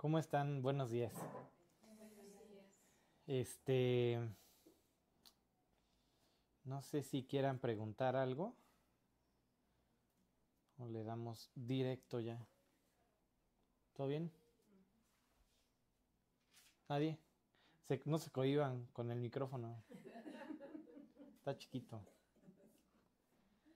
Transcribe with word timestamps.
¿Cómo 0.00 0.18
están? 0.18 0.62
Buenos 0.62 0.90
días. 0.90 1.12
Este, 3.26 4.18
no 6.64 6.80
sé 6.80 7.02
si 7.02 7.24
quieran 7.24 7.58
preguntar 7.58 8.16
algo 8.16 8.54
o 10.78 10.88
le 10.88 11.04
damos 11.04 11.50
directo 11.54 12.18
ya. 12.18 12.42
¿Todo 13.92 14.06
bien? 14.06 14.32
¿Nadie? 16.88 17.18
No 18.06 18.16
se 18.16 18.30
cohiban 18.30 18.86
con 18.94 19.10
el 19.10 19.20
micrófono. 19.20 19.84
Está 21.36 21.58
chiquito. 21.58 22.00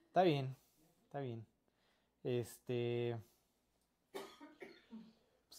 Está 0.07 0.23
bien, 0.23 0.57
está 1.03 1.21
bien. 1.21 1.47
Este, 2.23 3.21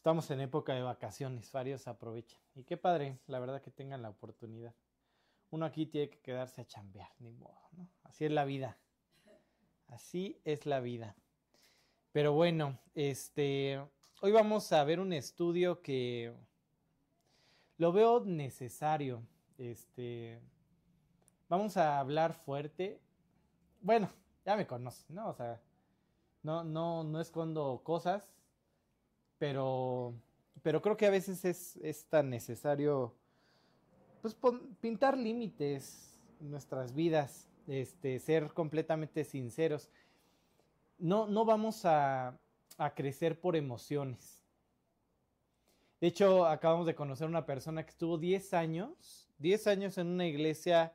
estamos 0.05 0.29
en 0.29 0.39
época 0.39 0.75
de 0.75 0.83
vacaciones, 0.83 1.51
varios 1.51 1.87
aprovechan. 1.87 2.39
Y 2.53 2.63
qué 2.63 2.77
padre, 2.77 3.17
la 3.25 3.39
verdad 3.39 3.59
que 3.59 3.71
tengan 3.71 4.03
la 4.03 4.11
oportunidad. 4.11 4.75
Uno 5.49 5.65
aquí 5.65 5.87
tiene 5.87 6.11
que 6.11 6.19
quedarse 6.19 6.61
a 6.61 6.67
chambear, 6.67 7.09
ni 7.17 7.31
modo, 7.31 7.57
¿no? 7.71 7.89
Así 8.03 8.23
es 8.23 8.31
la 8.31 8.45
vida. 8.45 8.77
Así 9.87 10.39
es 10.45 10.67
la 10.67 10.79
vida. 10.79 11.15
Pero 12.11 12.33
bueno, 12.33 12.77
este, 12.93 13.83
hoy 14.21 14.31
vamos 14.31 14.71
a 14.73 14.83
ver 14.83 14.99
un 14.99 15.11
estudio 15.11 15.81
que 15.81 16.31
lo 17.79 17.91
veo 17.91 18.23
necesario. 18.23 19.23
Este, 19.57 20.39
vamos 21.49 21.77
a 21.77 21.99
hablar 21.99 22.35
fuerte. 22.35 23.01
Bueno, 23.81 24.11
ya 24.45 24.55
me 24.55 24.67
conocen, 24.67 25.15
¿no? 25.15 25.29
O 25.29 25.33
sea, 25.33 25.59
no, 26.43 26.63
no, 26.63 27.03
no 27.03 27.19
escondo 27.19 27.81
cosas, 27.83 28.29
pero, 29.37 30.13
pero 30.63 30.81
creo 30.81 30.97
que 30.97 31.05
a 31.05 31.11
veces 31.11 31.45
es, 31.45 31.77
es 31.77 32.05
tan 32.07 32.29
necesario, 32.29 33.13
pues, 34.21 34.35
pintar 34.79 35.17
límites 35.17 36.15
en 36.39 36.51
nuestras 36.51 36.93
vidas, 36.93 37.47
este, 37.67 38.19
ser 38.19 38.53
completamente 38.53 39.23
sinceros. 39.23 39.89
No, 40.97 41.27
no 41.27 41.45
vamos 41.45 41.85
a, 41.85 42.37
a 42.77 42.93
crecer 42.93 43.39
por 43.39 43.55
emociones. 43.55 44.41
De 46.01 46.07
hecho, 46.07 46.45
acabamos 46.45 46.85
de 46.85 46.95
conocer 46.95 47.27
una 47.27 47.45
persona 47.45 47.83
que 47.83 47.91
estuvo 47.91 48.17
10 48.17 48.53
años, 48.53 49.29
10 49.39 49.67
años 49.67 49.97
en 49.97 50.07
una 50.07 50.27
iglesia 50.27 50.93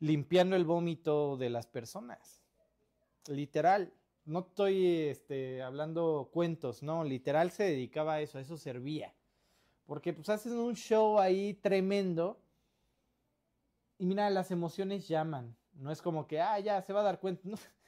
limpiando 0.00 0.56
el 0.56 0.64
vómito 0.64 1.36
de 1.36 1.50
las 1.50 1.66
personas. 1.66 2.42
Literal. 3.28 3.92
No 4.28 4.40
estoy 4.40 5.08
este, 5.08 5.62
hablando 5.62 6.28
cuentos, 6.34 6.82
no, 6.82 7.02
literal 7.02 7.50
se 7.50 7.64
dedicaba 7.64 8.14
a 8.14 8.20
eso, 8.20 8.36
a 8.36 8.42
eso 8.42 8.58
servía. 8.58 9.14
Porque 9.86 10.12
pues 10.12 10.28
hacen 10.28 10.52
un 10.52 10.74
show 10.74 11.18
ahí 11.18 11.54
tremendo 11.54 12.38
y 13.96 14.04
mira, 14.04 14.28
las 14.28 14.50
emociones 14.50 15.08
llaman. 15.08 15.56
No 15.72 15.90
es 15.90 16.02
como 16.02 16.26
que, 16.26 16.42
ah, 16.42 16.60
ya 16.60 16.82
se 16.82 16.92
va 16.92 17.00
a 17.00 17.04
dar 17.04 17.20
cuenta. 17.20 17.42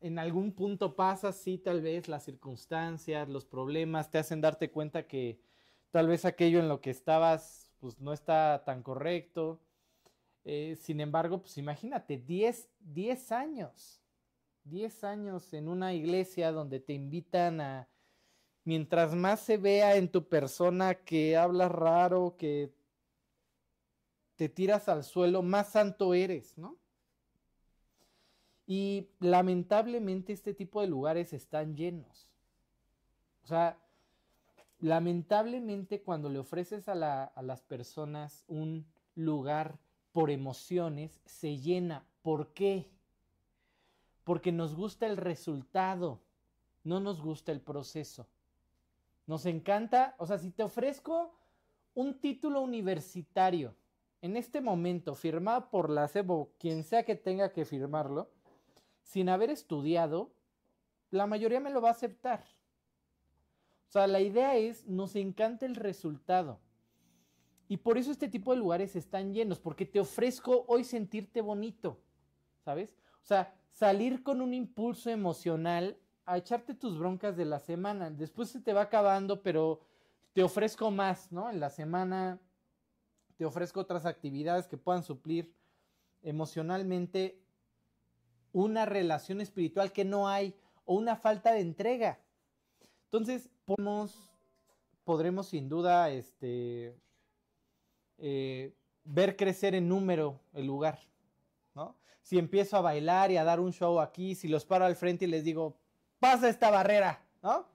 En 0.00 0.18
algún 0.18 0.52
punto 0.52 0.96
pasa, 0.96 1.32
sí, 1.32 1.56
tal 1.56 1.80
vez 1.80 2.08
las 2.08 2.24
circunstancias, 2.24 3.26
los 3.26 3.46
problemas 3.46 4.10
te 4.10 4.18
hacen 4.18 4.42
darte 4.42 4.70
cuenta 4.70 5.06
que 5.06 5.40
tal 5.92 6.08
vez 6.08 6.26
aquello 6.26 6.58
en 6.58 6.68
lo 6.68 6.82
que 6.82 6.90
estabas, 6.90 7.70
pues 7.78 7.98
no 8.00 8.12
está 8.12 8.64
tan 8.66 8.82
correcto. 8.82 9.62
Eh, 10.44 10.76
sin 10.78 11.00
embargo, 11.00 11.40
pues 11.40 11.56
imagínate, 11.56 12.18
10, 12.18 12.68
10 12.80 13.32
años, 13.32 14.03
10 14.64 15.04
años 15.04 15.52
en 15.54 15.68
una 15.68 15.94
iglesia 15.94 16.52
donde 16.52 16.80
te 16.80 16.92
invitan 16.92 17.60
a, 17.60 17.88
mientras 18.64 19.14
más 19.14 19.40
se 19.40 19.58
vea 19.58 19.96
en 19.96 20.10
tu 20.10 20.28
persona 20.28 20.94
que 21.04 21.36
hablas 21.36 21.72
raro, 21.72 22.36
que 22.38 22.72
te 24.36 24.48
tiras 24.48 24.88
al 24.88 25.02
suelo, 25.02 25.42
más 25.42 25.70
santo 25.72 26.14
eres, 26.14 26.56
¿no? 26.56 26.78
Y 28.66 29.08
lamentablemente 29.20 30.34
este 30.34 30.52
tipo 30.52 30.82
de 30.82 30.86
lugares 30.86 31.32
están 31.32 31.74
llenos. 31.76 32.28
O 33.44 33.46
sea, 33.46 33.78
lamentablemente 34.78 36.02
cuando 36.02 36.28
le 36.28 36.38
ofreces 36.38 36.88
a, 36.88 36.94
la- 36.94 37.24
a 37.24 37.42
las 37.42 37.62
personas 37.62 38.44
un 38.46 38.86
lugar 39.16 39.80
por 40.12 40.30
emociones, 40.30 41.20
se 41.24 41.58
llena. 41.58 42.06
¿Por 42.22 42.52
qué? 42.54 42.93
Porque 44.24 44.52
nos 44.52 44.74
gusta 44.74 45.06
el 45.06 45.16
resultado, 45.16 46.20
no 46.82 47.00
nos 47.00 47.20
gusta 47.22 47.52
el 47.52 47.60
proceso. 47.60 48.26
Nos 49.26 49.46
encanta, 49.46 50.14
o 50.18 50.26
sea, 50.26 50.38
si 50.38 50.50
te 50.50 50.62
ofrezco 50.62 51.34
un 51.94 52.20
título 52.20 52.60
universitario 52.60 53.74
en 54.20 54.36
este 54.36 54.60
momento, 54.60 55.14
firmado 55.14 55.70
por 55.70 55.90
la 55.90 56.08
CEBO, 56.08 56.50
quien 56.58 56.82
sea 56.82 57.04
que 57.04 57.14
tenga 57.14 57.52
que 57.52 57.64
firmarlo, 57.64 58.30
sin 59.02 59.28
haber 59.28 59.50
estudiado, 59.50 60.32
la 61.10 61.26
mayoría 61.26 61.60
me 61.60 61.70
lo 61.70 61.82
va 61.82 61.88
a 61.88 61.92
aceptar. 61.92 62.42
O 63.88 63.92
sea, 63.92 64.06
la 64.06 64.20
idea 64.20 64.56
es, 64.56 64.86
nos 64.86 65.14
encanta 65.14 65.66
el 65.66 65.76
resultado. 65.76 66.58
Y 67.68 67.76
por 67.78 67.96
eso 67.96 68.10
este 68.10 68.28
tipo 68.28 68.52
de 68.52 68.58
lugares 68.58 68.96
están 68.96 69.32
llenos, 69.32 69.58
porque 69.58 69.86
te 69.86 70.00
ofrezco 70.00 70.64
hoy 70.68 70.84
sentirte 70.84 71.40
bonito, 71.40 72.00
¿sabes? 72.64 72.96
O 73.22 73.26
sea, 73.26 73.54
salir 73.74 74.22
con 74.22 74.40
un 74.40 74.54
impulso 74.54 75.10
emocional 75.10 75.98
a 76.26 76.38
echarte 76.38 76.74
tus 76.74 76.96
broncas 76.96 77.36
de 77.36 77.44
la 77.44 77.58
semana. 77.58 78.08
Después 78.08 78.48
se 78.48 78.60
te 78.60 78.72
va 78.72 78.82
acabando, 78.82 79.42
pero 79.42 79.80
te 80.32 80.42
ofrezco 80.44 80.90
más, 80.90 81.32
¿no? 81.32 81.50
En 81.50 81.58
la 81.58 81.70
semana 81.70 82.40
te 83.36 83.44
ofrezco 83.44 83.80
otras 83.80 84.06
actividades 84.06 84.68
que 84.68 84.78
puedan 84.78 85.02
suplir 85.02 85.52
emocionalmente 86.22 87.42
una 88.52 88.86
relación 88.86 89.40
espiritual 89.40 89.92
que 89.92 90.04
no 90.04 90.28
hay 90.28 90.54
o 90.84 90.94
una 90.94 91.16
falta 91.16 91.52
de 91.52 91.60
entrega. 91.60 92.20
Entonces, 93.06 93.50
podemos, 93.64 94.30
podremos 95.02 95.48
sin 95.48 95.68
duda 95.68 96.10
este, 96.10 96.96
eh, 98.18 98.72
ver 99.02 99.36
crecer 99.36 99.74
en 99.74 99.88
número 99.88 100.40
el 100.52 100.66
lugar. 100.66 101.00
Si 102.24 102.38
empiezo 102.38 102.78
a 102.78 102.80
bailar 102.80 103.30
y 103.30 103.36
a 103.36 103.44
dar 103.44 103.60
un 103.60 103.70
show 103.70 104.00
aquí, 104.00 104.34
si 104.34 104.48
los 104.48 104.64
paro 104.64 104.86
al 104.86 104.96
frente 104.96 105.26
y 105.26 105.28
les 105.28 105.44
digo, 105.44 105.76
pasa 106.18 106.48
esta 106.48 106.70
barrera, 106.70 107.22
¿no? 107.42 107.66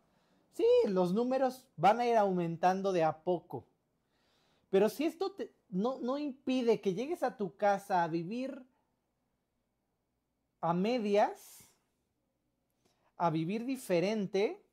Sí, 0.53 0.65
los 0.87 1.13
números 1.13 1.67
van 1.77 1.99
a 1.99 2.07
ir 2.07 2.17
aumentando 2.17 2.91
de 2.91 3.03
a 3.03 3.21
poco. 3.21 3.67
Pero 4.71 4.89
si 4.89 5.05
esto 5.05 5.35
no, 5.69 5.99
no 5.99 6.17
impide 6.17 6.81
que 6.81 6.95
llegues 6.95 7.21
a 7.21 7.37
tu 7.37 7.57
casa 7.57 8.03
a 8.03 8.07
vivir 8.07 8.65
a 10.61 10.73
medias, 10.73 11.69
a 13.17 13.29
vivir 13.29 13.65
diferente, 13.65 14.65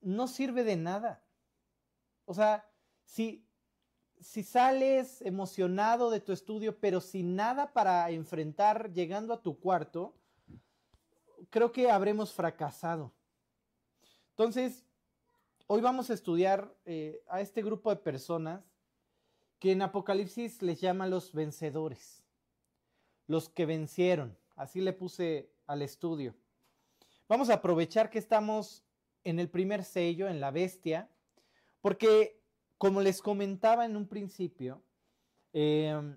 no 0.00 0.26
sirve 0.28 0.64
de 0.64 0.76
nada. 0.76 1.22
O 2.24 2.32
sea, 2.32 2.66
si, 3.04 3.46
si 4.20 4.42
sales 4.42 5.22
emocionado 5.22 6.10
de 6.10 6.20
tu 6.20 6.32
estudio, 6.32 6.78
pero 6.78 7.00
sin 7.00 7.36
nada 7.36 7.72
para 7.72 8.10
enfrentar 8.10 8.92
llegando 8.92 9.32
a 9.32 9.42
tu 9.42 9.58
cuarto, 9.58 10.14
creo 11.48 11.72
que 11.72 11.90
habremos 11.90 12.32
fracasado. 12.32 13.12
Entonces, 14.30 14.84
hoy 15.66 15.80
vamos 15.80 16.10
a 16.10 16.14
estudiar 16.14 16.74
eh, 16.84 17.22
a 17.28 17.40
este 17.40 17.62
grupo 17.62 17.90
de 17.90 17.96
personas 17.96 18.62
que 19.58 19.72
en 19.72 19.82
Apocalipsis 19.82 20.62
les 20.62 20.80
llama 20.80 21.06
los 21.06 21.32
vencedores, 21.32 22.24
los 23.26 23.48
que 23.48 23.66
vencieron. 23.66 24.36
Así 24.56 24.80
le 24.80 24.92
puse 24.92 25.50
al 25.66 25.82
estudio. 25.82 26.34
Vamos 27.28 27.50
a 27.50 27.54
aprovechar 27.54 28.10
que 28.10 28.18
estamos 28.18 28.82
en 29.24 29.38
el 29.38 29.48
primer 29.48 29.84
sello, 29.84 30.28
en 30.28 30.40
la 30.40 30.50
bestia, 30.50 31.08
porque 31.80 32.39
como 32.80 33.02
les 33.02 33.20
comentaba 33.20 33.84
en 33.84 33.94
un 33.94 34.08
principio, 34.08 34.82
eh, 35.52 36.16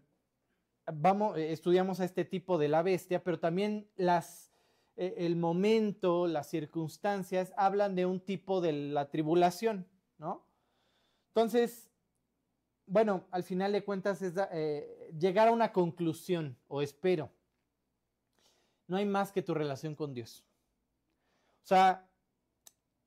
vamos, 0.94 1.38
eh, 1.38 1.51
estudiamos 1.51 2.00
a 2.00 2.06
este 2.06 2.24
tipo 2.24 2.57
de 2.57 2.69
la 2.69 2.81
bestia, 2.81 3.21
pero 3.21 3.38
también 3.38 3.92
eh, 3.98 4.24
el 4.95 5.36
momento, 5.36 6.25
las 6.25 6.48
circunstancias 6.48 7.51
hablan 7.57 7.95
de 7.95 8.06
un 8.06 8.21
tipo 8.21 8.62
de 8.62 8.71
la 8.71 9.10
tribulación, 9.10 9.86
¿no? 10.18 10.48
Entonces, 11.31 11.92
bueno, 12.86 13.25
al 13.31 13.44
final 13.44 13.74
de 13.74 13.83
cuentas 13.83 14.21
es 14.21 14.33
eh, 14.54 15.12
llegar 15.19 15.50
a 15.50 15.51
una 15.51 15.74
conclusión, 15.74 16.57
o 16.69 16.81
espero. 16.81 17.30
No 18.88 18.95
hay 18.95 19.06
más 19.06 19.33
que 19.33 19.42
tu 19.42 19.54
relación 19.54 19.95
con 19.95 20.13
Dios. 20.13 20.45
O 21.65 21.68
sea, 21.68 22.10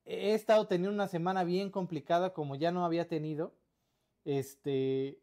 he 0.07 0.33
estado 0.33 0.67
teniendo 0.67 0.93
una 0.93 1.07
semana 1.07 1.43
bien 1.43 1.69
complicada 1.69 2.33
como 2.33 2.55
ya 2.55 2.71
no 2.71 2.85
había 2.85 3.07
tenido. 3.07 3.53
Este, 4.25 5.19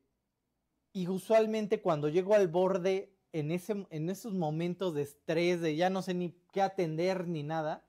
y 0.93 1.09
usualmente 1.09 1.83
cuando 1.83 2.09
llego 2.09 2.35
al 2.35 2.49
borde 2.49 3.13
en, 3.33 3.51
ese, 3.51 3.87
en 3.91 4.11
esos 4.11 4.35
momentos 4.35 4.95
de 4.95 5.03
estrés, 5.03 5.61
de 5.61 5.75
ya 5.77 5.91
no 5.91 6.03
sé 6.03 6.15
ni 6.15 6.37
qué 6.53 6.63
atender 6.63 7.27
ni 7.27 7.43
nada, 7.43 7.85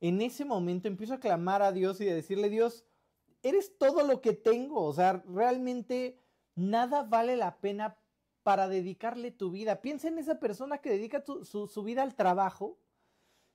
en 0.00 0.20
ese 0.22 0.44
momento 0.44 0.88
empiezo 0.88 1.14
a 1.14 1.20
clamar 1.20 1.62
a 1.62 1.72
Dios 1.72 2.00
y 2.00 2.08
a 2.08 2.14
decirle, 2.14 2.48
Dios, 2.48 2.84
eres 3.42 3.76
todo 3.78 4.06
lo 4.06 4.20
que 4.20 4.32
tengo. 4.32 4.84
O 4.84 4.92
sea, 4.92 5.22
realmente 5.26 6.18
nada 6.54 7.02
vale 7.02 7.36
la 7.36 7.58
pena 7.58 7.96
para 8.42 8.68
dedicarle 8.68 9.30
tu 9.30 9.50
vida. 9.50 9.80
Piensa 9.80 10.08
en 10.08 10.18
esa 10.18 10.38
persona 10.38 10.78
que 10.78 10.90
dedica 10.90 11.24
su, 11.24 11.44
su, 11.44 11.82
vida 11.82 12.02
al 12.02 12.14
trabajo, 12.14 12.78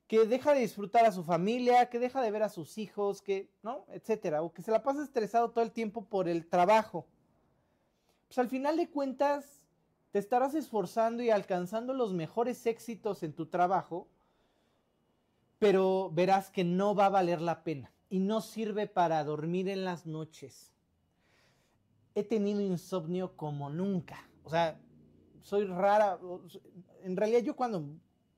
que 0.09 0.25
deja 0.25 0.55
de 0.55 0.61
disfrutar 0.61 1.05
a 1.05 1.11
su 1.11 1.23
familia, 1.23 1.87
que 1.87 1.99
deja 1.99 2.19
de 2.23 2.31
ver 2.31 2.41
a 2.41 2.49
sus 2.49 2.79
hijos, 2.79 3.21
que, 3.21 3.47
¿no? 3.61 3.85
Etcétera. 3.89 4.41
O 4.41 4.51
que 4.51 4.63
se 4.63 4.71
la 4.71 4.81
pasa 4.81 5.03
estresado 5.03 5.51
todo 5.51 5.63
el 5.63 5.71
tiempo 5.71 6.03
por 6.03 6.27
el 6.27 6.47
trabajo. 6.47 7.05
Pues 8.27 8.39
al 8.39 8.49
final 8.49 8.75
de 8.75 8.89
cuentas, 8.89 9.67
te 10.09 10.17
estarás 10.17 10.55
esforzando 10.55 11.21
y 11.21 11.29
alcanzando 11.29 11.93
los 11.93 12.11
mejores 12.11 12.65
éxitos 12.65 13.21
en 13.21 13.33
tu 13.33 13.45
trabajo, 13.45 14.07
pero 15.59 16.09
verás 16.11 16.49
que 16.49 16.63
no 16.63 16.95
va 16.95 17.05
a 17.05 17.09
valer 17.09 17.39
la 17.39 17.63
pena 17.63 17.93
y 18.09 18.17
no 18.17 18.41
sirve 18.41 18.87
para 18.87 19.23
dormir 19.23 19.69
en 19.69 19.85
las 19.85 20.07
noches. 20.07 20.73
He 22.15 22.23
tenido 22.23 22.61
insomnio 22.61 23.37
como 23.37 23.69
nunca. 23.69 24.27
O 24.43 24.49
sea, 24.49 24.81
soy 25.43 25.65
rara. 25.65 26.17
En 27.03 27.15
realidad 27.15 27.41
yo 27.41 27.55
cuando 27.55 27.85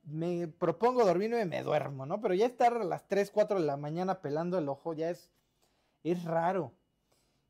me 0.03 0.48
propongo 0.48 1.06
dormirme 1.06 1.45
me 1.45 1.63
duermo, 1.63 2.06
¿no? 2.06 2.21
Pero 2.21 2.33
ya 2.33 2.45
estar 2.45 2.74
a 2.74 2.83
las 2.83 3.07
3, 3.07 3.31
4 3.31 3.59
de 3.59 3.65
la 3.65 3.77
mañana 3.77 4.21
pelando 4.21 4.57
el 4.57 4.69
ojo 4.69 4.94
ya 4.94 5.09
es, 5.09 5.30
es 6.03 6.24
raro. 6.24 6.74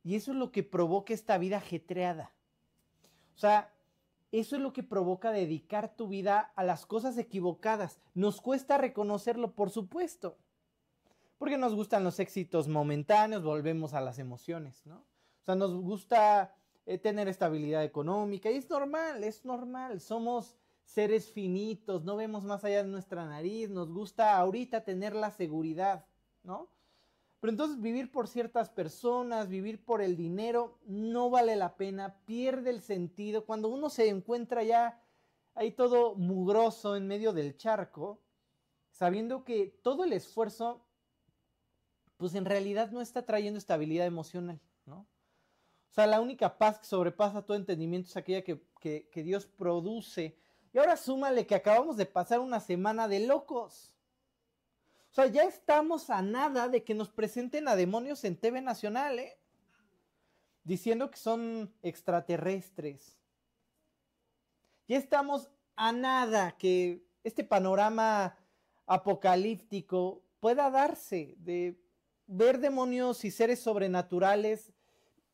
Y 0.03 0.15
eso 0.15 0.31
es 0.31 0.37
lo 0.37 0.51
que 0.51 0.63
provoca 0.63 1.13
esta 1.13 1.37
vida 1.37 1.57
ajetreada. 1.57 2.33
O 3.35 3.37
sea, 3.37 3.73
eso 4.31 4.55
es 4.55 4.61
lo 4.61 4.73
que 4.73 4.83
provoca 4.83 5.31
dedicar 5.31 5.95
tu 5.95 6.07
vida 6.07 6.51
a 6.55 6.63
las 6.63 6.85
cosas 6.85 7.17
equivocadas. 7.17 7.99
Nos 8.13 8.41
cuesta 8.41 8.77
reconocerlo, 8.77 9.53
por 9.53 9.69
supuesto 9.69 10.37
porque 11.41 11.57
nos 11.57 11.73
gustan 11.73 12.03
los 12.03 12.19
éxitos 12.19 12.67
momentáneos, 12.67 13.41
volvemos 13.41 13.95
a 13.95 13.99
las 13.99 14.19
emociones, 14.19 14.85
¿no? 14.85 14.97
O 14.97 15.43
sea, 15.43 15.55
nos 15.55 15.73
gusta 15.73 16.53
eh, 16.85 16.99
tener 16.99 17.27
estabilidad 17.27 17.83
económica 17.83 18.51
y 18.51 18.57
es 18.57 18.69
normal, 18.69 19.23
es 19.23 19.43
normal, 19.43 20.01
somos 20.01 20.55
seres 20.93 21.31
finitos, 21.31 22.03
no 22.03 22.17
vemos 22.17 22.43
más 22.43 22.65
allá 22.65 22.83
de 22.83 22.89
nuestra 22.89 23.25
nariz, 23.25 23.69
nos 23.69 23.89
gusta 23.89 24.37
ahorita 24.37 24.83
tener 24.83 25.15
la 25.15 25.31
seguridad, 25.31 26.05
¿no? 26.43 26.69
Pero 27.39 27.51
entonces 27.51 27.79
vivir 27.79 28.11
por 28.11 28.27
ciertas 28.27 28.69
personas, 28.69 29.47
vivir 29.47 29.83
por 29.85 30.01
el 30.01 30.17
dinero, 30.17 30.79
no 30.85 31.29
vale 31.29 31.55
la 31.55 31.77
pena, 31.77 32.19
pierde 32.25 32.71
el 32.71 32.81
sentido. 32.81 33.45
Cuando 33.45 33.69
uno 33.69 33.89
se 33.89 34.09
encuentra 34.09 34.63
ya 34.63 35.01
ahí 35.55 35.71
todo 35.71 36.13
mugroso 36.15 36.97
en 36.97 37.07
medio 37.07 37.31
del 37.31 37.55
charco, 37.55 38.21
sabiendo 38.91 39.45
que 39.45 39.79
todo 39.81 40.03
el 40.03 40.11
esfuerzo 40.11 40.85
pues 42.17 42.35
en 42.35 42.45
realidad 42.45 42.91
no 42.91 43.01
está 43.01 43.25
trayendo 43.25 43.57
estabilidad 43.57 44.05
emocional, 44.05 44.59
¿no? 44.85 44.99
O 45.89 45.93
sea, 45.93 46.05
la 46.05 46.21
única 46.21 46.57
paz 46.57 46.79
que 46.79 46.85
sobrepasa 46.85 47.43
todo 47.43 47.57
entendimiento 47.57 48.09
es 48.09 48.17
aquella 48.17 48.43
que, 48.43 48.61
que 48.79 49.23
Dios 49.23 49.45
produce. 49.45 50.40
Y 50.73 50.77
ahora 50.77 50.95
súmale 50.95 51.45
que 51.45 51.55
acabamos 51.55 51.97
de 51.97 52.05
pasar 52.05 52.39
una 52.39 52.59
semana 52.59 53.07
de 53.07 53.21
locos. 53.21 53.93
O 55.11 55.13
sea, 55.13 55.27
ya 55.27 55.43
estamos 55.43 56.09
a 56.09 56.21
nada 56.21 56.69
de 56.69 56.83
que 56.83 56.93
nos 56.93 57.09
presenten 57.09 57.67
a 57.67 57.75
demonios 57.75 58.23
en 58.23 58.37
TV 58.37 58.61
Nacional, 58.61 59.19
¿eh? 59.19 59.37
Diciendo 60.63 61.11
que 61.11 61.17
son 61.17 61.73
extraterrestres. 61.81 63.17
Ya 64.87 64.97
estamos 64.97 65.49
a 65.75 65.91
nada 65.91 66.55
que 66.57 67.03
este 67.23 67.43
panorama 67.43 68.37
apocalíptico 68.85 70.23
pueda 70.39 70.69
darse 70.69 71.35
de 71.39 71.77
ver 72.27 72.59
demonios 72.59 73.25
y 73.25 73.31
seres 73.31 73.59
sobrenaturales 73.59 74.71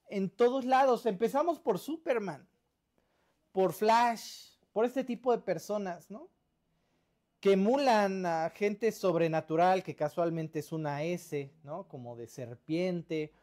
en 0.09 0.29
todos 0.29 0.65
lados. 0.65 1.05
Empezamos 1.05 1.59
por 1.59 1.77
Superman, 1.77 2.47
por 3.51 3.73
Flash, 3.73 4.46
por 4.77 4.85
este 4.85 5.03
tipo 5.03 5.31
de 5.31 5.39
personas, 5.39 6.11
¿no? 6.11 6.29
Que 7.39 7.53
emulan 7.53 8.27
a 8.27 8.51
gente 8.51 8.91
sobrenatural, 8.91 9.81
que 9.81 9.95
casualmente 9.95 10.59
es 10.59 10.71
una 10.71 11.01
S, 11.01 11.51
¿no? 11.63 11.87
Como 11.87 12.15
de 12.15 12.27
serpiente, 12.27 13.33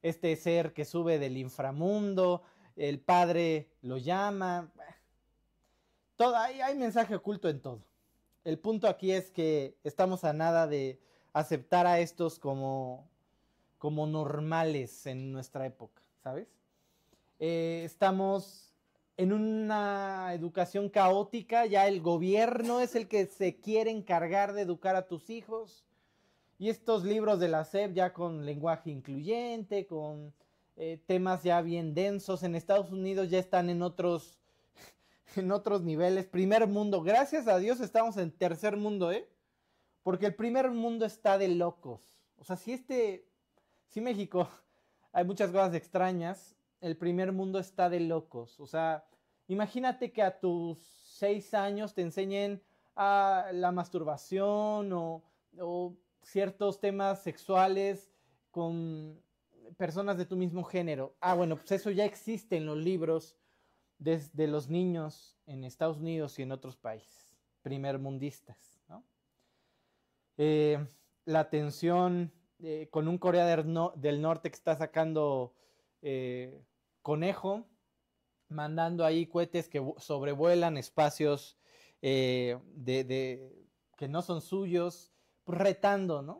este 0.00 0.34
ser 0.34 0.72
que 0.72 0.86
sube 0.86 1.18
del 1.18 1.36
inframundo, 1.36 2.42
el 2.74 3.00
padre 3.00 3.68
lo 3.82 3.98
llama. 3.98 4.72
Todo, 6.16 6.34
hay, 6.36 6.62
hay 6.62 6.74
mensaje 6.74 7.14
oculto 7.14 7.50
en 7.50 7.60
todo. 7.60 7.84
El 8.42 8.58
punto 8.58 8.88
aquí 8.88 9.12
es 9.12 9.30
que 9.30 9.76
estamos 9.84 10.24
a 10.24 10.32
nada 10.32 10.66
de 10.66 10.98
aceptar 11.34 11.86
a 11.86 12.00
estos 12.00 12.38
como, 12.38 13.10
como 13.76 14.06
normales 14.06 15.04
en 15.04 15.32
nuestra 15.32 15.66
época, 15.66 16.00
¿sabes? 16.22 16.48
Eh, 17.40 17.82
estamos 17.84 18.67
en 19.18 19.32
una 19.32 20.32
educación 20.32 20.88
caótica, 20.88 21.66
ya 21.66 21.88
el 21.88 22.00
gobierno 22.00 22.80
es 22.80 22.94
el 22.94 23.08
que 23.08 23.26
se 23.26 23.56
quiere 23.56 23.90
encargar 23.90 24.52
de 24.52 24.62
educar 24.62 24.94
a 24.94 25.08
tus 25.08 25.28
hijos. 25.28 25.84
Y 26.56 26.70
estos 26.70 27.02
libros 27.02 27.40
de 27.40 27.48
la 27.48 27.64
SEP 27.64 27.94
ya 27.94 28.12
con 28.12 28.46
lenguaje 28.46 28.90
incluyente, 28.90 29.86
con 29.86 30.32
eh, 30.76 31.00
temas 31.06 31.42
ya 31.42 31.60
bien 31.62 31.94
densos, 31.94 32.44
en 32.44 32.54
Estados 32.54 32.92
Unidos 32.92 33.28
ya 33.28 33.40
están 33.40 33.70
en 33.70 33.82
otros, 33.82 34.38
en 35.34 35.50
otros 35.50 35.82
niveles. 35.82 36.26
Primer 36.26 36.68
mundo, 36.68 37.02
gracias 37.02 37.48
a 37.48 37.58
Dios 37.58 37.80
estamos 37.80 38.16
en 38.18 38.30
tercer 38.30 38.76
mundo, 38.76 39.10
¿eh? 39.10 39.28
Porque 40.04 40.26
el 40.26 40.34
primer 40.36 40.70
mundo 40.70 41.04
está 41.04 41.38
de 41.38 41.48
locos. 41.48 42.16
O 42.38 42.44
sea, 42.44 42.54
si 42.54 42.72
este, 42.72 43.26
si 43.88 44.00
México 44.00 44.48
hay 45.12 45.24
muchas 45.24 45.50
cosas 45.50 45.74
extrañas, 45.74 46.54
el 46.80 46.96
primer 46.96 47.32
mundo 47.32 47.58
está 47.58 47.88
de 47.88 48.00
locos. 48.00 48.58
O 48.60 48.66
sea, 48.66 49.04
imagínate 49.46 50.12
que 50.12 50.22
a 50.22 50.38
tus 50.38 50.78
seis 51.04 51.54
años 51.54 51.94
te 51.94 52.02
enseñen 52.02 52.62
a 52.96 53.50
la 53.52 53.72
masturbación 53.72 54.92
o, 54.92 55.22
ciertos 56.22 56.78
temas 56.80 57.22
sexuales 57.22 58.10
con 58.50 59.18
personas 59.76 60.18
de 60.18 60.26
tu 60.26 60.36
mismo 60.36 60.62
género. 60.62 61.16
Ah, 61.20 61.34
bueno, 61.34 61.56
pues 61.56 61.72
eso 61.72 61.90
ya 61.90 62.04
existe 62.04 62.56
en 62.56 62.66
los 62.66 62.76
libros 62.76 63.36
desde 63.98 64.46
los 64.46 64.68
niños 64.68 65.38
en 65.46 65.64
Estados 65.64 65.98
Unidos 65.98 66.38
y 66.38 66.42
en 66.42 66.52
otros 66.52 66.76
países 66.76 67.36
primermundistas. 67.62 68.78
Eh, 70.36 70.78
la 71.24 71.50
tensión 71.50 72.32
eh, 72.60 72.88
con 72.90 73.08
un 73.08 73.18
Corea 73.18 73.44
del, 73.44 74.22
Norte 74.22 74.50
que 74.50 74.56
está 74.56 74.76
sacando 74.76 75.52
eh, 76.02 76.62
conejo, 77.02 77.66
mandando 78.48 79.04
ahí 79.04 79.26
cohetes 79.26 79.68
que 79.68 79.84
sobrevuelan 79.98 80.76
espacios 80.76 81.56
de, 82.00 82.58
que 83.96 84.08
no 84.08 84.22
son 84.22 84.40
suyos, 84.40 85.12
pues, 85.44 85.58
retando, 85.58 86.22
¿no? 86.22 86.38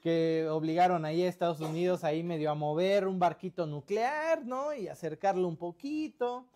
Que 0.00 0.46
obligaron 0.50 1.04
ahí 1.04 1.22
a 1.22 1.28
Estados 1.28 1.60
Unidos 1.60 2.04
ahí 2.04 2.22
medio 2.22 2.50
a 2.50 2.54
mover 2.54 3.06
un 3.06 3.18
barquito 3.18 3.66
nuclear, 3.66 4.44
¿no? 4.44 4.74
Y 4.74 4.88
acercarlo 4.88 5.46
un 5.48 5.56
poquito. 5.56 6.46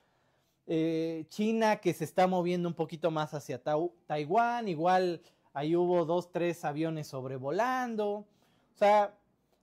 China 1.28 1.76
que 1.76 1.92
se 1.92 2.04
está 2.04 2.26
moviendo 2.26 2.68
un 2.68 2.74
poquito 2.74 3.10
más 3.10 3.34
hacia 3.34 3.62
Taiwán, 4.06 4.68
igual 4.68 5.22
Ahí 5.56 5.74
hubo 5.74 6.04
dos, 6.04 6.30
tres 6.30 6.66
aviones 6.66 7.06
sobrevolando. 7.06 8.10
O 8.10 8.26
sea, 8.74 9.14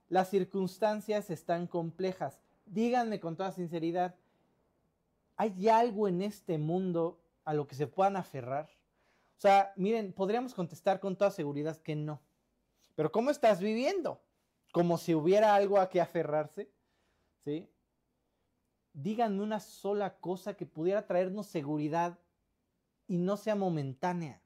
las 0.08 0.28
circunstancias 0.28 1.30
están 1.30 1.68
complejas. 1.68 2.40
Díganme 2.66 3.20
con 3.20 3.36
toda 3.36 3.52
sinceridad, 3.52 4.14
¿hay 5.36 5.68
algo 5.68 6.08
en 6.08 6.22
este 6.22 6.58
mundo 6.58 7.20
a 7.44 7.54
lo 7.54 7.66
que 7.66 7.74
se 7.74 7.86
puedan 7.86 8.16
aferrar? 8.16 8.70
O 9.36 9.40
sea, 9.40 9.72
miren, 9.76 10.12
podríamos 10.12 10.54
contestar 10.54 11.00
con 11.00 11.16
toda 11.16 11.30
seguridad 11.30 11.76
que 11.78 11.96
no. 11.96 12.20
Pero 12.94 13.10
¿cómo 13.10 13.30
estás 13.30 13.60
viviendo? 13.60 14.20
Como 14.72 14.96
si 14.98 15.14
hubiera 15.14 15.54
algo 15.54 15.78
a 15.78 15.90
que 15.90 16.00
aferrarse. 16.00 16.70
¿Sí? 17.44 17.68
Díganme 18.92 19.42
una 19.42 19.60
sola 19.60 20.16
cosa 20.18 20.56
que 20.56 20.66
pudiera 20.66 21.06
traernos 21.06 21.46
seguridad 21.46 22.18
y 23.06 23.18
no 23.18 23.36
sea 23.36 23.54
momentánea. 23.54 24.40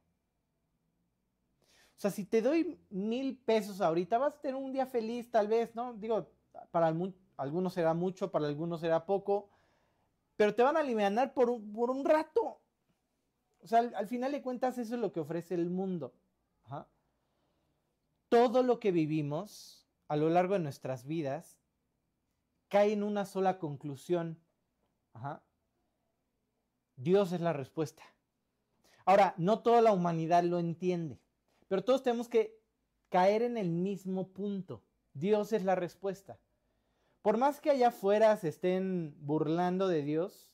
O 1.96 2.00
sea, 2.00 2.10
si 2.10 2.24
te 2.24 2.40
doy 2.40 2.80
mil 2.90 3.36
pesos 3.36 3.80
ahorita, 3.80 4.18
vas 4.18 4.34
a 4.34 4.40
tener 4.40 4.56
un 4.56 4.72
día 4.72 4.86
feliz, 4.86 5.30
tal 5.30 5.48
vez, 5.48 5.74
¿no? 5.74 5.94
Digo, 5.94 6.30
para 6.70 6.92
algunos 7.38 7.72
será 7.72 7.94
mucho, 7.94 8.30
para 8.30 8.46
algunos 8.46 8.80
será 8.80 9.06
poco, 9.06 9.48
pero 10.36 10.54
te 10.54 10.62
van 10.62 10.76
a 10.76 10.80
aliviar 10.80 11.32
por 11.32 11.48
un, 11.48 11.72
por 11.72 11.90
un 11.90 12.04
rato. 12.04 12.60
O 13.60 13.66
sea, 13.66 13.78
al, 13.78 14.06
final 14.06 14.32
de 14.32 14.42
cuentas, 14.42 14.76
eso 14.78 14.94
es 14.94 15.00
lo 15.00 15.12
que 15.12 15.20
ofrece 15.20 15.54
el 15.54 15.70
mundo. 15.70 16.12
Todo 18.28 18.62
lo 18.62 18.78
que 18.78 18.92
vivimos 18.92 19.88
a 20.06 20.16
lo 20.16 20.28
largo 20.28 20.52
de 20.52 20.60
nuestras 20.60 21.06
vidas 21.06 21.58
cae 22.68 22.92
en 22.92 23.02
una 23.02 23.24
sola 23.24 23.58
conclusión. 23.58 24.38
Dios 26.96 27.32
es 27.32 27.40
la 27.40 27.54
respuesta. 27.54 28.02
Ahora, 29.06 29.34
no 29.38 29.60
toda 29.60 29.80
la 29.80 29.92
humanidad 29.92 30.42
lo 30.42 30.58
entiende. 30.58 31.18
Pero 31.68 31.82
todos 31.82 32.02
tenemos 32.02 32.28
que 32.28 32.60
caer 33.08 33.42
en 33.42 33.56
el 33.56 33.70
mismo 33.70 34.28
punto. 34.28 34.84
Dios 35.14 35.52
es 35.52 35.64
la 35.64 35.74
respuesta. 35.74 36.38
Por 37.28 37.36
más 37.36 37.60
que 37.60 37.68
allá 37.68 37.88
afuera 37.88 38.34
se 38.38 38.48
estén 38.48 39.14
burlando 39.20 39.86
de 39.86 40.02
Dios, 40.02 40.50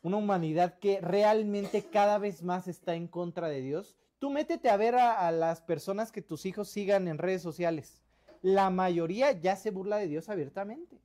una 0.00 0.16
humanidad 0.16 0.78
que 0.78 1.00
realmente 1.00 1.82
cada 1.82 2.18
vez 2.18 2.44
más 2.44 2.68
está 2.68 2.94
en 2.94 3.08
contra 3.08 3.48
de 3.48 3.62
Dios, 3.62 3.98
tú 4.20 4.30
métete 4.30 4.70
a 4.70 4.76
ver 4.76 4.94
a, 4.94 5.28
las 5.32 5.60
personas 5.60 6.12
que 6.12 6.22
tus 6.22 6.46
hijos 6.46 6.68
sigan 6.68 7.08
en 7.08 7.18
redes 7.18 7.42
sociales. 7.42 8.00
La 8.42 8.70
mayoría 8.70 9.32
ya 9.32 9.56
se 9.56 9.72
burla 9.72 9.96
de 9.96 10.06
Dios 10.06 10.28
abiertamente. 10.28 11.00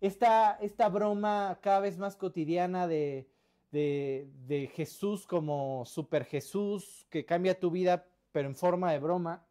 Esta, 0.00 0.58
esta 0.60 0.88
broma 0.88 1.60
cada 1.62 1.78
vez 1.78 1.98
más 1.98 2.16
cotidiana 2.16 2.88
de, 2.88 3.28
de, 3.70 4.72
Jesús 4.74 5.24
como 5.24 5.84
Super 5.86 6.24
Jesús, 6.24 7.06
que 7.10 7.24
cambia 7.24 7.60
tu 7.60 7.70
vida, 7.70 8.08
pero 8.32 8.48
en 8.48 8.56
forma 8.56 8.90
de 8.90 8.98
broma, 8.98 9.46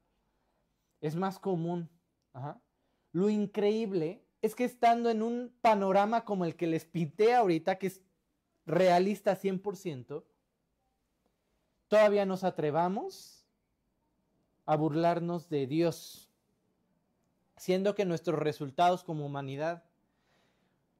es 0.99 1.15
más 1.15 1.39
común. 1.39 1.89
Lo 3.13 3.29
increíble 3.29 4.22
es 4.41 4.55
que 4.55 4.65
estando 4.65 5.10
en 5.10 5.24
un 5.24 5.55
panorama 5.62 6.25
como 6.25 6.43
el 6.43 6.55
que 6.55 6.67
les 6.67 6.84
pinté 6.84 7.34
ahorita, 7.34 7.77
que 7.77 7.88
es 7.88 8.01
realista 8.65 9.39
100%, 9.39 10.24
todavía 11.88 12.25
nos 12.25 12.43
atrevamos 12.43 13.46
a 14.65 14.75
burlarnos 14.75 15.48
de 15.48 15.67
Dios, 15.67 16.29
siendo 17.55 17.96
que 17.96 18.03
nuestros 18.03 18.39
resultados 18.39 19.03
como 19.03 19.25
humanidad, 19.25 19.84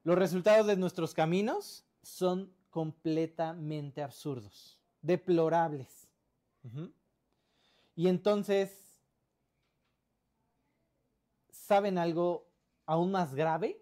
los 0.04 0.18
resultados 0.18 0.68
de 0.68 0.78
nuestros 0.78 1.14
caminos 1.14 1.86
son 2.02 2.54
completamente 2.70 4.04
absurdos, 4.04 4.80
deplorables. 5.02 6.08
Y 7.96 8.08
entonces, 8.08 8.83
¿saben 11.74 11.98
algo 11.98 12.48
aún 12.86 13.10
más 13.10 13.34
grave? 13.34 13.82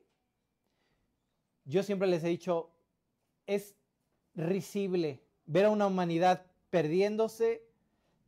Yo 1.65 1.83
siempre 1.83 2.07
les 2.07 2.23
he 2.23 2.29
dicho, 2.29 2.71
es 3.45 3.75
risible 4.33 5.21
ver 5.45 5.65
a 5.65 5.71
una 5.71 5.87
humanidad 5.87 6.45
perdiéndose, 6.69 7.67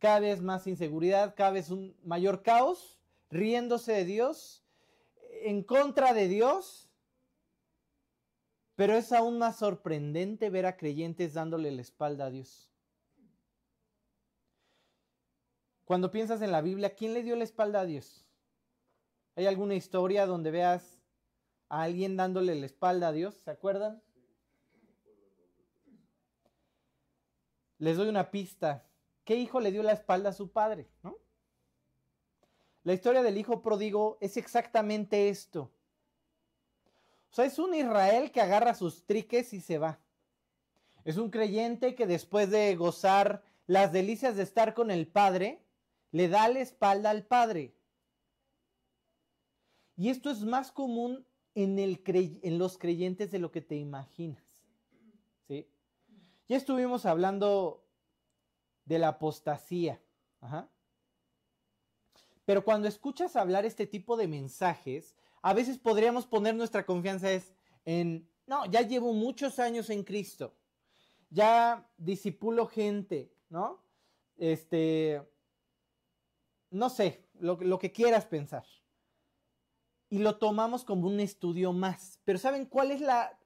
cada 0.00 0.20
vez 0.20 0.42
más 0.42 0.66
inseguridad, 0.66 1.34
cada 1.34 1.52
vez 1.52 1.70
un 1.70 1.96
mayor 2.04 2.42
caos, 2.42 3.00
riéndose 3.30 3.92
de 3.92 4.04
Dios, 4.04 4.62
en 5.40 5.62
contra 5.62 6.12
de 6.12 6.28
Dios 6.28 6.90
pero 8.76 8.94
es 8.94 9.12
aún 9.12 9.38
más 9.38 9.56
sorprendente 9.56 10.50
ver 10.50 10.66
a 10.66 10.76
creyentes 10.76 11.32
dándole 11.32 11.70
la 11.70 11.80
espalda 11.80 12.26
a 12.26 12.30
Dios. 12.30 12.68
Cuando 15.84 16.10
piensas 16.10 16.42
en 16.42 16.50
la 16.50 16.60
Biblia, 16.60 16.96
¿quién 16.96 17.14
le 17.14 17.22
dio 17.22 17.36
la 17.36 17.44
espalda 17.44 17.82
a 17.82 17.86
Dios? 17.86 18.23
¿Hay 19.36 19.46
alguna 19.46 19.74
historia 19.74 20.26
donde 20.26 20.50
veas 20.50 21.00
a 21.68 21.82
alguien 21.82 22.16
dándole 22.16 22.54
la 22.54 22.66
espalda 22.66 23.08
a 23.08 23.12
Dios? 23.12 23.34
¿Se 23.44 23.50
acuerdan? 23.50 24.00
Les 27.78 27.96
doy 27.96 28.08
una 28.08 28.30
pista. 28.30 28.86
¿Qué 29.24 29.36
hijo 29.36 29.60
le 29.60 29.72
dio 29.72 29.82
la 29.82 29.92
espalda 29.92 30.30
a 30.30 30.34
su 30.34 30.52
padre? 30.52 30.88
La 32.84 32.92
historia 32.92 33.22
del 33.22 33.38
hijo 33.38 33.62
pródigo 33.62 34.18
es 34.20 34.36
exactamente 34.36 35.28
esto. 35.28 35.72
O 37.30 37.34
sea, 37.34 37.46
es 37.46 37.58
un 37.58 37.74
Israel 37.74 38.30
que 38.30 38.40
agarra 38.40 38.74
sus 38.74 39.04
triques 39.04 39.52
y 39.52 39.60
se 39.60 39.78
va. 39.78 39.98
Es 41.04 41.16
un 41.16 41.30
creyente 41.30 41.94
que 41.94 42.06
después 42.06 42.50
de 42.50 42.76
gozar 42.76 43.42
las 43.66 43.92
delicias 43.92 44.36
de 44.36 44.44
estar 44.44 44.74
con 44.74 44.90
el 44.90 45.08
Padre, 45.08 45.60
le 46.12 46.28
da 46.28 46.48
la 46.48 46.60
espalda 46.60 47.10
al 47.10 47.24
Padre. 47.24 47.74
Y 49.96 50.08
esto 50.08 50.30
es 50.30 50.42
más 50.42 50.72
común 50.72 51.26
en, 51.54 52.58
los 52.58 52.78
creyentes 52.78 53.30
de 53.30 53.38
lo 53.38 53.50
que 53.50 53.60
te 53.60 53.76
imaginas. 53.76 54.44
¿sí? 55.46 55.68
Ya 56.48 56.56
estuvimos 56.56 57.06
hablando 57.06 57.84
de 58.84 58.98
la 58.98 59.08
apostasía. 59.08 60.00
Pero 62.44 62.64
cuando 62.64 62.88
escuchas 62.88 63.36
hablar 63.36 63.64
este 63.64 63.86
tipo 63.86 64.16
de 64.16 64.28
mensajes, 64.28 65.14
a 65.42 65.54
veces 65.54 65.78
podríamos 65.78 66.26
poner 66.26 66.54
nuestra 66.54 66.84
confianza 66.84 67.28
en, 67.84 68.28
no, 68.46 68.66
ya 68.66 68.82
llevo 68.82 69.12
muchos 69.12 69.58
años 69.58 69.88
en 69.90 70.04
Cristo, 70.04 70.54
ya 71.30 71.88
disipulo 71.96 72.66
gente, 72.66 73.32
¿no? 73.48 73.82
Este, 74.36 75.22
no 76.70 76.90
sé, 76.90 77.24
lo, 77.38 77.78
que 77.78 77.92
quieras 77.92 78.26
pensar. 78.26 78.64
Y 80.14 80.18
lo 80.18 80.36
tomamos 80.36 80.84
como 80.84 81.08
un 81.08 81.18
estudio 81.18 81.72
más. 81.72 82.20
Pero 82.24 82.38
¿saben 82.38 82.66
cuál 82.66 82.92
es 82.92 83.00
la, 83.00 83.36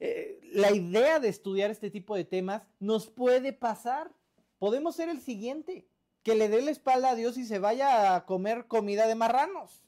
eh, 0.00 0.40
la 0.42 0.72
idea 0.72 1.20
de 1.20 1.28
estudiar 1.28 1.70
este 1.70 1.88
tipo 1.88 2.16
de 2.16 2.24
temas? 2.24 2.66
Nos 2.80 3.06
puede 3.06 3.52
pasar. 3.52 4.10
Podemos 4.58 4.96
ser 4.96 5.08
el 5.08 5.20
siguiente, 5.20 5.86
que 6.24 6.34
le 6.34 6.48
dé 6.48 6.62
la 6.62 6.72
espalda 6.72 7.10
a 7.10 7.14
Dios 7.14 7.38
y 7.38 7.44
se 7.44 7.60
vaya 7.60 8.16
a 8.16 8.26
comer 8.26 8.66
comida 8.66 9.06
de 9.06 9.14
marranos 9.14 9.84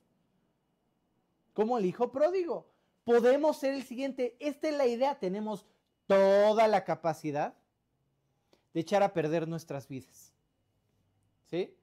como 1.55 1.76
el 1.76 1.87
hijo 1.87 2.12
pródigo. 2.12 2.71
Podemos 3.02 3.57
ser 3.57 3.75
el 3.75 3.83
siguiente. 3.83 4.37
Esta 4.38 4.69
es 4.69 4.76
la 4.76 4.87
idea. 4.87 5.19
Tenemos 5.19 5.67
toda 6.07 6.69
la 6.69 6.85
capacidad 6.85 7.57
de 8.73 8.81
echar 8.81 9.02
a 9.02 9.12
perder 9.12 9.49
nuestras 9.49 9.88
vidas. 9.88 10.33
¿Sí? 11.50 11.76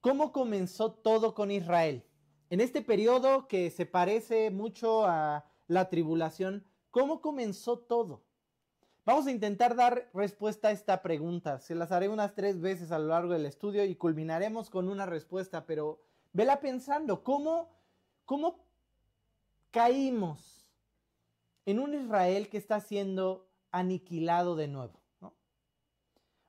¿Cómo 0.00 0.30
comenzó 0.30 0.92
todo 0.92 1.34
con 1.34 1.50
Israel? 1.50 2.04
En 2.50 2.60
este 2.60 2.82
periodo 2.82 3.48
que 3.48 3.70
se 3.70 3.86
parece 3.86 4.50
mucho 4.50 5.06
a 5.06 5.44
la 5.66 5.88
tribulación, 5.88 6.64
¿cómo 6.90 7.20
comenzó 7.20 7.78
todo? 7.78 8.22
Vamos 9.04 9.26
a 9.26 9.30
intentar 9.30 9.74
dar 9.74 10.10
respuesta 10.12 10.68
a 10.68 10.72
esta 10.72 11.02
pregunta. 11.02 11.60
Se 11.60 11.74
las 11.74 11.92
haré 11.92 12.08
unas 12.08 12.34
tres 12.34 12.60
veces 12.60 12.92
a 12.92 12.98
lo 12.98 13.08
largo 13.08 13.32
del 13.32 13.46
estudio 13.46 13.84
y 13.84 13.94
culminaremos 13.94 14.70
con 14.70 14.88
una 14.88 15.06
respuesta, 15.06 15.64
pero 15.66 16.00
vela 16.32 16.60
pensando, 16.60 17.22
¿cómo 17.22 17.78
¿Cómo 18.28 18.60
caímos 19.70 20.68
en 21.64 21.78
un 21.78 21.94
Israel 21.94 22.50
que 22.50 22.58
está 22.58 22.78
siendo 22.78 23.48
aniquilado 23.72 24.54
de 24.54 24.68
nuevo? 24.68 25.00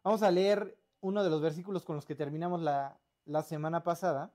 Vamos 0.03 0.21
a 0.21 0.29
leer 0.29 0.77
uno 0.99 1.23
de 1.23 1.29
los 1.29 1.41
versículos 1.41 1.85
con 1.85 1.95
los 1.95 2.05
que 2.05 2.15
terminamos 2.15 2.61
la, 2.61 2.99
semana 3.43 3.81
pasada, 3.81 4.33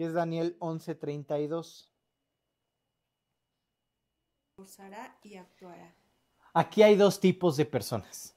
que 0.00 0.06
es 0.06 0.14
Daniel 0.14 0.56
11:32. 0.60 1.90
y 5.24 5.36
actuará. 5.36 5.94
Aquí 6.54 6.82
hay 6.82 6.96
dos 6.96 7.20
tipos 7.20 7.58
de 7.58 7.66
personas. 7.66 8.34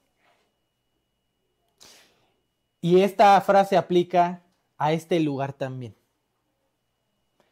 Y 2.82 3.00
esta 3.00 3.40
frase 3.40 3.78
aplica 3.78 4.42
a 4.76 4.92
este 4.92 5.18
lugar 5.20 5.54
también 5.54 5.96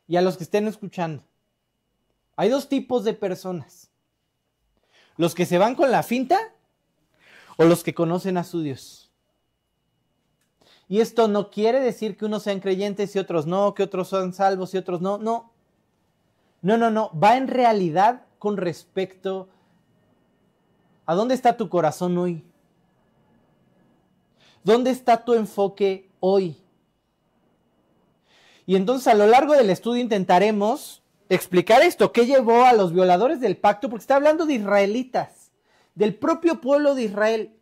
y 0.07 0.17
a 0.17 0.21
los 0.21 0.37
que 0.37 0.45
estén 0.45 0.69
escuchando. 0.69 1.25
Hay 2.37 2.51
dos 2.51 2.69
tipos 2.69 3.05
de 3.05 3.15
personas. 3.15 3.91
Los 5.17 5.35
que 5.35 5.47
se 5.47 5.57
van 5.57 5.75
con 5.75 5.91
la 5.91 6.03
finta 6.03 6.39
o 7.57 7.65
los 7.65 7.83
que 7.83 7.95
conocen 7.95 8.37
a 8.37 8.45
su 8.45 8.61
Dios. 8.61 9.11
Y 10.89 11.01
esto 11.01 11.29
no 11.29 11.51
quiere 11.51 11.81
decir 11.81 12.17
que 12.17 12.25
unos 12.25 12.43
sean 12.43 12.61
creyentes 12.61 13.15
y 13.17 13.19
otros 13.19 13.47
no, 13.47 13.75
que 13.75 13.83
otros 13.83 14.09
son 14.09 14.33
salvos 14.33 14.75
y 14.75 14.79
otros 14.79 15.01
no. 15.01 15.19
No. 15.19 15.53
No, 16.61 16.77
no, 16.77 16.91
no. 16.91 17.11
Va 17.19 17.37
en 17.37 17.49
realidad 17.49 18.23
con 18.39 18.57
respecto 18.57 19.49
a 21.07 21.15
dónde 21.15 21.35
está 21.35 21.57
tu 21.57 21.69
corazón 21.69 22.17
hoy. 22.19 22.45
¿Dónde 24.65 24.91
está 24.91 25.25
tu 25.25 25.35
enfoque 25.35 26.11
hoy? 26.21 26.57
Y 28.67 28.77
entonces 28.77 29.09
a 29.09 29.15
lo 29.15 29.27
largo 29.27 29.55
del 29.55 29.71
estudio 29.71 30.01
intentaremos 30.03 31.03
explicar 31.29 31.83
esto, 31.83 32.13
qué 32.13 32.27
llevó 32.27 32.65
a 32.65 32.73
los 32.73 32.93
violadores 32.93 33.41
del 33.41 33.57
pacto, 33.57 33.89
porque 33.89 34.03
está 34.03 34.17
hablando 34.17 34.47
de 34.47 34.55
israelitas, 34.55 35.51
del 35.95 36.15
propio 36.15 36.61
pueblo 36.61 36.95
de 36.95 37.05
Israel. 37.05 37.57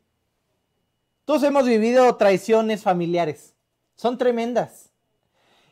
Todos 1.25 1.43
hemos 1.43 1.67
vivido 1.67 2.17
traiciones 2.17 2.83
familiares, 2.83 3.55
son 3.95 4.19
tremendas. 4.19 4.91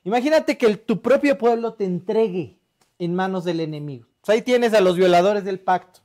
Imagínate 0.04 0.56
que 0.56 0.76
tu 0.76 1.02
propio 1.02 1.36
pueblo 1.36 1.74
te 1.74 1.84
entregue 1.84 2.58
en 2.98 3.14
manos 3.14 3.44
del 3.44 3.60
enemigo. 3.60 4.06
ahí 4.26 4.42
tienes 4.42 4.74
a 4.74 4.80
los 4.80 4.96
violadores 4.96 5.44
del 5.44 5.60
pacto. 5.60 6.00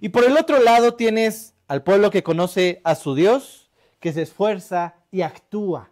Y 0.00 0.10
por 0.10 0.24
el 0.24 0.36
otro 0.36 0.60
lado 0.60 0.94
tienes 0.94 1.54
al 1.68 1.82
pueblo 1.82 2.10
que 2.10 2.22
conoce 2.22 2.80
a 2.84 2.94
su 2.94 3.14
Dios, 3.14 3.70
que 3.98 4.12
se 4.12 4.22
esfuerza 4.22 4.94
y 5.10 5.22
actúa 5.22 5.90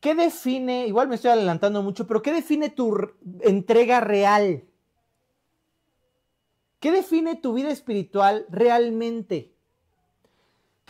¿Qué 0.00 0.14
define, 0.14 0.86
igual 0.86 1.08
me 1.08 1.16
estoy 1.16 1.30
adelantando 1.30 1.82
mucho, 1.82 2.06
pero 2.06 2.22
qué 2.22 2.32
define 2.32 2.70
tu 2.70 2.96
entrega 3.42 4.00
real? 4.00 4.64
¿Qué 6.80 6.90
define 6.90 7.36
tu 7.36 7.52
vida 7.52 7.70
espiritual 7.70 8.46
realmente? 8.48 9.49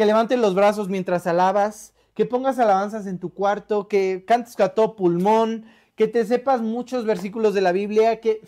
Que 0.01 0.07
levantes 0.07 0.39
los 0.39 0.55
brazos 0.55 0.89
mientras 0.89 1.27
alabas, 1.27 1.93
que 2.15 2.25
pongas 2.25 2.59
alabanzas 2.59 3.07
en 3.07 3.19
tu 3.19 3.35
cuarto, 3.35 3.87
que 3.87 4.25
cantes 4.27 4.59
a 4.59 4.71
todo 4.71 4.97
pulmón, 4.97 5.67
que 5.95 6.09
te 6.09 6.25
sepas 6.25 6.63
muchos 6.63 7.05
versículos 7.05 7.53
de 7.53 7.61
la 7.61 7.71
Biblia, 7.71 8.19
que, 8.19 8.41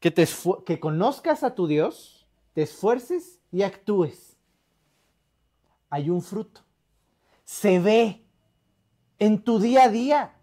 que, 0.00 0.10
te, 0.10 0.26
que 0.64 0.80
conozcas 0.80 1.42
a 1.42 1.54
tu 1.54 1.66
Dios, 1.66 2.26
te 2.54 2.62
esfuerces 2.62 3.38
y 3.52 3.60
actúes. 3.60 4.38
Hay 5.90 6.08
un 6.08 6.22
fruto. 6.22 6.62
Se 7.44 7.80
ve 7.80 8.24
en 9.18 9.42
tu 9.42 9.58
día 9.58 9.84
a 9.84 9.88
día. 9.90 10.36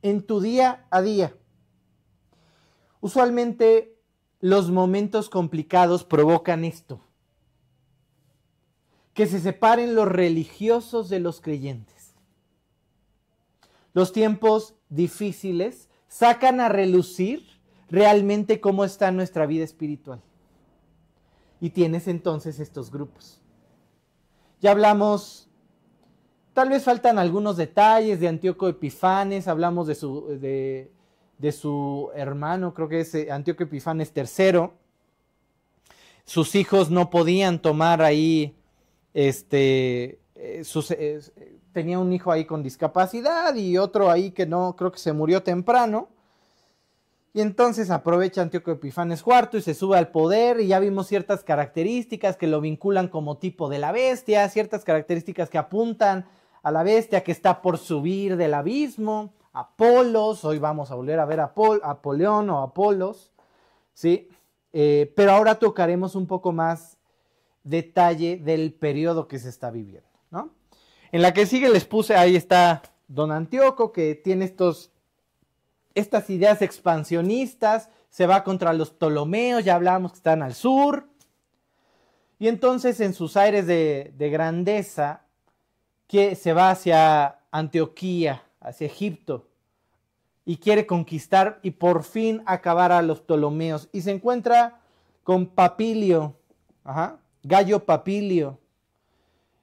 En 0.00 0.22
tu 0.22 0.40
día 0.40 0.86
a 0.88 1.02
día. 1.02 1.36
Usualmente 3.02 3.94
los 4.40 4.70
momentos 4.70 5.28
complicados 5.28 6.02
provocan 6.02 6.64
esto. 6.64 7.03
Que 9.14 9.26
se 9.26 9.40
separen 9.40 9.94
los 9.94 10.08
religiosos 10.08 11.08
de 11.08 11.20
los 11.20 11.40
creyentes. 11.40 12.14
Los 13.92 14.12
tiempos 14.12 14.74
difíciles 14.88 15.88
sacan 16.08 16.60
a 16.60 16.68
relucir 16.68 17.54
realmente 17.90 18.60
cómo 18.60 18.84
está 18.84 19.10
nuestra 19.10 19.46
vida 19.46 19.64
espiritual. 19.64 20.20
Y 21.60 21.70
tienes 21.70 22.08
entonces 22.08 22.58
estos 22.58 22.90
grupos. 22.90 23.40
Ya 24.60 24.72
hablamos, 24.72 25.48
tal 26.52 26.70
vez 26.70 26.84
faltan 26.84 27.18
algunos 27.18 27.56
detalles 27.56 28.18
de 28.20 28.28
Antíoco 28.28 28.68
Epifanes, 28.68 29.46
hablamos 29.46 29.86
de 29.86 29.94
su, 29.94 30.26
de, 30.40 30.90
de 31.38 31.52
su 31.52 32.10
hermano, 32.14 32.74
creo 32.74 32.88
que 32.88 33.00
es 33.00 33.14
eh, 33.14 33.30
Antíoco 33.30 33.64
Epifanes 33.64 34.12
III. 34.14 34.70
Sus 36.24 36.54
hijos 36.54 36.90
no 36.90 37.10
podían 37.10 37.60
tomar 37.60 38.02
ahí, 38.02 38.56
este, 39.14 40.18
eh, 40.34 40.62
eh, 40.90 41.20
tenía 41.72 41.98
un 41.98 42.12
hijo 42.12 42.30
ahí 42.30 42.44
con 42.44 42.62
discapacidad 42.62 43.54
y 43.54 43.78
otro 43.78 44.10
ahí 44.10 44.32
que 44.32 44.44
no, 44.44 44.74
creo 44.76 44.92
que 44.92 44.98
se 44.98 45.12
murió 45.12 45.42
temprano. 45.42 46.08
Y 47.32 47.40
entonces 47.40 47.90
aprovecha 47.90 48.42
Antíoco 48.42 48.70
Epifanes 48.70 49.24
IV 49.26 49.58
y 49.58 49.62
se 49.62 49.74
sube 49.74 49.98
al 49.98 50.08
poder 50.08 50.60
y 50.60 50.68
ya 50.68 50.78
vimos 50.78 51.08
ciertas 51.08 51.42
características 51.42 52.36
que 52.36 52.46
lo 52.46 52.60
vinculan 52.60 53.08
como 53.08 53.38
tipo 53.38 53.68
de 53.68 53.80
la 53.80 53.90
bestia, 53.90 54.48
ciertas 54.48 54.84
características 54.84 55.50
que 55.50 55.58
apuntan 55.58 56.26
a 56.62 56.70
la 56.70 56.84
bestia 56.84 57.24
que 57.24 57.32
está 57.32 57.60
por 57.60 57.78
subir 57.78 58.36
del 58.36 58.54
abismo. 58.54 59.34
Apolos, 59.52 60.44
hoy 60.44 60.58
vamos 60.58 60.90
a 60.92 60.94
volver 60.94 61.18
a 61.18 61.24
ver 61.24 61.40
a 61.40 61.52
Apoleón 61.82 62.50
o 62.50 62.60
Apolos, 62.60 63.32
¿sí? 63.92 64.28
Eh, 64.72 65.12
pero 65.16 65.32
ahora 65.32 65.56
tocaremos 65.56 66.14
un 66.14 66.26
poco 66.26 66.52
más 66.52 66.93
detalle 67.64 68.36
del 68.36 68.72
periodo 68.72 69.26
que 69.26 69.38
se 69.38 69.48
está 69.48 69.70
viviendo, 69.70 70.08
¿no? 70.30 70.50
En 71.10 71.22
la 71.22 71.34
que 71.34 71.46
sigue 71.46 71.68
les 71.68 71.84
puse, 71.84 72.14
ahí 72.14 72.36
está 72.36 72.82
don 73.08 73.32
Antíoco, 73.32 73.92
que 73.92 74.14
tiene 74.14 74.44
estos, 74.44 74.92
estas 75.94 76.30
ideas 76.30 76.62
expansionistas, 76.62 77.90
se 78.10 78.26
va 78.26 78.44
contra 78.44 78.72
los 78.72 78.90
Ptolomeos, 78.90 79.64
ya 79.64 79.74
hablábamos 79.74 80.12
que 80.12 80.18
están 80.18 80.42
al 80.42 80.54
sur, 80.54 81.08
y 82.38 82.48
entonces 82.48 83.00
en 83.00 83.14
sus 83.14 83.36
aires 83.36 83.66
de, 83.66 84.12
de 84.16 84.30
grandeza, 84.30 85.22
que 86.06 86.34
se 86.36 86.52
va 86.52 86.70
hacia 86.70 87.38
Antioquía, 87.50 88.44
hacia 88.60 88.86
Egipto 88.86 89.48
y 90.44 90.58
quiere 90.58 90.86
conquistar 90.86 91.58
y 91.62 91.72
por 91.72 92.04
fin 92.04 92.42
acabar 92.46 92.92
a 92.92 93.02
los 93.02 93.22
Ptolomeos. 93.22 93.88
Y 93.92 94.02
se 94.02 94.10
encuentra 94.10 94.80
con 95.22 95.46
Papilio, 95.46 96.36
Gallo 97.44 97.84
Papilio. 97.84 98.58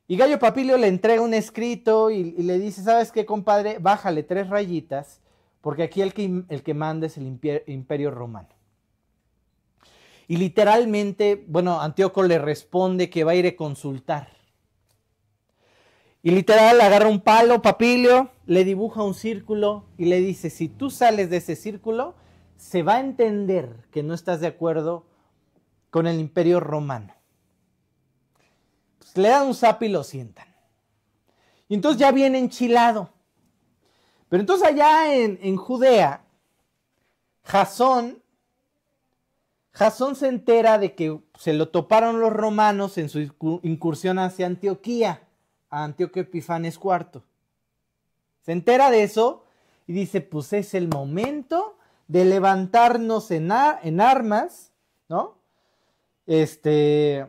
Y 0.08 0.16
Gallo 0.16 0.38
Papilio 0.38 0.78
le 0.78 0.88
entrega 0.88 1.22
un 1.22 1.34
escrito 1.34 2.12
y, 2.12 2.32
le 2.34 2.60
dice, 2.60 2.84
¿sabes 2.84 3.12
qué, 3.12 3.26
compadre? 3.26 3.80
Bájale 3.80 4.24
tres 4.24 4.50
rayitas, 4.50 5.20
porque 5.62 5.84
aquí 5.84 6.01
el 6.01 6.14
que, 6.14 6.44
el 6.48 6.64
que 6.64 6.74
manda 6.74 7.08
es 7.08 7.18
el 7.18 7.25
imperio 7.66 8.12
romano. 8.12 8.50
Y 10.27 10.38
literalmente, 10.38 11.44
bueno, 11.48 11.82
Antíoco 11.82 12.24
le 12.24 12.38
responde 12.38 13.10
que 13.10 13.24
va 13.24 13.32
a 13.32 13.36
ir 13.36 13.48
a 13.48 13.55
consultar. 13.55 14.29
Y 16.24 16.32
literal 16.32 16.79
agarra 16.79 17.10
un 17.10 17.22
palo, 17.22 17.64
papilio, 17.64 18.29
le 18.46 18.64
dibuja 18.64 19.01
un 19.01 19.16
círculo 19.16 19.86
y 19.98 20.05
le 20.05 20.20
dice, 20.20 20.51
si 20.51 20.70
tú 20.70 20.92
sales 20.92 21.32
de 21.32 21.38
ese 21.38 21.55
círculo, 21.55 22.14
se 22.58 22.84
va 22.84 22.98
a 22.98 23.00
entender 23.00 23.88
que 23.92 24.03
no 24.03 24.14
estás 24.14 24.40
de 24.40 24.48
acuerdo 24.48 25.08
con 25.90 26.05
el 26.05 26.20
imperio 26.20 26.60
romano. 26.60 27.14
Pues 29.01 29.18
le 29.18 29.29
dan 29.29 29.48
un 29.48 29.55
zap 29.55 29.81
y 29.81 29.90
lo 29.90 30.03
sientan. 30.03 30.48
Y 31.68 31.74
entonces 31.74 32.00
ya 32.00 32.11
viene 32.11 32.37
enchilado. 32.37 33.09
Pero 34.29 34.42
entonces 34.42 34.68
allá 34.68 35.14
en, 35.14 35.40
en 35.42 35.57
Judea, 35.57 36.24
Jasón, 37.44 38.22
Jasón 39.72 40.16
se 40.16 40.27
entera 40.27 40.77
de 40.77 40.94
que 40.94 41.20
se 41.37 41.53
lo 41.53 41.70
toparon 41.70 42.20
los 42.20 42.31
romanos 42.31 42.98
en 42.98 43.09
su 43.09 43.20
incursión 43.64 44.20
hacia 44.20 44.46
Antioquía 44.46 45.24
a 45.70 45.83
Antíoco 45.83 46.20
Epifanes 46.20 46.79
IV. 46.81 47.24
Se 48.42 48.51
entera 48.51 48.92
de 48.92 49.03
eso 49.03 49.44
y 49.87 49.94
dice, 49.94 50.22
pues 50.22 50.53
es 50.53 50.74
el 50.74 50.87
momento 50.87 51.77
de 52.07 52.25
levantarnos 52.25 53.31
en, 53.31 53.51
en 53.83 54.01
armas, 54.01 54.72
¿no? 55.07 55.37
Este, 56.25 57.27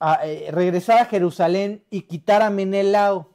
eh, 0.00 0.48
regresar 0.50 0.98
a 0.98 1.04
Jerusalén 1.04 1.84
y 1.90 2.02
quitar 2.02 2.42
a 2.42 2.50
Menelao. 2.50 3.30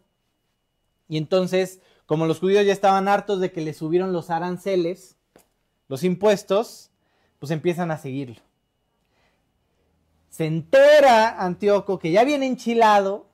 Y 1.08 1.17
entonces, 1.17 1.80
como 2.06 2.25
los 2.25 2.39
judíos 2.39 2.65
ya 2.65 2.73
estaban 2.73 3.08
hartos 3.08 3.39
de 3.39 3.51
que 3.51 3.62
le 3.62 3.73
subieron 3.73 4.13
los 4.13 4.30
aranceles, 4.30 5.15
los 5.88 6.04
impuestos, 6.04 6.89
pues 7.39 7.51
empiezan 7.51 7.91
a 7.91 7.97
seguirlo. 7.97 8.41
Se 10.30 10.45
entera 10.45 11.41
Antíoco 11.41 11.99
que 11.99 12.12
ya 12.12 12.23
viene 12.23 12.47
enchilado 12.47 13.28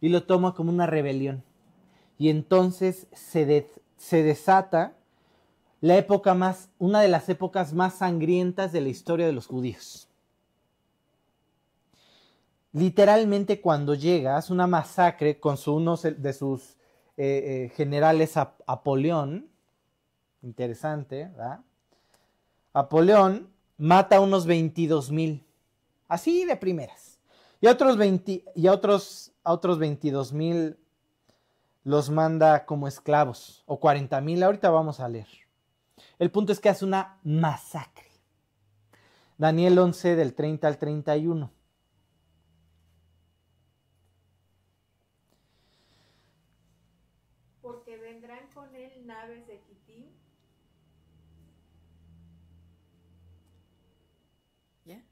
y 0.00 0.08
lo 0.08 0.24
toma 0.24 0.54
como 0.54 0.70
una 0.70 0.86
rebelión. 0.86 1.42
Y 2.18 2.28
entonces 2.28 3.06
se, 3.12 3.70
se 3.96 4.22
desata 4.22 4.96
la 5.80 5.96
época 5.96 6.34
más, 6.34 6.70
una 6.78 7.00
de 7.00 7.08
las 7.08 7.28
épocas 7.28 7.72
más 7.72 7.94
sangrientas 7.94 8.72
de 8.72 8.80
la 8.80 8.88
historia 8.88 9.26
de 9.26 9.32
los 9.32 9.46
judíos. 9.46 10.08
Literalmente 12.74 13.62
cuando 13.62 13.94
llega, 13.94 14.36
hace 14.36 14.52
una 14.52 14.66
masacre 14.66 15.40
con 15.40 15.56
su, 15.56 15.74
uno 15.74 15.96
de 15.96 16.32
sus 16.34 16.76
eh, 17.16 17.64
eh, 17.66 17.72
generales, 17.74 18.36
Apoleón, 18.36 19.48
interesante, 20.42 21.28
¿verdad? 21.28 21.60
Apoleón 22.74 23.48
mata 23.78 24.16
a 24.16 24.20
unos 24.20 24.44
22 24.44 25.10
mil, 25.10 25.42
así 26.06 26.44
de 26.44 26.56
primeras. 26.56 27.18
Y 27.62 27.68
otros, 27.68 27.96
20, 27.96 28.44
y 28.54 28.68
otros 28.68 29.32
a 29.42 29.52
otros 29.52 29.78
22 29.78 30.34
mil 30.34 30.76
los 31.84 32.10
manda 32.10 32.66
como 32.66 32.88
esclavos, 32.88 33.62
o 33.66 33.78
40 33.78 34.20
mil, 34.20 34.42
ahorita 34.42 34.68
vamos 34.68 35.00
a 35.00 35.08
leer. 35.08 35.28
El 36.18 36.30
punto 36.30 36.52
es 36.52 36.60
que 36.60 36.68
hace 36.68 36.84
una 36.84 37.18
masacre. 37.22 38.10
Daniel 39.36 39.78
11 39.78 40.16
del 40.16 40.34
30 40.34 40.68
al 40.68 40.78
31. 40.78 41.50
Porque 47.60 47.96
vendrán 47.96 48.48
con 48.54 48.74
él 48.76 48.92
naves 49.06 49.46
de 49.46 49.60
Kitim. 49.60 50.04
¿Ya? 54.84 55.02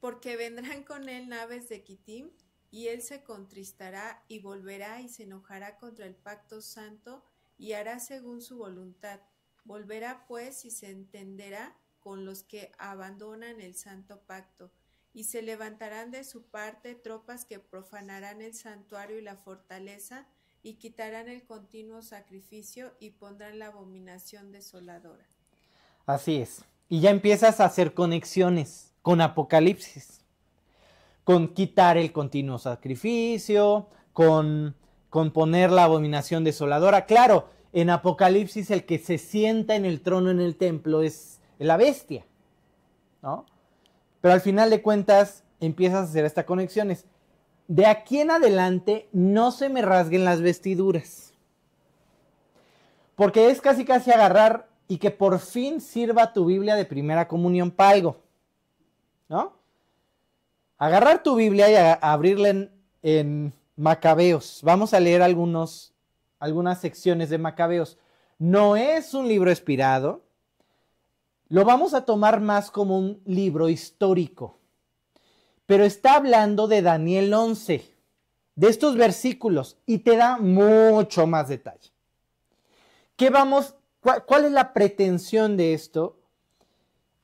Porque 0.00 0.36
vendrán 0.36 0.82
con 0.82 1.08
él 1.08 1.28
naves 1.28 1.68
de 1.68 1.82
Kitim 1.82 2.30
y 2.70 2.88
él 2.88 3.02
se 3.02 3.22
contristará 3.22 4.24
y 4.28 4.38
volverá 4.38 5.00
y 5.00 5.08
se 5.08 5.24
enojará 5.24 5.76
contra 5.76 6.06
el 6.06 6.14
pacto 6.14 6.62
santo 6.62 7.22
y 7.58 7.72
hará 7.72 8.00
según 8.00 8.40
su 8.40 8.56
voluntad. 8.56 9.20
Volverá 9.64 10.24
pues 10.26 10.64
y 10.64 10.70
se 10.70 10.90
entenderá 10.90 11.76
con 12.00 12.24
los 12.24 12.42
que 12.42 12.72
abandonan 12.78 13.60
el 13.60 13.74
santo 13.74 14.20
pacto, 14.22 14.72
y 15.12 15.24
se 15.24 15.42
levantarán 15.42 16.10
de 16.10 16.24
su 16.24 16.44
parte 16.44 16.94
tropas 16.94 17.44
que 17.44 17.58
profanarán 17.58 18.40
el 18.40 18.54
santuario 18.54 19.18
y 19.18 19.22
la 19.22 19.36
fortaleza, 19.36 20.26
y 20.62 20.74
quitarán 20.74 21.28
el 21.28 21.44
continuo 21.44 22.02
sacrificio 22.02 22.94
y 23.00 23.10
pondrán 23.10 23.58
la 23.58 23.66
abominación 23.66 24.52
desoladora. 24.52 25.26
Así 26.06 26.36
es. 26.36 26.64
Y 26.88 27.00
ya 27.00 27.10
empiezas 27.10 27.60
a 27.60 27.66
hacer 27.66 27.94
conexiones 27.94 28.89
con 29.02 29.20
Apocalipsis 29.20 30.20
con 31.30 31.48
quitar 31.48 31.96
el 31.96 32.10
continuo 32.10 32.58
sacrificio, 32.58 33.86
con, 34.12 34.74
con 35.10 35.30
poner 35.30 35.70
la 35.70 35.84
abominación 35.84 36.42
desoladora. 36.42 37.06
Claro, 37.06 37.48
en 37.72 37.88
Apocalipsis 37.90 38.70
el 38.72 38.84
que 38.84 38.98
se 38.98 39.16
sienta 39.16 39.76
en 39.76 39.84
el 39.84 40.00
trono 40.00 40.30
en 40.30 40.40
el 40.40 40.56
templo 40.56 41.02
es 41.02 41.40
la 41.58 41.76
bestia, 41.76 42.26
¿no? 43.22 43.46
Pero 44.20 44.34
al 44.34 44.40
final 44.40 44.70
de 44.70 44.82
cuentas, 44.82 45.44
empiezas 45.60 46.00
a 46.00 46.10
hacer 46.10 46.24
estas 46.24 46.46
conexiones. 46.46 47.06
De 47.68 47.86
aquí 47.86 48.18
en 48.18 48.32
adelante 48.32 49.08
no 49.12 49.52
se 49.52 49.68
me 49.68 49.82
rasguen 49.82 50.24
las 50.24 50.40
vestiduras. 50.40 51.32
Porque 53.14 53.50
es 53.50 53.60
casi 53.60 53.84
casi 53.84 54.10
agarrar 54.10 54.68
y 54.88 54.98
que 54.98 55.12
por 55.12 55.38
fin 55.38 55.80
sirva 55.80 56.32
tu 56.32 56.46
Biblia 56.46 56.74
de 56.74 56.86
primera 56.86 57.28
comunión 57.28 57.70
para 57.70 57.90
algo. 57.90 58.29
¿No? 59.30 59.56
Agarrar 60.76 61.22
tu 61.22 61.36
Biblia 61.36 61.70
y 61.70 61.98
abrirla 62.02 62.50
en, 62.50 62.70
en 63.02 63.54
Macabeos. 63.76 64.60
Vamos 64.62 64.92
a 64.92 65.00
leer 65.00 65.22
algunos, 65.22 65.94
algunas 66.38 66.80
secciones 66.80 67.30
de 67.30 67.38
Macabeos. 67.38 67.96
No 68.38 68.76
es 68.76 69.14
un 69.14 69.28
libro 69.28 69.50
expirado. 69.50 70.22
Lo 71.48 71.64
vamos 71.64 71.94
a 71.94 72.04
tomar 72.04 72.40
más 72.40 72.70
como 72.70 72.98
un 72.98 73.22
libro 73.24 73.68
histórico. 73.68 74.58
Pero 75.64 75.84
está 75.84 76.16
hablando 76.16 76.66
de 76.66 76.82
Daniel 76.82 77.32
11, 77.32 77.84
de 78.56 78.68
estos 78.68 78.96
versículos, 78.96 79.78
y 79.86 79.98
te 79.98 80.16
da 80.16 80.36
mucho 80.38 81.28
más 81.28 81.48
detalle. 81.48 81.90
¿Qué 83.14 83.30
vamos, 83.30 83.76
cuál, 84.00 84.46
es 84.46 84.52
la 84.52 84.72
pretensión 84.72 85.56
de 85.56 85.74
esto? 85.74 86.18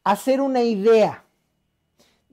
Hacer 0.05 0.41
una 0.41 0.63
idea 0.63 1.26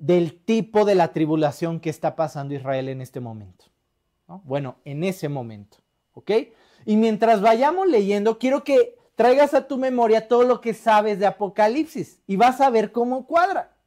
del 0.04 0.34
tipo 0.34 0.84
de 0.84 0.96
la 0.96 1.14
tribulación 1.14 1.80
que 1.80 1.90
está 1.90 2.18
pasando 2.18 2.54
Israel 2.54 2.90
en 2.90 3.00
este 3.00 3.22
momento. 3.22 3.68
Bueno, 4.44 4.76
en 4.84 5.06
ese 5.06 5.30
momento. 5.30 5.78
¿Ok? 6.14 6.30
Y 6.86 6.98
mientras 6.98 7.40
vayamos 7.40 7.88
leyendo, 7.88 8.38
quiero 8.38 8.66
que 8.66 8.98
traigas 9.16 9.54
a 9.54 9.66
tu 9.66 9.78
memoria 9.78 10.28
todo 10.28 10.44
lo 10.44 10.60
que 10.60 10.74
sabes 10.74 11.20
de 11.20 11.26
Apocalipsis 11.26 12.20
y 12.28 12.36
vas 12.36 12.60
a 12.60 12.70
ver 12.70 12.92
cómo 12.92 13.26
cuadra. 13.26 13.78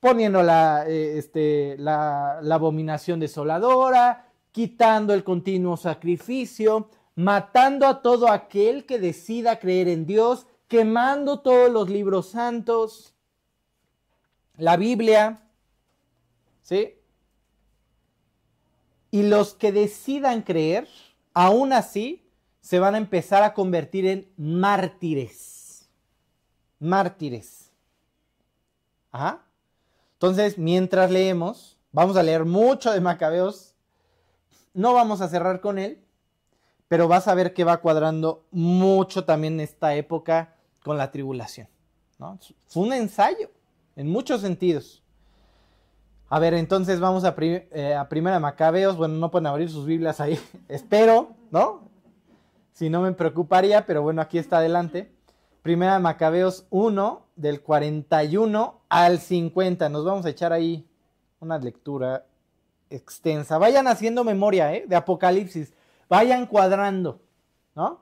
Poniendo 0.00 0.42
la, 0.42 0.84
eh, 0.86 1.16
este, 1.16 1.76
la, 1.78 2.40
la 2.42 2.56
abominación 2.56 3.18
desoladora, 3.18 4.26
quitando 4.50 5.14
el 5.14 5.24
continuo 5.24 5.78
sacrificio, 5.78 6.90
matando 7.14 7.86
a 7.86 8.02
todo 8.02 8.28
aquel 8.28 8.84
que 8.84 8.98
decida 8.98 9.58
creer 9.58 9.88
en 9.88 10.04
Dios, 10.04 10.46
quemando 10.68 11.40
todos 11.40 11.70
los 11.70 11.88
libros 11.88 12.28
santos, 12.28 13.14
la 14.56 14.76
Biblia, 14.76 15.42
¿sí? 16.62 16.98
Y 19.10 19.22
los 19.24 19.54
que 19.54 19.72
decidan 19.72 20.42
creer, 20.42 20.88
aún 21.34 21.72
así, 21.72 22.26
se 22.60 22.78
van 22.78 22.94
a 22.94 22.98
empezar 22.98 23.42
a 23.42 23.54
convertir 23.54 24.06
en 24.06 24.32
mártires. 24.36 25.88
Mártires. 26.78 27.70
Ajá. 29.10 29.42
Entonces, 30.14 30.56
mientras 30.56 31.10
leemos, 31.10 31.76
vamos 31.90 32.16
a 32.16 32.22
leer 32.22 32.44
mucho 32.44 32.92
de 32.92 33.00
Macabeos. 33.00 33.74
No 34.72 34.94
vamos 34.94 35.20
a 35.20 35.28
cerrar 35.28 35.60
con 35.60 35.78
él, 35.78 36.02
pero 36.88 37.08
vas 37.08 37.28
a 37.28 37.34
ver 37.34 37.52
que 37.52 37.64
va 37.64 37.80
cuadrando 37.80 38.46
mucho 38.50 39.24
también 39.24 39.60
esta 39.60 39.94
época 39.94 40.54
con 40.82 40.96
la 40.96 41.10
tribulación. 41.10 41.68
¿no? 42.18 42.38
Fue 42.66 42.84
un 42.84 42.92
ensayo, 42.92 43.50
en 43.96 44.10
muchos 44.10 44.40
sentidos. 44.40 45.02
A 46.28 46.38
ver, 46.38 46.54
entonces 46.54 46.98
vamos 46.98 47.24
a, 47.24 47.34
eh, 47.38 47.94
a 47.94 48.08
Primera 48.08 48.40
Macabeos. 48.40 48.96
Bueno, 48.96 49.14
no 49.14 49.30
pueden 49.30 49.46
abrir 49.46 49.68
sus 49.68 49.84
Biblias 49.84 50.20
ahí. 50.20 50.38
Espero, 50.68 51.36
¿no? 51.50 51.90
Si 52.72 52.88
no 52.88 53.02
me 53.02 53.12
preocuparía, 53.12 53.84
pero 53.84 54.02
bueno, 54.02 54.22
aquí 54.22 54.38
está 54.38 54.58
adelante. 54.58 55.12
Primera 55.60 55.98
Macabeos 55.98 56.66
1, 56.70 57.26
del 57.36 57.60
41 57.60 58.80
al 58.88 59.18
50. 59.18 59.88
Nos 59.90 60.04
vamos 60.04 60.24
a 60.24 60.30
echar 60.30 60.52
ahí 60.52 60.88
una 61.38 61.58
lectura 61.58 62.24
extensa. 62.88 63.58
Vayan 63.58 63.86
haciendo 63.86 64.24
memoria, 64.24 64.74
¿eh? 64.74 64.84
De 64.88 64.96
Apocalipsis. 64.96 65.74
Vayan 66.08 66.46
cuadrando, 66.46 67.20
¿no? 67.74 68.00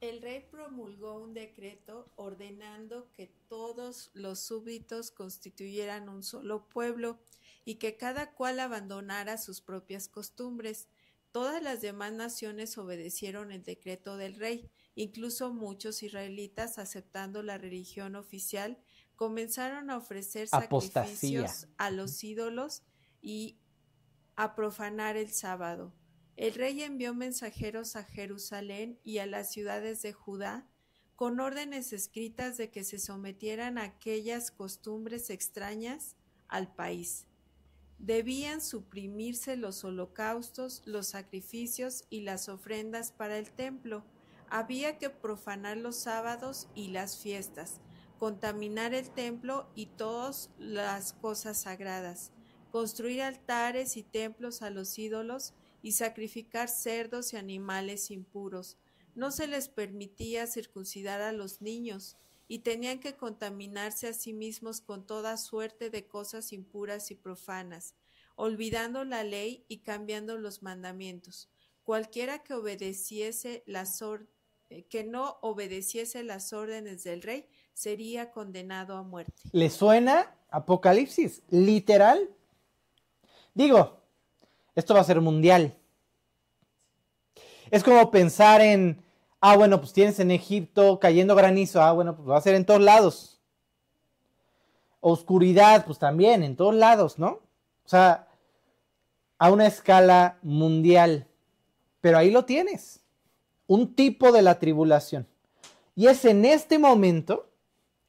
El 0.00 0.22
rey 0.22 0.45
promulgó 0.66 1.20
un 1.20 1.32
decreto 1.32 2.10
ordenando 2.16 3.08
que 3.12 3.28
todos 3.48 4.10
los 4.14 4.40
súbditos 4.40 5.12
constituyeran 5.12 6.08
un 6.08 6.24
solo 6.24 6.68
pueblo 6.68 7.20
y 7.64 7.76
que 7.76 7.96
cada 7.96 8.32
cual 8.32 8.58
abandonara 8.58 9.38
sus 9.38 9.60
propias 9.60 10.08
costumbres. 10.08 10.88
Todas 11.30 11.62
las 11.62 11.82
demás 11.82 12.12
naciones 12.12 12.78
obedecieron 12.78 13.52
el 13.52 13.62
decreto 13.62 14.16
del 14.16 14.34
rey, 14.34 14.68
incluso 14.96 15.52
muchos 15.52 16.02
israelitas, 16.02 16.78
aceptando 16.78 17.44
la 17.44 17.58
religión 17.58 18.16
oficial, 18.16 18.76
comenzaron 19.14 19.88
a 19.90 19.96
ofrecer 19.96 20.48
sacrificios 20.48 21.68
a 21.76 21.90
los 21.90 22.24
ídolos 22.24 22.82
y 23.22 23.56
a 24.34 24.56
profanar 24.56 25.16
el 25.16 25.30
sábado. 25.32 25.92
El 26.36 26.54
rey 26.54 26.82
envió 26.82 27.14
mensajeros 27.14 27.96
a 27.96 28.04
Jerusalén 28.04 28.98
y 29.02 29.18
a 29.18 29.26
las 29.26 29.50
ciudades 29.50 30.02
de 30.02 30.12
Judá 30.12 30.66
con 31.16 31.40
órdenes 31.40 31.94
escritas 31.94 32.58
de 32.58 32.70
que 32.70 32.84
se 32.84 32.98
sometieran 32.98 33.78
a 33.78 33.84
aquellas 33.84 34.50
costumbres 34.50 35.30
extrañas 35.30 36.14
al 36.46 36.74
país. 36.74 37.26
Debían 37.98 38.60
suprimirse 38.60 39.56
los 39.56 39.82
holocaustos, 39.82 40.82
los 40.84 41.08
sacrificios 41.08 42.04
y 42.10 42.20
las 42.20 42.50
ofrendas 42.50 43.12
para 43.12 43.38
el 43.38 43.50
templo. 43.50 44.04
Había 44.50 44.98
que 44.98 45.08
profanar 45.08 45.78
los 45.78 45.96
sábados 45.96 46.68
y 46.74 46.88
las 46.88 47.16
fiestas, 47.16 47.80
contaminar 48.18 48.92
el 48.92 49.08
templo 49.08 49.70
y 49.74 49.86
todas 49.86 50.50
las 50.58 51.14
cosas 51.14 51.62
sagradas, 51.62 52.30
construir 52.70 53.22
altares 53.22 53.96
y 53.96 54.02
templos 54.02 54.60
a 54.60 54.68
los 54.68 54.98
ídolos, 54.98 55.54
y 55.82 55.92
sacrificar 55.92 56.68
cerdos 56.68 57.32
y 57.32 57.36
animales 57.36 58.10
impuros. 58.10 58.76
No 59.14 59.30
se 59.30 59.46
les 59.46 59.68
permitía 59.68 60.46
circuncidar 60.46 61.22
a 61.22 61.32
los 61.32 61.62
niños, 61.62 62.16
y 62.48 62.60
tenían 62.60 62.98
que 62.98 63.16
contaminarse 63.16 64.08
a 64.08 64.12
sí 64.12 64.32
mismos 64.32 64.80
con 64.80 65.06
toda 65.06 65.36
suerte 65.36 65.90
de 65.90 66.06
cosas 66.06 66.52
impuras 66.52 67.10
y 67.10 67.14
profanas, 67.14 67.94
olvidando 68.36 69.04
la 69.04 69.24
ley 69.24 69.64
y 69.68 69.78
cambiando 69.78 70.38
los 70.38 70.62
mandamientos. 70.62 71.48
Cualquiera 71.82 72.42
que 72.42 72.54
obedeciese 72.54 73.62
las 73.66 74.00
eh, 74.70 74.84
que 74.84 75.04
no 75.04 75.38
obedeciese 75.42 76.22
las 76.22 76.52
órdenes 76.52 77.04
del 77.04 77.22
rey 77.22 77.46
sería 77.72 78.30
condenado 78.30 78.96
a 78.96 79.02
muerte. 79.02 79.42
¿Le 79.52 79.70
suena 79.70 80.34
Apocalipsis? 80.50 81.42
Literal. 81.50 82.30
Digo, 83.54 84.00
esto 84.76 84.94
va 84.94 85.00
a 85.00 85.04
ser 85.04 85.20
mundial. 85.20 85.74
Es 87.70 87.82
como 87.82 88.10
pensar 88.10 88.60
en, 88.60 89.02
ah, 89.40 89.56
bueno, 89.56 89.80
pues 89.80 89.92
tienes 89.92 90.20
en 90.20 90.30
Egipto 90.30 91.00
cayendo 91.00 91.34
granizo, 91.34 91.82
ah, 91.82 91.92
bueno, 91.92 92.14
pues 92.14 92.28
va 92.28 92.36
a 92.36 92.42
ser 92.42 92.54
en 92.54 92.64
todos 92.64 92.80
lados. 92.80 93.40
Oscuridad, 95.00 95.84
pues 95.84 95.98
también, 95.98 96.42
en 96.42 96.56
todos 96.56 96.74
lados, 96.74 97.18
¿no? 97.18 97.40
O 97.84 97.88
sea, 97.88 98.28
a 99.38 99.50
una 99.50 99.66
escala 99.66 100.38
mundial. 100.42 101.26
Pero 102.00 102.18
ahí 102.18 102.30
lo 102.30 102.44
tienes. 102.44 103.00
Un 103.66 103.94
tipo 103.94 104.30
de 104.30 104.42
la 104.42 104.58
tribulación. 104.58 105.26
Y 105.94 106.06
es 106.06 106.24
en 106.24 106.44
este 106.44 106.78
momento, 106.78 107.48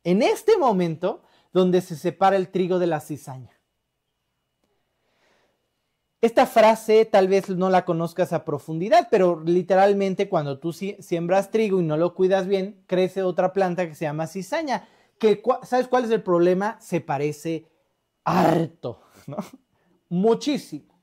en 0.03 0.21
este 0.21 0.57
momento, 0.57 1.23
donde 1.53 1.81
se 1.81 1.95
separa 1.95 2.35
el 2.35 2.49
trigo 2.49 2.77
de 2.77 2.87
la 2.87 2.99
cizaña. 2.99 3.56
Esta 6.19 6.47
frase 6.47 7.05
tal 7.05 7.27
vez 7.27 7.49
no 7.49 7.69
la 7.69 7.85
conozcas 7.85 8.33
a 8.33 8.43
profundidad, 8.43 9.07
pero 9.11 9.43
literalmente 9.45 10.27
cuando 10.27 10.57
tú 10.57 10.73
siembras 10.73 11.51
trigo 11.51 11.79
y 11.79 11.83
no 11.83 11.95
lo 11.95 12.15
cuidas 12.15 12.47
bien, 12.47 12.81
crece 12.87 13.21
otra 13.21 13.53
planta 13.53 13.87
que 13.87 13.93
se 13.93 14.05
llama 14.05 14.25
cizaña, 14.25 14.87
que 15.19 15.43
¿sabes 15.63 15.87
cuál 15.87 16.05
es 16.05 16.11
el 16.11 16.23
problema? 16.23 16.77
Se 16.81 17.01
parece 17.01 17.67
harto, 18.23 19.01
¿no? 19.27 19.37
Muchísimo. 20.09 20.97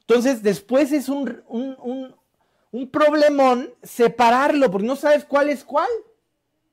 Entonces 0.00 0.42
después 0.42 0.90
es 0.90 1.08
un, 1.08 1.42
un, 1.46 2.16
un 2.72 2.90
problemón 2.90 3.72
separarlo, 3.82 4.68
porque 4.70 4.86
no 4.86 4.96
sabes 4.96 5.24
cuál 5.24 5.48
es 5.48 5.62
cuál. 5.62 5.88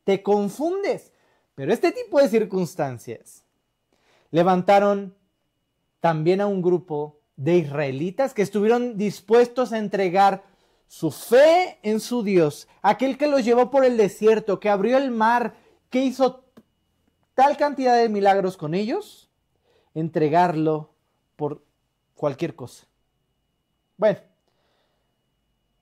Te 0.03 0.23
confundes. 0.23 1.11
Pero 1.53 1.73
este 1.73 1.91
tipo 1.91 2.19
de 2.19 2.29
circunstancias 2.29 3.43
levantaron 4.31 5.15
también 5.99 6.41
a 6.41 6.47
un 6.47 6.61
grupo 6.61 7.19
de 7.35 7.57
israelitas 7.57 8.33
que 8.33 8.41
estuvieron 8.41 8.97
dispuestos 8.97 9.71
a 9.71 9.77
entregar 9.77 10.43
su 10.87 11.11
fe 11.11 11.79
en 11.83 11.99
su 11.99 12.23
Dios, 12.23 12.67
aquel 12.81 13.17
que 13.17 13.27
los 13.27 13.43
llevó 13.43 13.69
por 13.69 13.83
el 13.83 13.97
desierto, 13.97 14.59
que 14.59 14.69
abrió 14.69 14.97
el 14.97 15.11
mar, 15.11 15.55
que 15.89 16.01
hizo 16.01 16.45
tal 17.33 17.57
cantidad 17.57 17.97
de 17.97 18.09
milagros 18.09 18.57
con 18.57 18.73
ellos, 18.73 19.29
entregarlo 19.93 20.93
por 21.35 21.63
cualquier 22.15 22.55
cosa. 22.55 22.87
Bueno, 23.97 24.19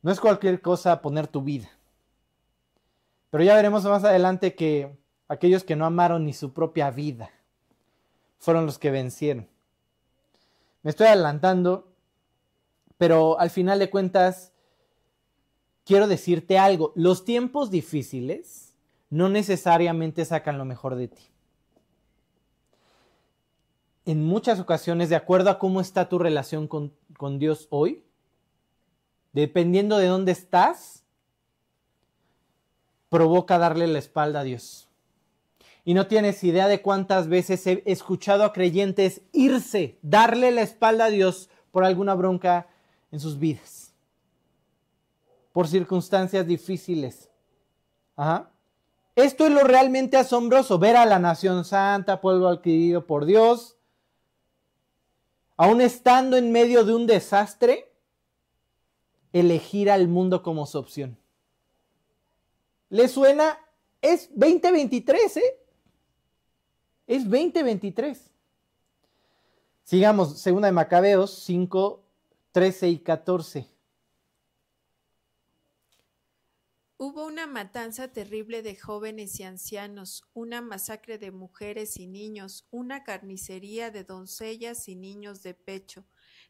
no 0.01 0.11
es 0.11 0.19
cualquier 0.19 0.61
cosa 0.61 1.01
poner 1.01 1.27
tu 1.27 1.41
vida. 1.41 1.69
Pero 3.29 3.43
ya 3.43 3.55
veremos 3.55 3.83
más 3.85 4.03
adelante 4.03 4.55
que 4.55 4.97
aquellos 5.27 5.63
que 5.63 5.75
no 5.75 5.85
amaron 5.85 6.25
ni 6.25 6.33
su 6.33 6.53
propia 6.53 6.91
vida 6.91 7.31
fueron 8.37 8.65
los 8.65 8.77
que 8.79 8.91
vencieron. 8.91 9.47
Me 10.85 10.91
estoy 10.91 11.07
adelantando, 11.07 11.91
pero 12.99 13.39
al 13.39 13.49
final 13.49 13.79
de 13.79 13.89
cuentas, 13.89 14.53
quiero 15.83 16.07
decirte 16.07 16.59
algo. 16.59 16.93
Los 16.93 17.25
tiempos 17.25 17.71
difíciles 17.71 18.75
no 19.09 19.27
necesariamente 19.27 20.23
sacan 20.25 20.59
lo 20.59 20.65
mejor 20.65 20.93
de 20.93 21.07
ti. 21.07 21.23
En 24.05 24.23
muchas 24.23 24.59
ocasiones, 24.59 25.09
de 25.09 25.15
acuerdo 25.15 25.49
a 25.49 25.57
cómo 25.57 25.81
está 25.81 26.07
tu 26.07 26.19
relación 26.19 26.67
con, 26.67 26.93
con 27.17 27.39
Dios 27.39 27.65
hoy, 27.71 28.03
dependiendo 29.33 29.97
de 29.97 30.05
dónde 30.05 30.33
estás, 30.33 31.03
provoca 33.09 33.57
darle 33.57 33.87
la 33.87 33.97
espalda 33.97 34.41
a 34.41 34.43
Dios. 34.43 34.84
Y 35.85 35.93
no 35.93 36.07
tienes 36.07 36.43
idea 36.43 36.67
de 36.67 36.81
cuántas 36.81 37.29
veces 37.29 37.65
he 37.67 37.83
escuchado 37.85 38.43
a 38.43 38.51
creyentes 38.51 39.21
irse, 39.31 39.99
darle 40.01 40.51
la 40.51 40.63
espalda 40.63 41.05
a 41.05 41.09
Dios 41.09 41.49
por 41.71 41.85
alguna 41.85 42.15
bronca 42.15 42.67
en 43.11 43.19
sus 43.19 43.37
vidas. 43.37 43.93
Por 45.53 45.67
circunstancias 45.67 46.47
difíciles. 46.47 47.29
Esto 49.15 49.45
es 49.45 49.51
lo 49.51 49.61
realmente 49.61 50.17
asombroso, 50.17 50.79
ver 50.79 50.97
a 50.97 51.05
la 51.05 51.19
nación 51.19 51.63
santa, 51.63 52.19
pueblo 52.19 52.49
adquirido 52.49 53.05
por 53.05 53.25
Dios, 53.25 53.77
aún 55.55 55.81
estando 55.81 56.35
en 56.35 56.51
medio 56.51 56.83
de 56.83 56.95
un 56.95 57.05
desastre, 57.05 57.93
elegir 59.31 59.91
al 59.91 60.07
mundo 60.07 60.41
como 60.41 60.65
su 60.65 60.79
opción. 60.79 61.17
¿Le 62.89 63.07
suena? 63.07 63.59
Es 64.01 64.29
2023, 64.33 65.37
¿eh? 65.37 65.64
Es 67.07 67.23
2023. 67.23 68.31
Sigamos, 69.83 70.39
segunda 70.39 70.67
de 70.67 70.71
Macabeos 70.71 71.43
5, 71.43 72.03
13 72.51 72.89
y 72.89 72.97
14. 72.97 73.69
Hubo 76.97 77.27
una 77.27 77.45
matanza 77.45 78.07
terrible 78.07 78.63
de 78.63 78.75
jóvenes 78.75 79.39
y 79.39 79.43
ancianos, 79.43 80.23
una 80.33 80.61
masacre 80.61 81.19
de 81.19 81.29
mujeres 81.29 81.97
y 81.97 82.07
niños, 82.07 82.65
una 82.71 83.03
carnicería 83.03 83.91
de 83.91 84.03
doncellas 84.03 84.87
y 84.87 84.95
niños 84.95 85.43
de 85.43 85.53
pecho. 85.53 86.05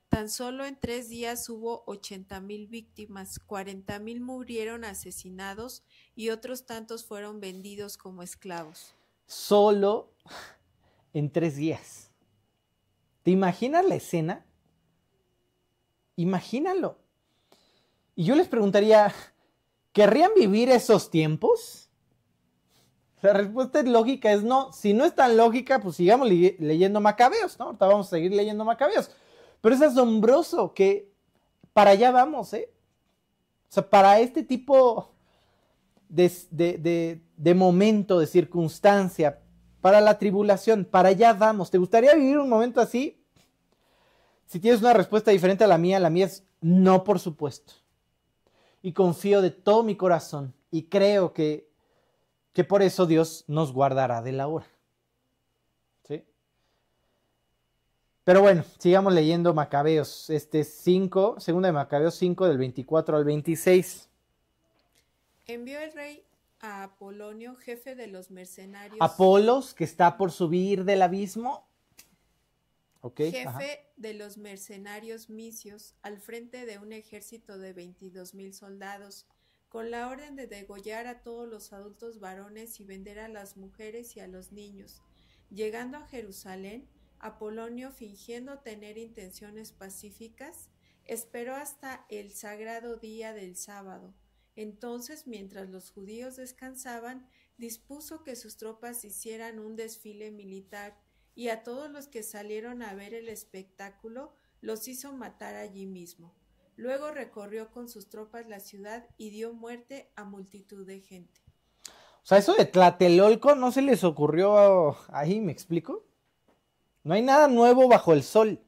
Tan 0.07 0.29
solo 0.29 0.63
en 0.63 0.79
tres 0.79 1.09
días 1.09 1.49
hubo 1.49 1.83
ochenta 1.85 2.39
mil 2.39 2.67
víctimas, 2.67 3.39
cuarenta 3.39 3.99
mil 3.99 4.21
murieron 4.21 4.85
asesinados 4.85 5.83
y 6.15 6.29
otros 6.29 6.65
tantos 6.65 7.03
fueron 7.03 7.41
vendidos 7.41 7.97
como 7.97 8.23
esclavos. 8.23 8.93
Solo 9.25 10.14
en 11.13 11.31
tres 11.31 11.55
días. 11.55 12.11
¿Te 13.23 13.31
imaginas 13.31 13.85
la 13.85 13.95
escena? 13.95 14.45
Imagínalo. 16.15 16.97
Y 18.15 18.25
yo 18.25 18.35
les 18.35 18.47
preguntaría, 18.47 19.13
¿querrían 19.91 20.31
vivir 20.35 20.69
esos 20.69 21.09
tiempos? 21.09 21.89
La 23.21 23.33
respuesta 23.33 23.79
es 23.79 23.87
lógica, 23.87 24.31
es 24.31 24.43
no. 24.43 24.71
Si 24.71 24.93
no 24.93 25.05
es 25.05 25.15
tan 25.15 25.35
lógica, 25.35 25.81
pues 25.81 25.95
sigamos 25.95 26.29
leyendo 26.29 27.01
Macabeos, 27.01 27.57
¿no? 27.57 27.65
Ahorita 27.65 27.87
vamos 27.87 28.07
a 28.07 28.09
seguir 28.11 28.31
leyendo 28.31 28.63
Macabeos. 28.63 29.09
Pero 29.61 29.73
es 29.73 29.81
asombroso 29.81 30.73
que 30.73 31.11
para 31.73 31.91
allá 31.91 32.11
vamos, 32.11 32.53
¿eh? 32.53 32.69
O 33.69 33.73
sea, 33.73 33.89
para 33.89 34.19
este 34.19 34.43
tipo 34.43 35.09
de, 36.07 37.19
de 37.35 37.55
momento, 37.55 38.19
de 38.19 38.27
circunstancia, 38.27 39.41
para 39.85 40.01
la 40.01 40.17
tribulación, 40.17 40.83
para 40.83 41.09
allá 41.09 41.31
vamos. 41.31 41.69
¿Te 41.69 41.77
gustaría 41.77 42.15
vivir 42.15 42.39
un 42.39 42.49
momento 42.49 42.81
así? 42.81 43.23
Si 44.47 44.59
tienes 44.59 44.81
una 44.81 44.93
respuesta 44.93 45.29
diferente 45.29 45.63
a 45.63 45.67
la 45.67 45.77
mía, 45.77 45.99
la 45.99 46.09
mía 46.09 46.25
es 46.25 46.43
no, 46.59 47.03
por 47.03 47.19
supuesto. 47.19 47.73
Y 48.81 48.93
confío 48.93 49.43
de 49.43 49.51
todo 49.51 49.83
mi 49.83 49.95
corazón 49.95 50.55
y 50.71 50.85
creo 50.85 51.33
que, 51.33 51.69
que 52.51 52.63
por 52.63 52.81
eso 52.81 53.05
Dios 53.05 53.45
nos 53.47 53.73
guardará 53.73 54.23
de 54.23 54.31
la 54.31 54.47
hora. 54.47 54.65
¿Sí? 56.07 56.23
Pero 58.23 58.41
bueno, 58.41 58.63
sigamos 58.79 59.13
leyendo 59.13 59.53
Macabeos. 59.53 60.31
Este 60.31 60.63
5, 60.63 61.35
segunda 61.37 61.67
de 61.67 61.73
Macabeos 61.73 62.15
5 62.15 62.47
del 62.47 62.57
24 62.57 63.17
al 63.17 63.23
26. 63.23 64.09
Envió 65.45 65.79
el 65.79 65.93
rey 65.93 66.23
a 66.65 66.83
Apolonio, 66.83 67.55
jefe 67.55 67.95
de 67.95 68.07
los 68.07 68.31
mercenarios. 68.31 68.97
Apolos, 69.01 69.73
que 69.73 69.83
está 69.83 70.17
por 70.17 70.31
subir 70.31 70.83
del 70.83 71.01
abismo 71.01 71.65
jefe 73.13 73.87
de 73.97 74.13
los 74.13 74.37
mercenarios 74.37 75.29
misios, 75.29 75.93
al 76.01 76.19
frente 76.19 76.65
de 76.65 76.79
un 76.79 76.91
ejército 76.91 77.57
de 77.57 77.73
22 77.73 78.33
mil 78.33 78.53
soldados, 78.53 79.27
con 79.69 79.91
la 79.91 80.07
orden 80.07 80.35
de 80.35 80.47
degollar 80.47 81.07
a 81.07 81.21
todos 81.21 81.47
los 81.47 81.73
adultos 81.73 82.19
varones 82.19 82.79
y 82.79 82.83
vender 82.83 83.19
a 83.19 83.27
las 83.27 83.57
mujeres 83.57 84.15
y 84.15 84.21
a 84.21 84.27
los 84.27 84.51
niños. 84.51 85.01
Llegando 85.49 85.97
a 85.97 86.07
Jerusalén, 86.07 86.87
Apolonio, 87.19 87.91
fingiendo 87.91 88.59
tener 88.59 88.97
intenciones 88.97 89.71
pacíficas, 89.71 90.69
esperó 91.05 91.55
hasta 91.55 92.05
el 92.09 92.31
sagrado 92.31 92.97
día 92.97 93.33
del 93.33 93.55
sábado. 93.55 94.13
Entonces, 94.55 95.27
mientras 95.27 95.69
los 95.69 95.91
judíos 95.91 96.37
descansaban, 96.37 97.27
dispuso 97.57 98.23
que 98.23 98.35
sus 98.35 98.57
tropas 98.57 99.03
hicieran 99.03 99.59
un 99.59 99.75
desfile 99.75 100.31
militar 100.31 100.97
y 101.35 101.49
a 101.49 101.63
todos 101.63 101.89
los 101.89 102.07
que 102.07 102.23
salieron 102.23 102.81
a 102.81 102.93
ver 102.93 103.13
el 103.13 103.27
espectáculo 103.27 104.33
los 104.61 104.87
hizo 104.87 105.13
matar 105.13 105.55
allí 105.55 105.85
mismo. 105.85 106.33
Luego 106.77 107.11
recorrió 107.11 107.71
con 107.71 107.87
sus 107.87 108.09
tropas 108.09 108.47
la 108.47 108.59
ciudad 108.59 109.07
y 109.17 109.29
dio 109.29 109.53
muerte 109.53 110.11
a 110.15 110.23
multitud 110.23 110.85
de 110.85 110.99
gente. 110.99 111.41
O 111.87 112.27
sea, 112.27 112.37
eso 112.39 112.55
de 112.55 112.65
Tlatelolco 112.65 113.55
no 113.55 113.71
se 113.71 113.81
les 113.81 114.03
ocurrió 114.03 114.97
ahí, 115.09 115.39
¿me 115.41 115.51
explico? 115.51 116.05
No 117.03 117.13
hay 117.13 117.21
nada 117.21 117.47
nuevo 117.47 117.87
bajo 117.87 118.13
el 118.13 118.23
sol. 118.23 118.64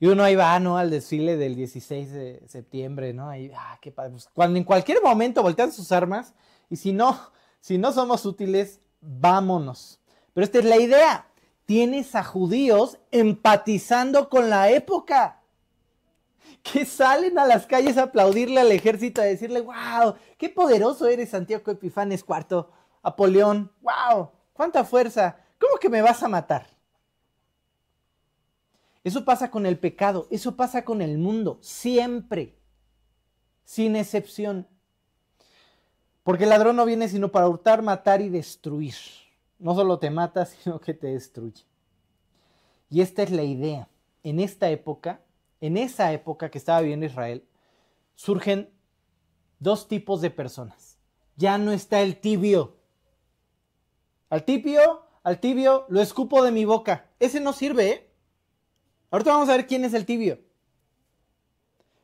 Y 0.00 0.06
uno 0.06 0.22
ahí 0.22 0.36
va, 0.36 0.58
¿no? 0.60 0.78
Al 0.78 0.90
desfile 0.90 1.36
del 1.36 1.56
16 1.56 2.12
de 2.12 2.42
septiembre, 2.46 3.12
¿no? 3.12 3.28
Ahí, 3.28 3.50
ah, 3.56 3.78
qué 3.80 3.90
padre. 3.90 4.12
Pues, 4.12 4.28
cuando 4.32 4.58
en 4.58 4.64
cualquier 4.64 5.02
momento 5.02 5.42
voltean 5.42 5.72
sus 5.72 5.90
armas 5.90 6.34
y 6.70 6.76
si 6.76 6.92
no, 6.92 7.18
si 7.60 7.78
no 7.78 7.92
somos 7.92 8.24
útiles, 8.24 8.80
vámonos. 9.00 10.00
Pero 10.32 10.44
esta 10.44 10.58
es 10.58 10.64
la 10.64 10.76
idea. 10.78 11.26
Tienes 11.64 12.14
a 12.14 12.22
judíos 12.22 12.98
empatizando 13.10 14.28
con 14.28 14.50
la 14.50 14.70
época. 14.70 15.42
Que 16.62 16.84
salen 16.84 17.38
a 17.38 17.46
las 17.46 17.66
calles 17.66 17.98
a 17.98 18.04
aplaudirle 18.04 18.60
al 18.60 18.72
ejército, 18.72 19.20
a 19.20 19.24
decirle, 19.24 19.60
wow, 19.60 20.14
qué 20.36 20.48
poderoso 20.48 21.06
eres 21.06 21.30
Santiago 21.30 21.70
Epifanes 21.70 22.24
IV, 22.26 22.66
Apolión, 23.02 23.72
wow, 23.80 24.30
cuánta 24.52 24.84
fuerza, 24.84 25.36
¿cómo 25.58 25.78
que 25.78 25.88
me 25.88 26.02
vas 26.02 26.22
a 26.22 26.28
matar? 26.28 26.77
Eso 29.08 29.24
pasa 29.24 29.50
con 29.50 29.66
el 29.66 29.78
pecado, 29.78 30.28
eso 30.30 30.56
pasa 30.56 30.84
con 30.84 31.02
el 31.02 31.18
mundo, 31.18 31.58
siempre, 31.60 32.56
sin 33.64 33.96
excepción. 33.96 34.68
Porque 36.22 36.44
el 36.44 36.50
ladrón 36.50 36.76
no 36.76 36.84
viene 36.84 37.08
sino 37.08 37.32
para 37.32 37.48
hurtar, 37.48 37.82
matar 37.82 38.20
y 38.20 38.28
destruir 38.28 38.94
no 39.58 39.74
solo 39.74 39.98
te 39.98 40.10
mata, 40.10 40.46
sino 40.46 40.80
que 40.80 40.94
te 40.94 41.08
destruye. 41.08 41.64
Y 42.90 43.00
esta 43.00 43.22
es 43.22 43.30
la 43.30 43.42
idea. 43.42 43.88
En 44.22 44.40
esta 44.40 44.70
época, 44.70 45.20
en 45.60 45.76
esa 45.76 46.12
época 46.12 46.50
que 46.50 46.58
estaba 46.58 46.80
viviendo 46.80 47.06
Israel, 47.06 47.44
surgen 48.14 48.70
dos 49.58 49.88
tipos 49.88 50.20
de 50.20 50.30
personas. 50.30 50.98
Ya 51.36 51.58
no 51.58 51.72
está 51.72 52.00
el 52.00 52.18
tibio. 52.18 52.76
Al 54.30 54.44
tibio, 54.44 55.02
al 55.22 55.40
tibio 55.40 55.86
lo 55.88 56.00
escupo 56.00 56.42
de 56.42 56.50
mi 56.50 56.64
boca. 56.64 57.10
Ese 57.20 57.40
no 57.40 57.52
sirve, 57.52 57.90
¿eh? 57.90 58.07
Ahorita 59.10 59.32
vamos 59.32 59.48
a 59.48 59.56
ver 59.56 59.66
quién 59.66 59.84
es 59.84 59.94
el 59.94 60.04
tibio. 60.04 60.38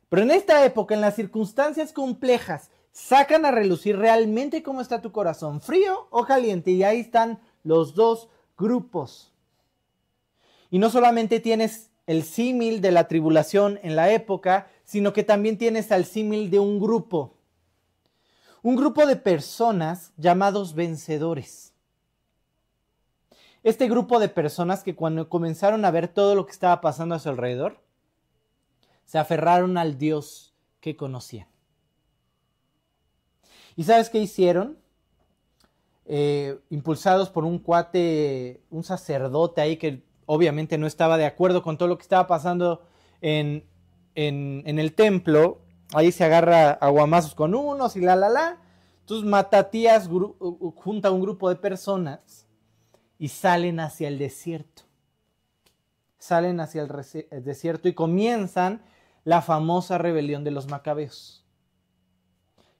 Pero 0.09 0.23
en 0.23 0.31
esta 0.31 0.63
época, 0.65 0.95
en 0.95 1.01
las 1.01 1.15
circunstancias 1.15 1.93
complejas, 1.93 2.69
sacan 2.91 3.45
a 3.45 3.51
relucir 3.51 3.97
realmente 3.97 4.63
cómo 4.63 4.81
está 4.81 5.01
tu 5.01 5.11
corazón, 5.11 5.61
frío 5.61 6.07
o 6.09 6.25
caliente, 6.25 6.71
y 6.71 6.83
ahí 6.83 7.01
están 7.01 7.39
los 7.63 7.93
dos 7.95 8.29
grupos. 8.57 9.33
Y 10.71 10.79
no 10.79 10.89
solamente 10.89 11.39
tienes 11.39 11.91
el 12.07 12.23
símil 12.23 12.81
de 12.81 12.91
la 12.91 13.07
tribulación 13.07 13.79
en 13.83 13.95
la 13.95 14.11
época, 14.11 14.67
sino 14.83 15.13
que 15.13 15.23
también 15.23 15.57
tienes 15.57 15.91
al 15.91 16.05
símil 16.05 16.49
de 16.49 16.59
un 16.59 16.79
grupo. 16.79 17.35
Un 18.61 18.75
grupo 18.75 19.05
de 19.05 19.15
personas 19.15 20.11
llamados 20.17 20.73
vencedores. 20.73 21.74
Este 23.65 23.89
grupo 23.89 24.19
de 24.19 24.29
personas 24.29 24.81
que 24.81 24.95
cuando 24.95 25.27
comenzaron 25.27 25.83
a 25.83 25.91
ver 25.91 26.07
todo 26.07 26.35
lo 26.35 26.45
que 26.45 26.53
estaba 26.53 26.79
pasando 26.79 27.15
a 27.15 27.19
su 27.19 27.27
alrededor, 27.27 27.81
se 29.03 29.17
aferraron 29.17 29.77
al 29.77 29.97
Dios 29.97 30.53
que 30.79 30.95
conocían. 30.95 31.47
¿Y 33.75 33.83
sabes 33.83 34.09
qué 34.09 34.19
hicieron? 34.19 34.77
eh, 36.05 36.59
impulsados 36.69 37.29
por 37.29 37.45
un 37.45 37.59
cuate, 37.59 38.61
un 38.69 38.83
sacerdote 38.83 39.61
ahí 39.61 39.77
que 39.77 40.03
obviamente 40.25 40.77
no 40.77 40.87
estaba 40.87 41.17
de 41.17 41.25
acuerdo 41.25 41.63
con 41.63 41.77
todo 41.77 41.89
lo 41.89 41.97
que 41.97 42.03
estaba 42.03 42.27
pasando 42.27 42.83
en, 43.21 43.65
en, 44.13 44.79
el 44.79 44.93
templo. 44.93 45.61
Ahí 45.93 46.11
se 46.11 46.23
agarra 46.23 46.71
aguamazos 46.71 47.35
con 47.35 47.55
unos 47.55 47.95
y 47.95 48.01
la, 48.01 48.15
la, 48.15 48.29
la. 48.29 48.57
Entonces 49.01 49.27
Matatías 49.27 50.09
junta 50.75 51.11
un 51.11 51.21
grupo 51.21 51.49
de 51.49 51.55
personas 51.55 52.44
y 53.17 53.29
salen 53.29 53.79
hacia 53.79 54.07
el 54.07 54.17
desierto. 54.17 54.83
Salen 56.17 56.59
hacia 56.59 56.81
el 56.81 57.43
desierto 57.43 57.87
y 57.87 57.93
comienzan 57.93 58.81
la 59.23 59.41
famosa 59.41 59.97
rebelión 59.97 60.43
de 60.43 60.51
los 60.51 60.67
macabeos. 60.67 61.43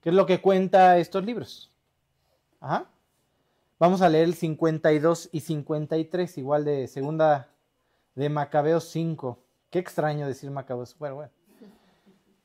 ¿Qué 0.01 0.09
es 0.09 0.15
lo 0.15 0.25
que 0.25 0.41
cuenta 0.41 0.97
estos 0.97 1.25
libros? 1.25 1.71
Vamos 3.77 4.01
a 4.01 4.09
leer 4.09 4.25
el 4.25 4.35
52 4.35 5.29
y 5.31 5.41
53, 5.41 6.37
igual 6.37 6.65
de 6.65 6.87
segunda 6.87 7.49
de 8.15 8.29
Macabeos 8.29 8.85
5. 8.85 9.39
Qué 9.69 9.79
extraño 9.79 10.27
decir 10.27 10.49
Macabeos. 10.49 10.97
Bueno, 10.97 11.15
bueno. 11.15 11.31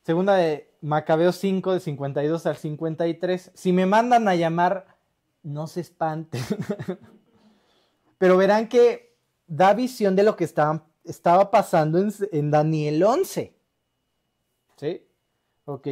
Segunda 0.03 0.35
de 0.35 0.71
Macabeos 0.81 1.35
5, 1.37 1.73
de 1.73 1.79
52 1.79 2.45
al 2.45 2.57
53. 2.57 3.51
Si 3.53 3.71
me 3.71 3.85
mandan 3.85 4.27
a 4.27 4.35
llamar, 4.35 4.87
no 5.43 5.67
se 5.67 5.81
espanten. 5.81 6.41
Pero 8.21 8.37
verán 8.37 8.69
que 8.69 9.17
da 9.47 9.73
visión 9.73 10.15
de 10.15 10.21
lo 10.21 10.35
que 10.35 10.43
estaba, 10.43 10.87
estaba 11.03 11.49
pasando 11.49 11.97
en, 11.97 12.13
en 12.31 12.51
Daniel 12.51 13.01
11. 13.01 13.51
¿Sí? 14.77 15.07
Ok. 15.65 15.87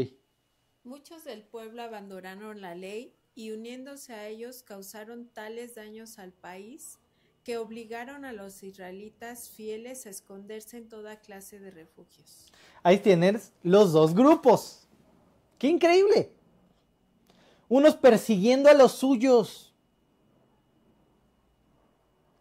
Muchos 0.84 1.24
del 1.24 1.42
pueblo 1.42 1.82
abandonaron 1.82 2.62
la 2.62 2.76
ley 2.76 3.16
y 3.34 3.50
uniéndose 3.50 4.14
a 4.14 4.28
ellos 4.28 4.62
causaron 4.62 5.28
tales 5.30 5.74
daños 5.74 6.20
al 6.20 6.32
país 6.32 7.00
que 7.44 7.58
obligaron 7.58 8.24
a 8.26 8.32
los 8.32 8.62
israelitas 8.62 9.50
fieles 9.50 10.06
a 10.06 10.12
esconderse 10.12 10.78
en 10.78 10.88
toda 10.88 11.22
clase 11.22 11.60
de 11.60 11.72
refugios. 11.72 12.52
Ahí 12.84 13.00
tienes 13.00 13.54
los 13.64 13.92
dos 13.92 14.14
grupos. 14.14 14.88
¡Qué 15.58 15.66
increíble! 15.66 16.32
Unos 17.68 17.96
persiguiendo 17.96 18.70
a 18.70 18.76
los 18.76 18.92
suyos. 18.92 19.69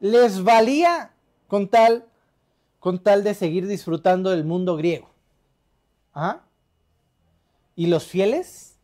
Les 0.00 0.42
valía 0.42 1.12
con 1.48 1.68
tal, 1.68 2.06
con 2.78 3.02
tal 3.02 3.24
de 3.24 3.34
seguir 3.34 3.66
disfrutando 3.66 4.30
del 4.30 4.44
mundo 4.44 4.76
griego. 4.76 5.10
¿Ah? 6.14 6.42
¿Y 7.74 7.86
los 7.86 8.06
fieles? 8.06 8.76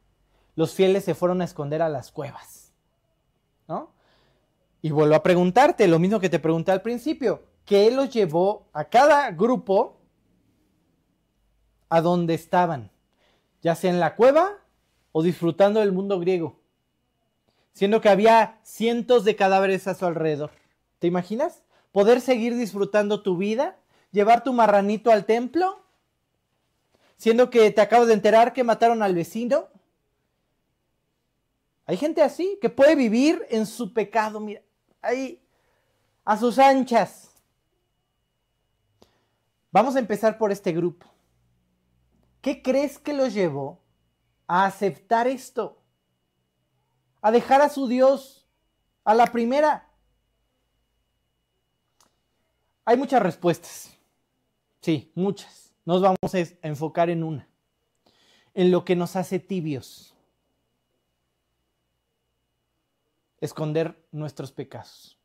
Los 0.57 0.72
fieles 0.74 1.05
se 1.05 1.14
fueron 1.14 1.40
a 1.40 1.44
esconder 1.44 1.83
a 1.83 1.88
las 1.88 2.11
cuevas. 2.12 2.72
¿No? 3.68 3.90
Y 4.83 4.90
vuelvo 4.90 5.14
a 5.14 5.22
preguntarte 5.22 5.88
lo 5.88 5.98
mismo 5.98 6.20
que 6.20 6.29
te 6.29 6.38
pregunté 6.38 6.72
al 6.72 6.83
principio. 6.83 7.42
¿Qué 7.64 7.90
los 7.90 8.11
llevó 8.11 8.66
a 8.72 8.85
cada 8.85 9.31
grupo 9.31 9.96
a 11.88 12.00
donde 12.00 12.35
estaban? 12.35 12.90
Ya 13.62 13.74
sea 13.74 13.90
en 13.90 14.00
la 14.00 14.14
cueva 14.14 14.59
o 15.12 15.22
disfrutando 15.22 15.81
del 15.81 15.92
mundo 15.92 16.20
griego. 16.20 16.61
Siendo 17.72 18.00
que 18.00 18.11
había 18.11 18.59
cientos 18.62 19.24
de 19.24 19.37
cadáveres 19.37 19.88
a 19.88 19.94
su 19.94 20.05
alrededor. 20.05 20.50
¿Te 21.04 21.08
imaginas? 21.08 21.62
Poder 21.92 22.22
seguir 22.22 22.56
disfrutando 22.56 23.22
tu 23.22 23.36
vida, 23.36 23.78
llevar 24.10 24.42
tu 24.42 24.54
marranito 24.54 25.10
al 25.10 25.26
templo 25.26 25.84
siendo 27.18 27.50
que 27.50 27.70
te 27.70 27.82
acabas 27.82 28.06
de 28.06 28.14
enterar 28.14 28.54
que 28.54 28.64
mataron 28.64 29.02
al 29.02 29.14
vecino. 29.14 29.68
Hay 31.84 31.98
gente 31.98 32.22
así 32.22 32.58
que 32.58 32.70
puede 32.70 32.94
vivir 32.96 33.44
en 33.50 33.66
su 33.66 33.92
pecado, 33.92 34.40
mira, 34.40 34.62
ahí 35.02 35.46
a 36.24 36.38
sus 36.38 36.58
anchas. 36.58 37.34
Vamos 39.72 39.96
a 39.96 39.98
empezar 39.98 40.38
por 40.38 40.52
este 40.52 40.72
grupo. 40.72 41.06
¿Qué 42.40 42.62
crees 42.62 42.98
que 42.98 43.12
los 43.12 43.34
llevó 43.34 43.78
a 44.46 44.64
aceptar 44.64 45.28
esto? 45.28 45.82
A 47.20 47.30
dejar 47.30 47.60
a 47.60 47.68
su 47.68 47.88
Dios 47.88 48.48
a 49.04 49.12
la 49.12 49.26
primera. 49.26 49.84
Hay 52.85 52.97
muchas 52.97 53.23
respuestas. 53.23 53.97
Sí, 54.81 55.11
muchas 55.14 55.64
nos 55.85 56.01
vamos 56.01 56.35
a 56.35 56.66
enfocar 56.66 57.11
en 57.11 57.23
una, 57.23 57.49
en 58.55 58.70
lo 58.70 58.85
que 58.85 58.97
nos 58.97 59.16
hace 59.16 59.38
tibios, 59.38 60.14
esconder 63.40 64.03
nuestros 64.11 64.53
pecados. 64.53 65.18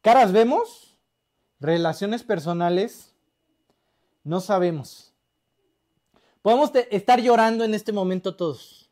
Caras 0.00 0.32
vemos, 0.32 0.96
relaciones 1.60 2.22
personales 2.22 3.14
no 4.24 4.40
sabemos. 4.40 5.12
Podemos 6.40 6.70
estar 6.90 7.20
llorando 7.20 7.64
en 7.64 7.74
este 7.74 7.92
momento 7.92 8.36
todos. 8.36 8.90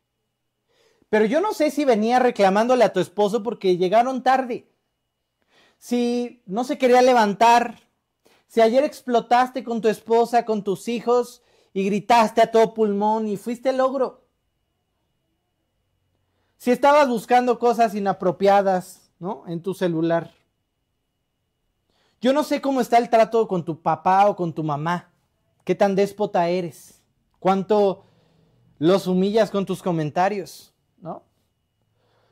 Pero 1.09 1.25
yo 1.25 1.41
no 1.41 1.53
sé 1.53 1.71
si 1.71 1.85
venía 1.85 2.19
reclamándole 2.19 2.83
a 2.83 2.91
tu 2.93 2.99
esposo 2.99 3.41
porque 3.41 3.77
llegaron 3.77 4.21
tarde. 4.21 4.67
Si 5.77 6.41
no 6.45 6.63
se 6.63 6.77
quería 6.77 7.01
levantar, 7.01 7.79
si 8.47 8.61
ayer 8.61 8.83
explotaste 8.83 9.63
con 9.63 9.81
tu 9.81 9.87
esposa, 9.87 10.45
con 10.45 10.63
tus 10.63 10.87
hijos 10.87 11.43
y 11.73 11.85
gritaste 11.85 12.41
a 12.41 12.51
todo 12.51 12.73
pulmón 12.73 13.27
y 13.27 13.37
fuiste 13.37 13.73
logro. 13.73 14.25
Si 16.57 16.71
estabas 16.71 17.07
buscando 17.07 17.59
cosas 17.59 17.93
inapropiadas, 17.93 19.11
¿no? 19.19 19.43
En 19.47 19.61
tu 19.61 19.73
celular. 19.73 20.33
Yo 22.19 22.33
no 22.33 22.43
sé 22.43 22.61
cómo 22.61 22.81
está 22.81 22.97
el 22.97 23.09
trato 23.09 23.47
con 23.47 23.63
tu 23.63 23.81
papá 23.81 24.27
o 24.27 24.35
con 24.35 24.53
tu 24.53 24.63
mamá. 24.63 25.11
¿Qué 25.63 25.75
tan 25.75 25.95
déspota 25.95 26.49
eres? 26.49 27.03
¿Cuánto 27.39 28.05
los 28.79 29.05
humillas 29.05 29.51
con 29.51 29.65
tus 29.65 29.83
comentarios? 29.83 30.73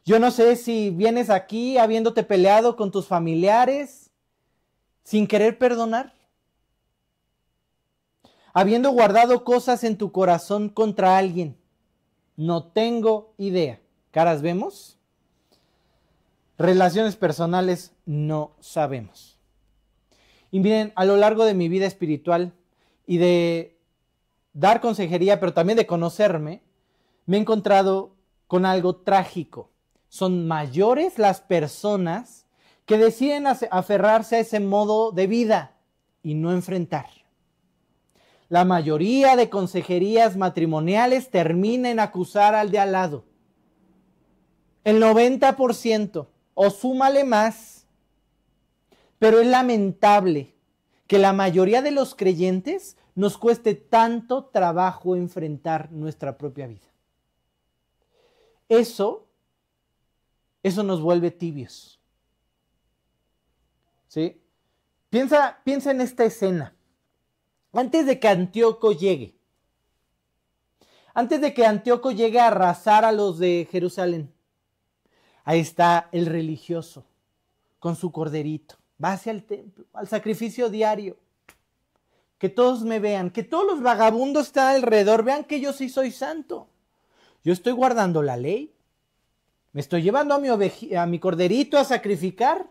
Yo 0.06 0.20
no 0.20 0.30
sé 0.30 0.56
si 0.56 0.92
vienes 0.92 1.32
aquí 1.32 1.80
habiéndote 1.80 2.22
peleado 2.22 2.76
con 2.76 2.92
tus 2.92 3.08
familiares 3.08 4.12
sin 5.04 5.28
querer 5.28 5.58
perdonar? 5.58 6.14
Habiendo 8.54 8.92
guardado 8.92 9.44
cosas 9.44 9.84
en 9.84 9.98
tu 9.98 10.12
corazón 10.12 10.70
contra 10.70 11.18
alguien. 11.18 11.58
No 12.38 12.66
tengo 12.66 13.34
idea. 13.38 13.82
¿Caras 14.12 14.44
vemos? 14.44 14.98
Relaciones 16.58 17.16
personales 17.16 17.92
no 18.06 18.56
sabemos. 18.60 19.40
Y 20.52 20.60
miren, 20.60 20.94
a 20.96 21.04
lo 21.04 21.18
largo 21.18 21.46
de 21.46 21.54
mi 21.54 21.68
vida 21.68 21.88
espiritual 21.88 22.54
y 23.08 23.18
de 23.18 23.78
dar 24.54 24.82
consejería, 24.82 25.40
pero 25.40 25.54
también 25.54 25.78
de 25.78 25.88
conocerme, 25.88 26.62
me 27.26 27.38
he 27.38 27.40
encontrado 27.40 28.16
con 28.48 28.66
algo 28.66 28.98
trágico. 28.98 29.72
Son 30.16 30.48
mayores 30.48 31.20
las 31.20 31.42
personas 31.42 32.46
que 32.86 32.98
deciden 32.98 33.48
aferrarse 33.48 34.38
a 34.38 34.40
ese 34.40 34.62
modo 34.62 35.12
de 35.12 35.28
vida 35.28 35.76
y 36.24 36.36
no 36.36 36.54
enfrentar. 36.54 37.08
La 38.48 38.64
mayoría 38.64 39.36
de 39.36 39.50
consejerías 39.50 40.38
matrimoniales 40.38 41.32
termina 41.32 41.90
en 41.90 42.00
acusar 42.00 42.56
al 42.56 42.72
de 42.72 42.80
al 42.80 42.94
lado. 42.94 43.26
El 44.86 45.04
90% 45.04 46.28
o 46.54 46.70
súmale 46.70 47.26
más. 47.26 47.86
Pero 49.20 49.42
es 49.42 49.48
lamentable 49.48 50.56
que 51.08 51.20
la 51.20 51.34
mayoría 51.34 51.82
de 51.82 51.92
los 51.92 52.16
creyentes 52.16 52.96
nos 53.16 53.38
cueste 53.38 53.76
tanto 53.76 54.46
trabajo 54.46 55.18
enfrentar 55.18 55.92
nuestra 55.92 56.38
propia 56.38 56.68
vida. 56.68 56.88
Eso, 58.70 59.25
eso 60.68 60.82
nos 60.82 61.00
vuelve 61.00 61.30
tibios. 61.30 62.00
¿sí? 64.08 64.42
Piensa, 65.12 65.60
piensa 65.64 65.92
en 65.92 66.02
esta 66.02 66.26
escena. 66.26 66.76
Antes 67.72 68.08
de 68.08 68.20
que 68.20 68.28
Antíoco 68.28 68.92
llegue, 68.92 69.38
antes 71.14 71.40
de 71.40 71.54
que 71.54 71.68
Antíoco 71.68 72.10
llegue 72.10 72.40
a 72.40 72.48
arrasar 72.48 73.06
a 73.06 73.12
los 73.12 73.38
de 73.38 73.68
Jerusalén, 73.72 74.34
ahí 75.44 75.60
está 75.60 76.10
el 76.12 76.26
religioso 76.26 77.06
con 77.78 77.96
su 77.96 78.12
corderito. 78.12 78.76
Va 79.02 79.12
hacia 79.12 79.34
el 79.34 79.44
templo, 79.44 79.86
al 79.94 80.08
sacrificio 80.08 80.70
diario. 80.70 81.18
Que 82.40 82.50
todos 82.50 82.82
me 82.82 83.00
vean, 83.00 83.30
que 83.30 83.44
todos 83.44 83.68
los 83.68 83.84
vagabundos 83.84 84.48
están 84.48 84.78
alrededor, 84.78 85.24
vean 85.24 85.44
que 85.44 85.62
yo 85.62 85.74
sí 85.74 85.90
soy 85.90 86.10
santo. 86.10 86.70
Yo 87.44 87.54
estoy 87.54 87.74
guardando 87.74 88.24
la 88.24 88.36
ley. 88.36 88.75
Me 89.76 89.82
estoy 89.82 90.04
llevando 90.04 90.34
a 90.34 90.40
mi, 90.40 90.48
a 90.96 91.06
mi 91.06 91.20
corderito 91.20 91.78
a 91.78 91.84
sacrificar 91.84 92.66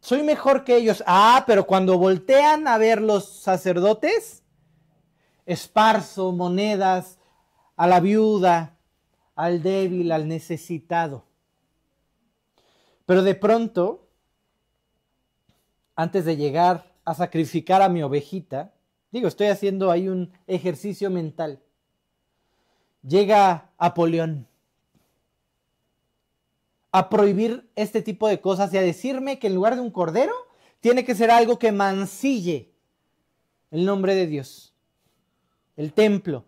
soy 0.00 0.22
mejor 0.22 0.64
que 0.64 0.76
ellos. 0.76 1.02
Ah, 1.06 1.44
pero 1.46 1.66
cuando 1.66 1.98
voltean 1.98 2.68
a 2.68 2.78
ver 2.78 3.02
los 3.02 3.40
sacerdotes, 3.40 4.42
esparzo 5.46 6.32
monedas 6.32 7.18
a 7.76 7.86
la 7.86 8.00
viuda, 8.00 8.76
al 9.34 9.62
débil, 9.62 10.12
al 10.12 10.28
necesitado. 10.28 11.24
Pero 13.06 13.22
de 13.22 13.34
pronto, 13.34 14.08
antes 15.96 16.24
de 16.24 16.36
llegar 16.36 16.94
a 17.04 17.14
sacrificar 17.14 17.82
a 17.82 17.88
mi 17.88 18.02
ovejita, 18.02 18.74
digo, 19.10 19.28
estoy 19.28 19.46
haciendo 19.46 19.90
ahí 19.90 20.08
un 20.08 20.32
ejercicio 20.46 21.10
mental, 21.10 21.62
llega 23.02 23.67
Apolión 23.78 24.46
a 26.92 27.08
prohibir 27.08 27.70
este 27.76 28.02
tipo 28.02 28.28
de 28.28 28.40
cosas 28.40 28.72
y 28.72 28.78
a 28.78 28.82
decirme 28.82 29.38
que 29.38 29.46
en 29.46 29.54
lugar 29.54 29.74
de 29.74 29.80
un 29.80 29.90
cordero, 29.90 30.32
tiene 30.80 31.04
que 31.04 31.14
ser 31.14 31.30
algo 31.30 31.58
que 31.58 31.72
mancille 31.72 32.72
el 33.70 33.84
nombre 33.84 34.14
de 34.14 34.26
Dios, 34.26 34.74
el 35.76 35.92
templo, 35.92 36.44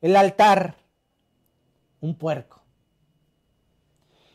el 0.00 0.16
altar, 0.16 0.76
un 2.00 2.14
puerco. 2.14 2.62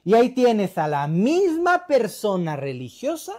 Y 0.03 0.13
ahí 0.13 0.29
tienes 0.29 0.77
a 0.77 0.87
la 0.87 1.07
misma 1.07 1.87
persona 1.87 2.55
religiosa 2.55 3.33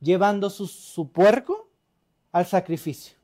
llevando 0.00 0.50
su, 0.50 1.10
puerco 1.10 1.70
al 2.32 2.44
sacrificio. 2.44 3.16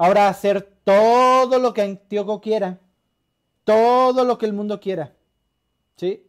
Ahora 0.00 0.28
hacer 0.28 0.62
todo 0.82 1.58
lo 1.58 1.74
que 1.74 1.82
Antíoco 1.82 2.40
quiera, 2.40 2.80
todo 3.64 4.24
lo 4.24 4.38
que 4.38 4.46
el 4.46 4.54
mundo 4.54 4.80
quiera. 4.80 5.12
¿Sí? 5.96 6.26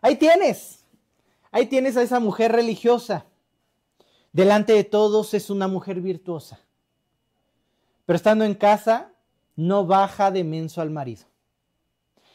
Ahí 0.00 0.14
tienes, 0.14 0.84
ahí 1.50 1.66
tienes 1.66 1.96
a 1.96 2.02
esa 2.02 2.20
mujer 2.20 2.52
religiosa. 2.52 3.26
Delante 4.32 4.74
de 4.74 4.84
todos 4.84 5.34
es 5.34 5.50
una 5.50 5.66
mujer 5.66 6.00
virtuosa. 6.00 6.60
Pero 8.06 8.14
estando 8.14 8.44
en 8.44 8.54
casa, 8.54 9.10
no 9.56 9.84
baja 9.84 10.30
de 10.30 10.44
menso 10.44 10.80
al 10.80 10.90
marido. 10.90 11.24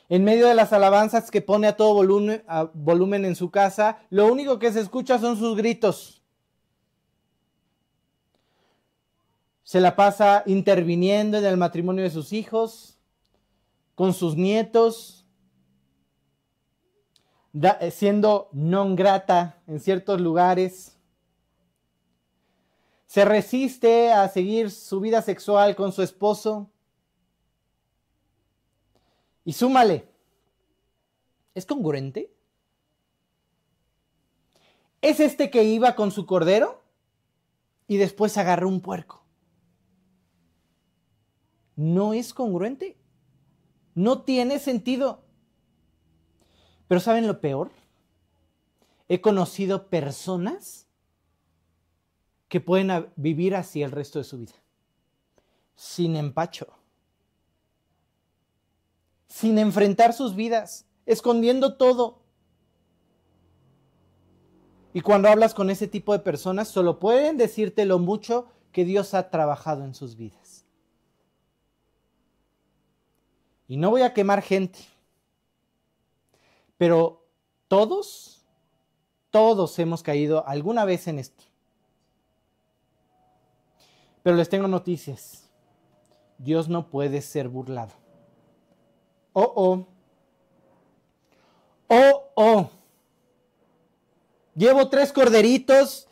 En 0.09 0.25
medio 0.25 0.45
de 0.45 0.55
las 0.55 0.73
alabanzas 0.73 1.31
que 1.31 1.41
pone 1.41 1.67
a 1.67 1.77
todo 1.77 1.93
volumen, 1.93 2.43
volumen 2.73 3.23
en 3.23 3.37
su 3.37 3.49
casa, 3.49 3.99
lo 4.09 4.27
único 4.27 4.59
que 4.59 4.73
se 4.73 4.81
escucha 4.81 5.19
son 5.19 5.37
sus 5.37 5.55
gritos. 5.55 6.18
Se 9.69 9.79
la 9.79 9.95
pasa 9.95 10.41
interviniendo 10.47 11.37
en 11.37 11.45
el 11.45 11.55
matrimonio 11.55 12.03
de 12.03 12.09
sus 12.09 12.33
hijos, 12.33 12.97
con 13.93 14.15
sus 14.15 14.35
nietos, 14.35 15.27
eh, 17.53 17.91
siendo 17.91 18.49
non 18.51 18.95
grata 18.95 19.61
en 19.67 19.79
ciertos 19.79 20.19
lugares. 20.19 20.97
Se 23.05 23.23
resiste 23.23 24.11
a 24.11 24.27
seguir 24.27 24.71
su 24.71 25.01
vida 25.01 25.21
sexual 25.21 25.75
con 25.75 25.91
su 25.91 26.01
esposo 26.01 26.71
y 29.45 29.53
súmale, 29.53 30.09
¿es 31.53 31.67
congruente? 31.67 32.33
¿Es 34.99 35.19
este 35.19 35.51
que 35.51 35.63
iba 35.63 35.93
con 35.93 36.09
su 36.09 36.25
cordero 36.25 36.81
y 37.87 37.97
después 37.97 38.35
agarró 38.35 38.67
un 38.67 38.81
puerco? 38.81 39.28
No 41.79 42.13
es 42.13 42.33
congruente. 42.33 42.97
No 43.95 44.23
tiene 44.23 44.59
sentido. 44.59 45.23
Pero 46.87 46.99
¿saben 46.99 47.27
lo 47.27 47.39
peor? 47.39 47.71
He 49.07 49.21
conocido 49.21 49.87
personas 49.87 50.87
que 52.47 52.59
pueden 52.59 53.11
vivir 53.15 53.55
así 53.55 53.81
el 53.81 53.91
resto 53.91 54.19
de 54.19 54.25
su 54.25 54.39
vida, 54.39 54.55
sin 55.75 56.15
empacho 56.15 56.67
sin 59.29 59.57
enfrentar 59.59 60.13
sus 60.13 60.35
vidas, 60.35 60.85
escondiendo 61.05 61.77
todo. 61.77 62.19
Y 64.91 65.01
cuando 65.01 65.29
hablas 65.29 65.53
con 65.53 65.69
ese 65.69 65.87
tipo 65.87 66.13
de 66.13 66.19
personas, 66.19 66.67
solo 66.67 66.99
pueden 66.99 67.37
decirte 67.37 67.85
lo 67.85 67.99
mucho 67.99 68.47
que 68.71 68.83
Dios 68.85 69.13
ha 69.13 69.29
trabajado 69.29 69.85
en 69.85 69.93
sus 69.93 70.17
vidas. 70.17 70.48
Y 73.69 73.77
no 73.77 73.91
voy 73.91 74.01
a 74.01 74.15
quemar 74.15 74.41
gente, 74.41 74.79
pero 76.75 77.23
todos, 77.67 78.43
todos 79.29 79.77
hemos 79.77 80.01
caído 80.01 80.45
alguna 80.47 80.85
vez 80.85 81.07
en 81.07 81.19
esto. 81.19 81.43
Pero 84.23 84.35
les 84.35 84.49
tengo 84.49 84.67
noticias. 84.67 85.47
Dios 86.39 86.67
no 86.67 86.89
puede 86.89 87.21
ser 87.21 87.47
burlado. 87.47 87.91
Oh, 89.33 89.53
oh. 89.55 89.87
Oh, 91.89 92.23
oh. 92.33 92.69
Llevo 94.55 94.89
tres 94.89 95.13
corderitos. 95.13 96.07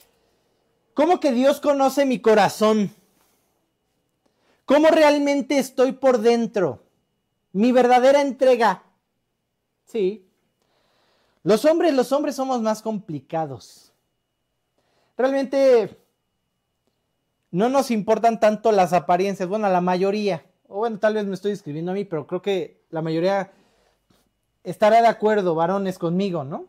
¿Cómo 0.93 1.19
que 1.19 1.31
Dios 1.31 1.59
conoce 1.59 2.05
mi 2.05 2.19
corazón? 2.21 2.91
¿Cómo 4.65 4.89
realmente 4.89 5.57
estoy 5.57 5.93
por 5.93 6.19
dentro? 6.19 6.86
Mi 7.51 7.71
verdadera 7.71 8.21
entrega. 8.21 8.83
Sí. 9.85 10.27
Los 11.43 11.65
hombres, 11.65 11.93
los 11.93 12.11
hombres 12.11 12.35
somos 12.35 12.61
más 12.61 12.81
complicados. 12.81 13.93
Realmente 15.17 15.97
no 17.51 17.69
nos 17.69 17.89
importan 17.91 18.39
tanto 18.39 18.71
las 18.71 18.93
apariencias. 18.93 19.47
Bueno, 19.47 19.69
la 19.69 19.81
mayoría. 19.81 20.45
O 20.67 20.79
bueno, 20.79 20.99
tal 20.99 21.13
vez 21.13 21.25
me 21.25 21.33
estoy 21.33 21.53
escribiendo 21.53 21.91
a 21.91 21.95
mí, 21.95 22.03
pero 22.03 22.27
creo 22.27 22.41
que 22.41 22.83
la 22.89 23.01
mayoría 23.01 23.51
estará 24.63 25.01
de 25.01 25.07
acuerdo, 25.07 25.55
varones, 25.55 25.97
conmigo, 25.97 26.43
¿no? 26.43 26.65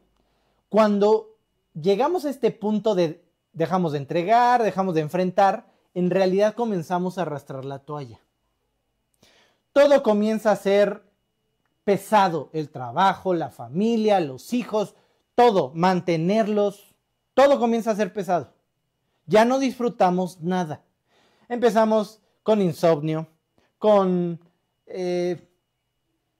Cuando 0.68 1.36
llegamos 1.74 2.24
a 2.24 2.30
este 2.30 2.50
punto 2.52 2.94
de 2.94 3.24
dejamos 3.52 3.92
de 3.92 3.98
entregar, 3.98 4.62
dejamos 4.62 4.94
de 4.94 5.00
enfrentar, 5.00 5.66
en 5.94 6.10
realidad 6.10 6.54
comenzamos 6.54 7.18
a 7.18 7.22
arrastrar 7.22 7.64
la 7.64 7.80
toalla. 7.80 8.20
Todo 9.72 10.02
comienza 10.02 10.50
a 10.50 10.56
ser 10.56 11.02
pesado, 11.84 12.50
el 12.52 12.68
trabajo, 12.68 13.32
la 13.32 13.50
familia, 13.50 14.20
los 14.20 14.52
hijos, 14.52 14.94
todo, 15.34 15.72
mantenerlos, 15.74 16.94
todo 17.32 17.58
comienza 17.58 17.92
a 17.92 17.96
ser 17.96 18.12
pesado. 18.12 18.52
Ya 19.26 19.44
no 19.44 19.58
disfrutamos 19.58 20.40
nada. 20.40 20.82
Empezamos 21.48 22.20
con 22.42 22.60
insomnio, 22.60 23.28
con 23.78 24.40
eh, 24.86 25.48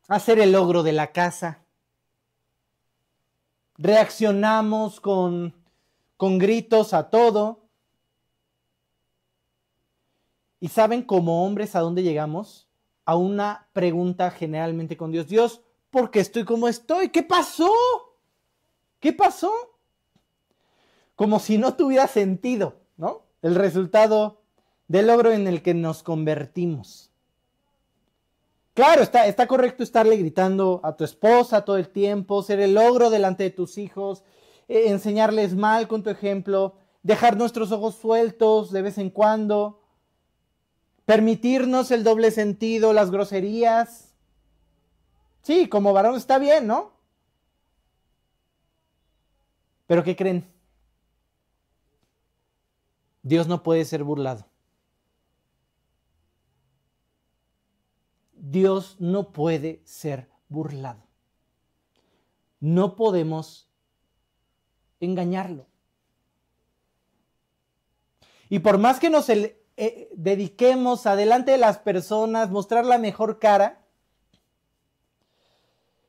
hacer 0.08 0.38
el 0.38 0.52
logro 0.52 0.82
de 0.82 0.92
la 0.92 1.12
casa. 1.12 1.64
Reaccionamos 3.76 5.00
con, 5.00 5.54
con 6.16 6.38
gritos 6.38 6.92
a 6.92 7.08
todo. 7.08 7.60
¿Y 10.60 10.68
saben 10.68 11.02
como 11.02 11.46
hombres 11.46 11.76
a 11.76 11.80
dónde 11.80 12.02
llegamos? 12.02 12.67
A 13.08 13.16
una 13.16 13.68
pregunta 13.72 14.30
generalmente 14.30 14.98
con 14.98 15.10
Dios. 15.10 15.28
Dios, 15.28 15.62
¿por 15.90 16.10
qué 16.10 16.20
estoy 16.20 16.44
como 16.44 16.68
estoy? 16.68 17.08
¿Qué 17.08 17.22
pasó? 17.22 17.70
¿Qué 19.00 19.14
pasó? 19.14 19.50
Como 21.16 21.38
si 21.38 21.56
no 21.56 21.72
tuviera 21.72 22.06
sentido, 22.06 22.82
¿no? 22.98 23.22
El 23.40 23.54
resultado 23.54 24.42
del 24.88 25.06
logro 25.06 25.32
en 25.32 25.46
el 25.46 25.62
que 25.62 25.72
nos 25.72 26.02
convertimos. 26.02 27.10
Claro, 28.74 29.00
está, 29.00 29.26
está 29.26 29.46
correcto 29.46 29.82
estarle 29.82 30.18
gritando 30.18 30.82
a 30.84 30.94
tu 30.94 31.04
esposa 31.04 31.64
todo 31.64 31.78
el 31.78 31.88
tiempo, 31.88 32.42
ser 32.42 32.60
el 32.60 32.74
logro 32.74 33.08
delante 33.08 33.44
de 33.44 33.50
tus 33.50 33.78
hijos, 33.78 34.22
eh, 34.68 34.90
enseñarles 34.90 35.56
mal 35.56 35.88
con 35.88 36.02
tu 36.02 36.10
ejemplo, 36.10 36.74
dejar 37.02 37.38
nuestros 37.38 37.72
ojos 37.72 37.94
sueltos 37.94 38.70
de 38.70 38.82
vez 38.82 38.98
en 38.98 39.08
cuando, 39.08 39.77
permitirnos 41.08 41.90
el 41.90 42.04
doble 42.04 42.30
sentido, 42.30 42.92
las 42.92 43.10
groserías. 43.10 44.12
Sí, 45.40 45.66
como 45.66 45.94
varón 45.94 46.16
está 46.16 46.38
bien, 46.38 46.66
¿no? 46.66 46.92
Pero 49.86 50.04
¿qué 50.04 50.14
creen? 50.14 50.46
Dios 53.22 53.48
no 53.48 53.62
puede 53.62 53.86
ser 53.86 54.04
burlado. 54.04 54.46
Dios 58.34 58.96
no 58.98 59.32
puede 59.32 59.80
ser 59.86 60.28
burlado. 60.50 61.02
No 62.60 62.96
podemos 62.96 63.66
engañarlo. 65.00 65.64
Y 68.50 68.58
por 68.58 68.76
más 68.76 69.00
que 69.00 69.08
nos 69.08 69.30
eh, 69.80 70.10
dediquemos 70.12 71.06
adelante 71.06 71.52
de 71.52 71.58
las 71.58 71.78
personas, 71.78 72.50
mostrar 72.50 72.84
la 72.84 72.98
mejor 72.98 73.38
cara, 73.38 73.80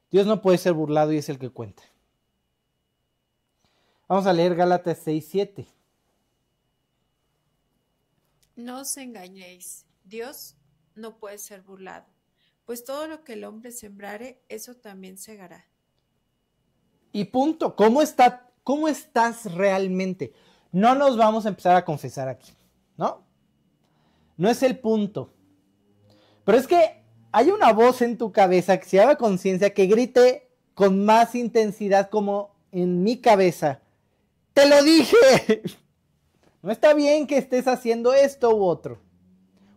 Dios 0.10 0.26
no 0.26 0.42
puede 0.42 0.58
ser 0.58 0.74
burlado 0.74 1.14
y 1.14 1.18
es 1.18 1.30
el 1.30 1.38
que 1.38 1.52
cuenta. 1.52 1.84
Vamos 4.08 4.26
a 4.26 4.34
leer 4.34 4.56
Gálatas 4.56 4.98
6, 5.04 5.28
7. 5.30 5.68
No 8.56 8.80
os 8.80 8.98
engañéis, 8.98 9.86
Dios 10.04 10.56
no 10.96 11.20
puede 11.20 11.38
ser 11.38 11.62
burlado 11.62 12.08
Pues 12.66 12.84
todo 12.84 13.08
lo 13.08 13.24
que 13.24 13.34
el 13.34 13.44
hombre 13.44 13.72
sembrare, 13.72 14.42
eso 14.50 14.74
también 14.78 15.20
segará. 15.20 15.68
Y 17.12 17.26
punto. 17.26 17.76
¿Cómo, 17.76 18.02
está, 18.02 18.52
¿Cómo 18.64 18.88
estás 18.88 19.54
realmente? 19.54 20.34
No 20.72 20.96
nos 20.96 21.18
vamos 21.18 21.46
a 21.46 21.50
empezar 21.50 21.76
a 21.76 21.86
confesar 21.86 22.28
aquí, 22.28 22.52
¿no? 22.98 23.29
No 24.40 24.50
es 24.50 24.64
el 24.64 24.80
punto. 24.80 25.34
Pero 26.46 26.58
es 26.58 26.66
que 26.66 27.04
hay 27.34 27.52
una 27.52 27.74
voz 27.74 28.02
en 28.02 28.18
tu 28.18 28.32
cabeza 28.32 28.80
que 28.80 28.86
se 28.86 28.96
llama 28.96 29.18
conciencia 29.18 29.74
que 29.74 29.86
grite 29.86 30.50
con 30.74 31.04
más 31.04 31.36
intensidad 31.36 32.10
como 32.10 32.56
en 32.72 33.04
mi 33.04 33.18
cabeza. 33.20 33.82
Te 34.54 34.68
lo 34.68 34.82
dije. 34.82 35.62
No 36.62 36.74
está 36.74 36.94
bien 36.94 37.26
que 37.26 37.38
estés 37.38 37.70
haciendo 37.70 38.14
esto 38.14 38.54
u 38.54 38.64
otro. 38.66 39.00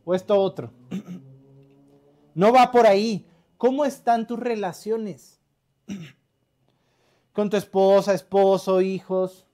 O 0.05 0.15
esto 0.15 0.41
otro. 0.41 0.73
No 2.35 2.53
va 2.53 2.73
por 2.73 2.87
ahí. 2.87 3.27
¿Cómo 3.59 3.85
están 3.85 4.27
tus 4.27 4.39
relaciones? 4.39 5.41
Con 7.33 7.51
tu 7.51 7.57
esposa, 7.57 8.15
esposo, 8.15 8.81
hijos. 8.81 9.47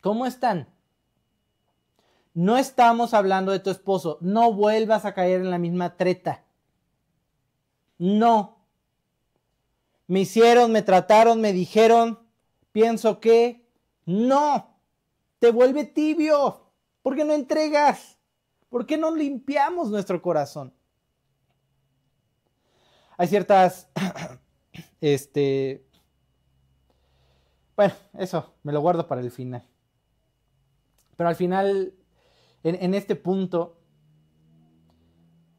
¿Cómo 0.00 0.26
están? 0.26 0.71
No 2.34 2.56
estamos 2.56 3.14
hablando 3.14 3.52
de 3.52 3.60
tu 3.60 3.70
esposo. 3.70 4.18
No 4.20 4.52
vuelvas 4.52 5.04
a 5.04 5.14
caer 5.14 5.40
en 5.40 5.50
la 5.50 5.58
misma 5.58 5.96
treta. 5.96 6.44
No. 7.98 8.58
Me 10.06 10.20
hicieron, 10.20 10.72
me 10.72 10.82
trataron, 10.82 11.40
me 11.40 11.52
dijeron, 11.52 12.18
pienso 12.72 13.20
que 13.20 13.66
no. 14.06 14.76
Te 15.38 15.50
vuelve 15.50 15.84
tibio. 15.84 16.70
¿Por 17.02 17.16
qué 17.16 17.24
no 17.24 17.34
entregas? 17.34 18.18
¿Por 18.68 18.86
qué 18.86 18.96
no 18.96 19.14
limpiamos 19.14 19.90
nuestro 19.90 20.22
corazón? 20.22 20.72
Hay 23.18 23.28
ciertas, 23.28 23.88
este, 25.00 25.84
bueno, 27.76 27.94
eso, 28.14 28.54
me 28.62 28.72
lo 28.72 28.80
guardo 28.80 29.06
para 29.06 29.20
el 29.20 29.30
final. 29.30 29.66
Pero 31.16 31.28
al 31.28 31.36
final, 31.36 31.94
en, 32.64 32.94
este 32.94 33.16
punto, 33.16 33.76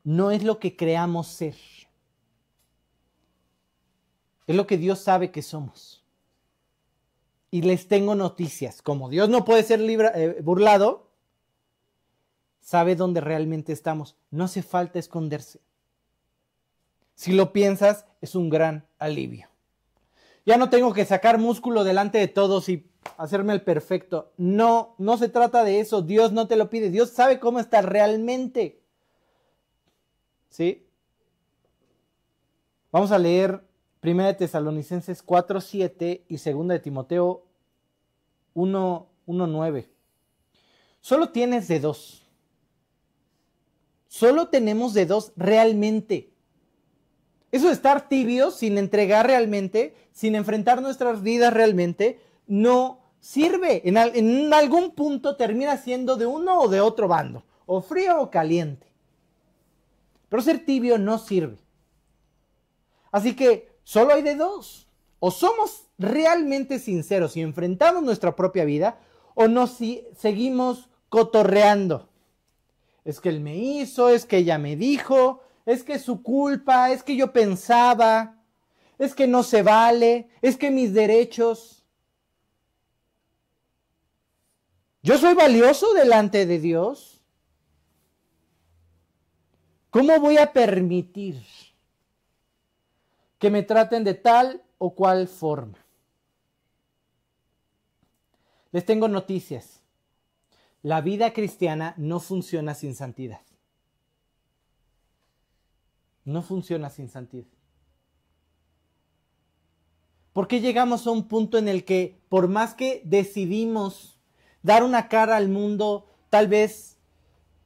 no 0.03 0.31
es 0.31 0.43
lo 0.43 0.59
que 0.59 0.75
creamos 0.75 1.27
ser. 1.27 1.55
Es 4.47 4.55
lo 4.55 4.67
que 4.67 4.77
Dios 4.77 4.99
sabe 4.99 5.31
que 5.31 5.41
somos. 5.41 6.03
Y 7.51 7.61
les 7.61 7.87
tengo 7.87 8.15
noticias. 8.15 8.81
Como 8.81 9.09
Dios 9.09 9.29
no 9.29 9.45
puede 9.45 9.63
ser 9.63 9.81
eh, 9.81 10.41
burlado, 10.41 11.11
sabe 12.61 12.95
dónde 12.95 13.21
realmente 13.21 13.73
estamos. 13.73 14.15
No 14.31 14.45
hace 14.45 14.63
falta 14.63 14.99
esconderse. 14.99 15.59
Si 17.15 17.33
lo 17.33 17.53
piensas, 17.53 18.05
es 18.21 18.35
un 18.35 18.49
gran 18.49 18.87
alivio. 18.97 19.49
Ya 20.45 20.57
no 20.57 20.69
tengo 20.69 20.93
que 20.93 21.05
sacar 21.05 21.37
músculo 21.37 21.83
delante 21.83 22.17
de 22.17 22.27
todos 22.27 22.67
y 22.69 22.89
hacerme 23.17 23.53
el 23.53 23.61
perfecto. 23.61 24.31
No, 24.37 24.95
no 24.97 25.17
se 25.17 25.29
trata 25.29 25.63
de 25.63 25.79
eso. 25.79 26.01
Dios 26.01 26.31
no 26.31 26.47
te 26.47 26.55
lo 26.55 26.69
pide. 26.69 26.89
Dios 26.89 27.09
sabe 27.09 27.39
cómo 27.39 27.59
estás 27.59 27.85
realmente. 27.85 28.81
¿Sí? 30.49 30.85
Vamos 32.91 33.11
a 33.11 33.17
leer 33.17 33.63
1 34.03 34.25
de 34.25 34.33
Tesalonicenses 34.33 35.23
4, 35.23 35.61
7 35.61 36.25
y 36.27 36.37
2 36.37 36.67
de 36.67 36.79
Timoteo 36.79 37.45
1, 38.53 39.07
1, 39.25 39.47
9. 39.47 39.89
Solo 41.01 41.29
tienes 41.29 41.67
de 41.67 41.79
dos. 41.79 42.23
Solo 44.07 44.49
tenemos 44.49 44.93
de 44.93 45.05
dos 45.05 45.33
realmente. 45.35 46.33
Eso 47.51 47.67
de 47.67 47.73
estar 47.73 48.07
tibios, 48.09 48.55
sin 48.55 48.77
entregar 48.77 49.27
realmente, 49.27 49.95
sin 50.11 50.35
enfrentar 50.35 50.81
nuestras 50.81 51.21
vidas 51.23 51.53
realmente, 51.53 52.19
no 52.47 53.01
sirve. 53.19 53.81
En, 53.85 54.53
algún 54.53 54.91
punto 54.91 55.35
termina 55.35 55.77
siendo 55.77 56.15
de 56.15 56.25
uno 56.25 56.61
o 56.61 56.67
de 56.67 56.81
otro 56.81 57.07
bando, 57.07 57.43
o 57.65 57.81
frío 57.81 58.21
o 58.21 58.29
caliente. 58.29 58.87
Pero 60.29 60.41
ser 60.41 60.65
tibio 60.65 60.97
no 60.97 61.19
sirve. 61.19 61.57
Así 63.11 63.35
que 63.35 63.69
solo 63.83 64.13
hay 64.13 64.21
de 64.21 64.35
dos. 64.35 64.87
O 65.19 65.31
somos 65.31 65.87
realmente 65.97 66.79
sinceros 66.79 67.37
y 67.37 67.41
enfrentamos 67.41 68.03
nuestra 68.03 68.35
propia 68.35 68.65
vida, 68.65 68.99
o 69.35 69.47
nos 69.47 69.77
seguimos 70.17 70.89
cotorreando. 71.07 72.09
Es 73.05 73.21
que 73.21 73.29
él 73.29 73.39
me 73.39 73.55
hizo, 73.55 74.09
es 74.09 74.25
que 74.25 74.37
ella 74.37 74.57
me 74.57 74.75
dijo, 74.75 75.41
es 75.65 75.83
que 75.83 75.93
es 75.93 76.01
su 76.01 76.23
culpa, 76.23 76.91
es 76.91 77.03
que 77.03 77.15
yo 77.15 77.31
pensaba, 77.31 78.37
es 78.97 79.15
que 79.15 79.27
no 79.27 79.43
se 79.43 79.63
vale, 79.63 80.29
es 80.41 80.57
que 80.57 80.71
mis 80.71 80.93
derechos. 80.93 81.72
Yo 85.03 85.17
soy 85.17 85.35
valioso 85.35 85.93
delante 85.93 86.45
de 86.45 86.59
Dios. 86.59 87.21
¿Cómo 89.89 90.19
voy 90.19 90.37
a 90.37 90.51
permitir 90.51 91.45
que 93.37 93.51
me 93.51 93.61
traten 93.61 94.03
de 94.03 94.15
tal 94.15 94.63
o 94.79 94.95
cual 94.95 95.27
forma? 95.27 95.77
Les 98.71 98.83
tengo 98.85 99.07
noticias. 99.07 99.81
La 100.81 101.01
vida 101.01 101.31
cristiana 101.31 101.93
no 101.97 102.19
funciona 102.19 102.73
sin 102.73 102.95
santidad 102.95 103.41
no 106.25 106.41
funciona 106.41 106.89
sin 106.89 107.09
santidad. 107.09 107.47
¿Por 110.31 110.47
qué 110.47 110.61
llegamos 110.61 111.05
a 111.05 111.11
un 111.11 111.27
punto 111.27 111.57
en 111.57 111.67
el 111.67 111.85
que 111.85 112.19
por 112.29 112.47
más 112.47 112.73
que 112.73 113.01
decidimos 113.05 114.12
dar 114.64 114.84
una 114.84 115.07
cara 115.07 115.38
al 115.38 115.49
mundo 115.49 116.07
tal 116.30 116.47
vez 116.47 116.97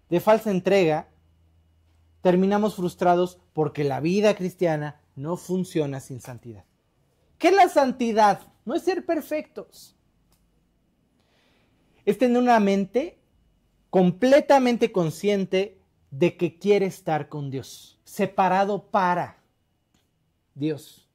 de 0.10 0.20
falsa 0.20 0.52
entrega, 0.52 1.08
terminamos 2.22 2.76
frustrados 2.76 3.40
porque 3.54 3.84
la 3.84 4.00
vida 4.00 4.36
cristiana 4.36 5.00
no 5.16 5.38
funciona 5.38 6.00
sin 6.00 6.20
santidad? 6.20 6.66
¿Qué 7.38 7.50
es 7.50 7.56
la 7.56 7.70
santidad? 7.70 8.42
No 8.66 8.76
es 8.76 8.84
ser 8.84 9.06
perfectos. 9.06 9.96
Es 12.06 12.18
tener 12.18 12.42
una 12.42 12.60
mente 12.60 13.18
completamente 13.90 14.92
consciente 14.92 15.80
de 16.12 16.36
que 16.38 16.58
quiere 16.58 16.86
estar 16.86 17.30
con 17.30 17.50
Dios 17.50 18.00
separado 18.04 18.84
para 18.90 19.38
Dios. 20.56 21.07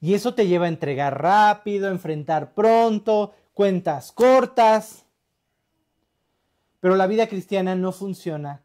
Y 0.00 0.14
eso 0.14 0.34
te 0.34 0.46
lleva 0.46 0.64
a 0.64 0.70
entregar 0.70 1.20
rápido, 1.20 1.88
enfrentar 1.88 2.54
pronto, 2.54 3.34
cuentas 3.52 4.12
cortas. 4.12 5.04
Pero 6.80 6.96
la 6.96 7.06
vida 7.06 7.28
cristiana 7.28 7.74
no 7.74 7.92
funciona 7.92 8.62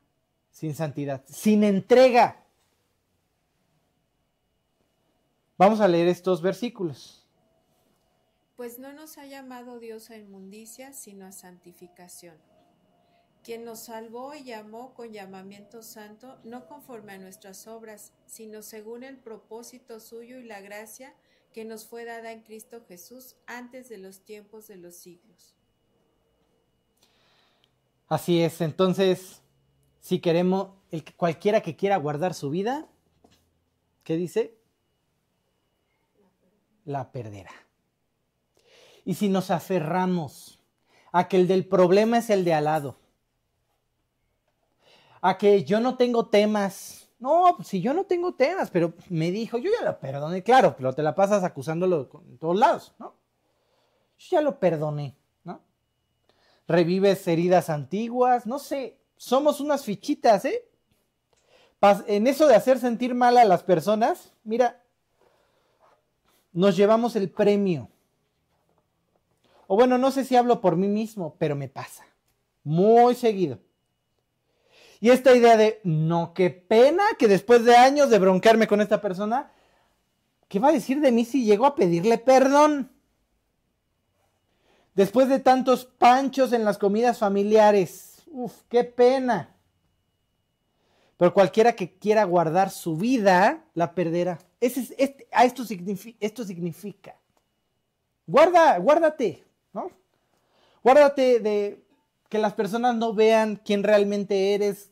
sin 0.50 0.74
santidad, 0.74 1.24
sin 1.28 1.64
entrega. 1.64 2.46
Vamos 5.58 5.82
a 5.82 5.88
leer 5.88 6.08
estos 6.08 6.42
versículos. 6.42 7.28
Pues 8.56 8.80
no 8.80 8.94
nos 8.94 9.18
ha 9.18 9.26
llamado 9.26 9.80
Dios 9.80 10.10
a 10.12 10.18
inmundicia, 10.18 10.94
sino 10.94 11.26
a 11.26 11.34
santificación 11.34 12.36
quien 13.46 13.64
nos 13.64 13.82
salvó 13.82 14.34
y 14.34 14.44
llamó 14.44 14.96
con 14.96 15.14
llamamiento 15.14 15.84
santo, 15.84 16.40
no 16.44 16.66
conforme 16.66 17.14
a 17.14 17.20
nuestras 17.20 17.68
obras, 17.68 18.12
sino 18.26 18.64
según 18.64 19.04
el 19.04 19.18
propósito 19.18 20.00
suyo 20.00 20.40
y 20.40 20.46
la 20.46 20.62
gracia 20.62 21.14
que 21.56 21.64
nos 21.64 21.86
fue 21.86 22.04
dada 22.04 22.34
en 22.34 22.42
Cristo 22.42 22.84
Jesús 22.86 23.38
antes 23.48 23.88
de 23.88 23.98
los 23.98 24.20
tiempos 24.26 24.68
de 24.68 24.76
los 24.76 24.98
siglos. 24.98 25.56
Así 28.10 28.42
es, 28.42 28.60
entonces, 28.60 29.42
si 30.02 30.20
queremos, 30.20 30.72
cualquiera 31.16 31.62
que 31.62 31.78
quiera 31.78 31.96
guardar 31.96 32.34
su 32.34 32.50
vida, 32.50 32.90
¿qué 34.04 34.18
dice? 34.18 34.58
La 36.84 37.14
perderá. 37.14 37.54
Y 39.06 39.14
si 39.14 39.30
nos 39.30 39.50
aferramos 39.50 40.60
a 41.14 41.30
que 41.30 41.38
el 41.38 41.48
del 41.48 41.66
problema 41.66 42.18
es 42.18 42.30
el 42.30 42.44
de 42.44 42.54
al 42.54 42.66
lado, 42.66 43.00
a 45.22 45.38
que 45.38 45.64
yo 45.64 45.80
no 45.80 45.96
tengo 45.96 46.28
temas. 46.28 47.05
No, 47.26 47.56
pues 47.56 47.70
si 47.70 47.82
yo 47.82 47.92
no 47.96 48.04
tengo 48.04 48.36
temas, 48.36 48.70
pero 48.70 48.94
me 49.10 49.32
dijo, 49.32 49.58
yo 49.58 49.72
ya 49.72 49.84
lo 49.84 50.00
perdoné, 50.00 50.44
claro, 50.44 50.76
pero 50.78 50.94
te 50.94 51.02
la 51.02 51.16
pasas 51.16 51.44
acusándolo 51.44 52.08
en 52.30 52.38
todos 52.38 52.56
lados, 52.56 52.94
¿no? 53.00 53.16
Yo 54.20 54.38
ya 54.38 54.42
lo 54.42 54.60
perdoné, 54.60 55.16
¿no? 55.44 55.60
Revives 56.68 57.28
heridas 57.28 57.72
antiguas, 57.72 58.46
no 58.46 58.60
sé, 58.60 59.00
somos 59.18 59.60
unas 59.60 59.84
fichitas, 59.84 60.46
¿eh? 60.46 60.70
En 62.06 62.28
eso 62.28 62.46
de 62.46 62.54
hacer 62.54 62.78
sentir 62.78 63.16
mal 63.16 63.40
a 63.40 63.46
las 63.46 63.64
personas, 63.64 64.32
mira, 64.44 64.84
nos 66.54 66.78
llevamos 66.78 67.16
el 67.16 67.32
premio. 67.32 67.90
O 69.66 69.76
bueno, 69.76 69.98
no 69.98 70.12
sé 70.12 70.26
si 70.26 70.36
hablo 70.36 70.62
por 70.62 70.76
mí 70.76 70.88
mismo, 70.88 71.38
pero 71.40 71.56
me 71.56 71.70
pasa. 71.70 72.06
Muy 72.64 73.16
seguido. 73.16 73.58
Y 75.00 75.10
esta 75.10 75.36
idea 75.36 75.58
de, 75.58 75.82
no, 75.84 76.34
qué 76.34 76.50
pena 76.50 77.04
que 77.20 77.28
después 77.28 77.66
de 77.66 77.76
años 77.76 78.10
de 78.10 78.20
bronquearme 78.20 78.68
con 78.68 78.82
esta 78.82 79.02
persona, 79.02 79.52
¿qué 80.48 80.60
va 80.60 80.70
a 80.70 80.74
decir 80.74 81.00
de 81.02 81.12
mí 81.12 81.26
si 81.26 81.44
llego 81.44 81.66
a 81.66 81.76
pedirle 81.76 82.18
perdón? 82.18 82.92
Después 84.94 85.28
de 85.28 85.40
tantos 85.40 85.86
panchos 85.86 86.54
en 86.54 86.64
las 86.64 86.78
comidas 86.78 87.20
familiares, 87.20 88.24
uf, 88.28 88.54
qué 88.70 88.84
pena. 88.84 89.56
Pero 91.18 91.34
cualquiera 91.34 91.74
que 91.74 91.98
quiera 91.98 92.24
guardar 92.24 92.70
su 92.70 92.98
vida, 92.98 93.66
la 93.74 93.94
perderá. 93.94 94.40
Ese 94.60 94.96
esto, 95.32 95.66
significa, 95.66 96.18
esto 96.20 96.44
significa. 96.44 97.16
Guarda, 98.26 98.78
guárdate, 98.80 99.44
¿no? 99.74 99.92
Guárdate 100.84 101.40
de 101.40 101.85
que 102.36 102.42
las 102.42 102.54
personas 102.54 102.98
no 102.98 103.14
vean 103.14 103.62
quién 103.64 103.82
realmente 103.82 104.54
eres, 104.54 104.92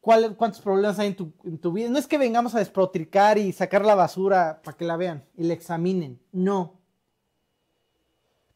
cuántos 0.00 0.60
problemas 0.60 1.00
hay 1.00 1.08
en 1.08 1.16
tu, 1.16 1.32
en 1.42 1.58
tu, 1.58 1.72
vida. 1.72 1.88
No 1.88 1.98
es 1.98 2.06
que 2.06 2.16
vengamos 2.16 2.54
a 2.54 2.60
desprotricar 2.60 3.38
y 3.38 3.52
sacar 3.52 3.84
la 3.84 3.96
basura 3.96 4.60
para 4.62 4.76
que 4.76 4.84
la 4.84 4.96
vean 4.96 5.24
y 5.36 5.42
la 5.42 5.54
examinen. 5.54 6.20
No. 6.30 6.78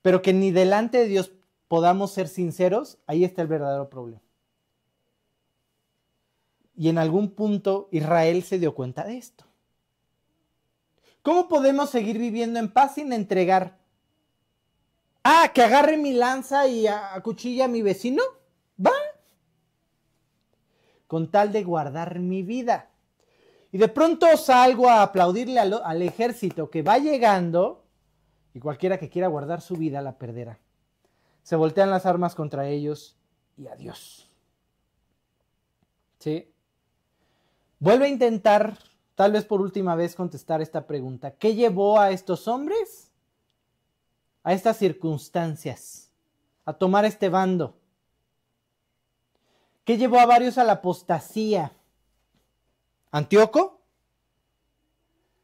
Pero 0.00 0.22
que 0.22 0.32
ni 0.32 0.52
delante 0.52 0.98
de 0.98 1.06
Dios 1.06 1.32
podamos 1.66 2.12
ser 2.12 2.28
sinceros, 2.28 2.98
ahí 3.08 3.24
está 3.24 3.42
el 3.42 3.48
verdadero 3.48 3.90
problema. 3.90 4.22
Y 6.76 6.88
en 6.88 6.98
algún 6.98 7.32
punto 7.32 7.88
Israel 7.90 8.44
se 8.44 8.60
dio 8.60 8.76
cuenta 8.76 9.02
de 9.02 9.16
esto. 9.16 9.44
¿Cómo 11.22 11.48
podemos 11.48 11.90
seguir 11.90 12.18
viviendo 12.18 12.60
en 12.60 12.72
paz 12.72 12.94
sin 12.94 13.12
entregar? 13.12 13.76
Ah, 15.24 15.50
que 15.54 15.62
agarre 15.62 15.96
mi 15.96 16.12
lanza 16.12 16.68
y 16.68 16.86
acuchilla 16.86 17.64
a 17.64 17.68
mi 17.68 17.80
vecino. 17.80 18.22
Va. 18.78 18.92
Con 21.06 21.30
tal 21.30 21.50
de 21.50 21.64
guardar 21.64 22.20
mi 22.20 22.42
vida. 22.42 22.90
Y 23.72 23.78
de 23.78 23.88
pronto 23.88 24.36
salgo 24.36 24.88
a 24.88 25.02
aplaudirle 25.02 25.58
al, 25.58 25.80
al 25.82 26.02
ejército 26.02 26.70
que 26.70 26.82
va 26.82 26.98
llegando 26.98 27.84
y 28.52 28.60
cualquiera 28.60 28.98
que 28.98 29.08
quiera 29.08 29.28
guardar 29.28 29.62
su 29.62 29.74
vida 29.76 30.02
la 30.02 30.16
perderá. 30.16 30.60
Se 31.42 31.56
voltean 31.56 31.90
las 31.90 32.06
armas 32.06 32.34
contra 32.34 32.68
ellos 32.68 33.16
y 33.56 33.66
adiós. 33.66 34.30
¿Sí? 36.18 36.52
Vuelve 37.78 38.06
a 38.06 38.08
intentar, 38.08 38.78
tal 39.14 39.32
vez 39.32 39.44
por 39.44 39.60
última 39.60 39.96
vez, 39.96 40.14
contestar 40.14 40.62
esta 40.62 40.86
pregunta. 40.86 41.32
¿Qué 41.32 41.54
llevó 41.54 41.98
a 41.98 42.10
estos 42.10 42.46
hombres 42.46 43.03
a 44.44 44.52
estas 44.52 44.76
circunstancias, 44.76 46.12
a 46.64 46.74
tomar 46.74 47.04
este 47.04 47.28
bando? 47.28 47.76
¿Qué 49.84 49.96
llevó 49.96 50.20
a 50.20 50.26
varios 50.26 50.56
a 50.58 50.64
la 50.64 50.74
apostasía? 50.74 51.72
¿Antíoco? 53.10 53.80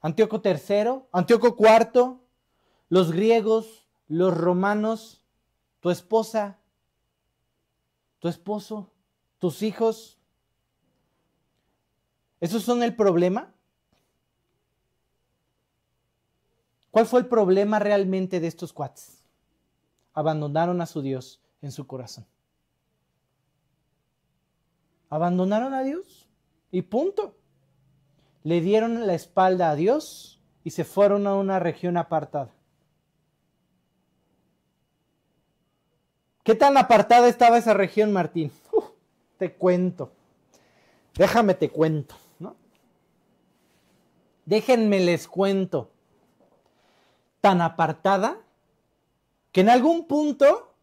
¿Antíoco 0.01 0.41
III? 0.45 1.03
¿Antíoco 1.13 1.57
IV? 1.59 2.19
¿Los 2.89 3.13
griegos? 3.13 3.87
¿Los 4.07 4.37
romanos? 4.37 5.25
¿Tu 5.81 5.91
esposa? 5.91 6.59
¿Tu 8.19 8.29
esposo? 8.29 8.91
¿Tus 9.39 9.63
hijos? 9.63 10.19
¿Esos 12.41 12.63
son 12.63 12.83
el 12.83 12.95
problema? 12.95 13.55
¿Cuál 16.91 17.07
fue 17.07 17.21
el 17.21 17.27
problema 17.27 17.79
realmente 17.79 18.41
de 18.41 18.47
estos 18.47 18.73
cuates? 18.73 19.23
Abandonaron 20.13 20.81
a 20.81 20.87
su 20.87 21.03
Dios 21.03 21.41
en 21.63 21.73
su 21.73 21.87
corazón. 21.87 22.27
Abandonaron 25.09 25.75
a 25.75 25.83
Dios 25.83 26.29
y 26.71 26.83
punto. 26.83 27.37
Le 28.43 28.61
dieron 28.61 29.07
la 29.07 29.15
espalda 29.15 29.71
a 29.71 29.77
Dios 29.77 30.41
y 30.65 30.71
se 30.71 30.85
fueron 30.85 31.27
a 31.27 31.35
una 31.37 31.59
región 31.59 31.97
apartada. 31.97 32.53
¿Qué 36.43 36.55
tan 36.55 36.77
apartada 36.77 37.29
estaba 37.29 37.59
esa 37.59 37.75
región, 37.75 38.13
Martín? 38.13 38.51
te 39.39 39.53
cuento. 39.55 40.13
Déjame 41.15 41.55
te 41.55 41.71
cuento. 41.71 42.17
Déjenme 44.45 44.99
les 45.01 45.29
cuento. 45.29 45.93
Tan 47.41 47.61
apartada 47.61 48.41
que 49.53 49.63
en 49.63 49.69
algún 49.69 50.07
punto 50.07 50.75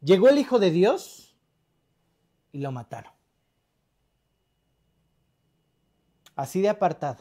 llegó 0.00 0.28
el 0.28 0.38
Hijo 0.38 0.58
de 0.58 0.70
Dios 0.70 1.36
y 2.52 2.60
lo 2.60 2.72
mataron. 2.72 3.12
Así 6.34 6.60
de 6.60 6.70
apartada. 6.70 7.20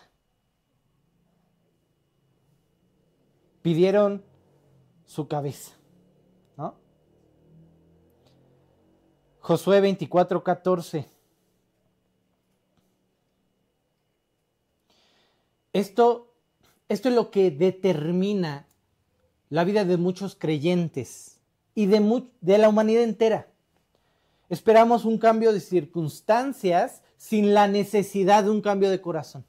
Pidieron 3.61 4.23
su 5.05 5.27
cabeza. 5.27 5.73
¿no? 6.55 6.75
Josué 9.41 9.81
24, 9.81 10.43
14. 10.43 11.09
Esto, 15.73 16.28
esto 16.89 17.09
es 17.09 17.15
lo 17.15 17.29
que 17.29 17.51
determina 17.51 18.67
la 19.49 19.63
vida 19.63 19.85
de 19.85 19.97
muchos 19.97 20.35
creyentes 20.35 21.39
y 21.75 21.85
de, 21.85 22.57
la 22.57 22.67
humanidad 22.67 23.03
entera. 23.03 23.47
Esperamos 24.49 25.05
un 25.05 25.19
cambio 25.19 25.53
de 25.53 25.59
circunstancias 25.59 27.03
sin 27.15 27.53
la 27.53 27.67
necesidad 27.67 28.43
de 28.43 28.49
un 28.49 28.61
cambio 28.61 28.89
de 28.89 28.99
corazón, 29.01 29.45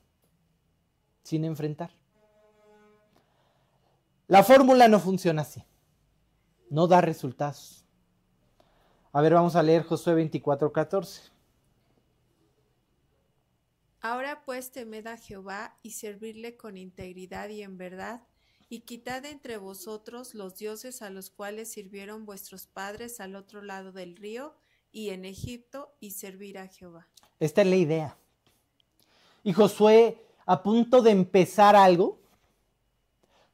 sin 1.22 1.45
enfrentar. 1.45 1.91
La 4.28 4.45
fórmula 4.45 4.86
no 4.86 5.01
funciona 5.01 5.43
así, 5.43 5.64
no 6.68 6.86
da 6.86 7.01
resultados. 7.01 7.84
A 9.12 9.20
ver, 9.22 9.34
vamos 9.34 9.57
a 9.57 9.62
leer 9.62 9.82
Josué 9.82 10.14
24, 10.14 10.70
14. 10.72 11.39
Ahora 14.03 14.42
pues 14.46 14.70
temed 14.72 15.07
a 15.07 15.18
Jehová 15.18 15.76
y 15.82 15.90
servirle 15.90 16.57
con 16.57 16.78
integridad 16.78 17.51
y 17.51 17.62
en 17.62 17.76
verdad, 17.76 18.22
y 18.70 18.80
quitad 18.80 19.26
entre 19.26 19.59
vosotros 19.59 20.34
los 20.34 20.57
dioses 20.57 21.03
a 21.03 21.11
los 21.11 21.28
cuales 21.28 21.70
sirvieron 21.70 22.24
vuestros 22.24 22.66
padres 22.66 23.20
al 23.20 23.36
otro 23.36 23.61
lado 23.61 23.92
del 23.92 24.16
río 24.16 24.55
y 24.92 25.11
en 25.11 25.24
Egipto, 25.24 25.94
y 26.01 26.12
servir 26.12 26.59
a 26.59 26.66
Jehová. 26.66 27.07
Esta 27.38 27.62
es 27.62 27.68
la 27.68 27.76
idea. 27.76 28.16
Y 29.44 29.53
Josué, 29.53 30.18
a 30.46 30.62
punto 30.62 31.03
de 31.03 31.12
empezar 31.12 31.76
algo, 31.76 32.18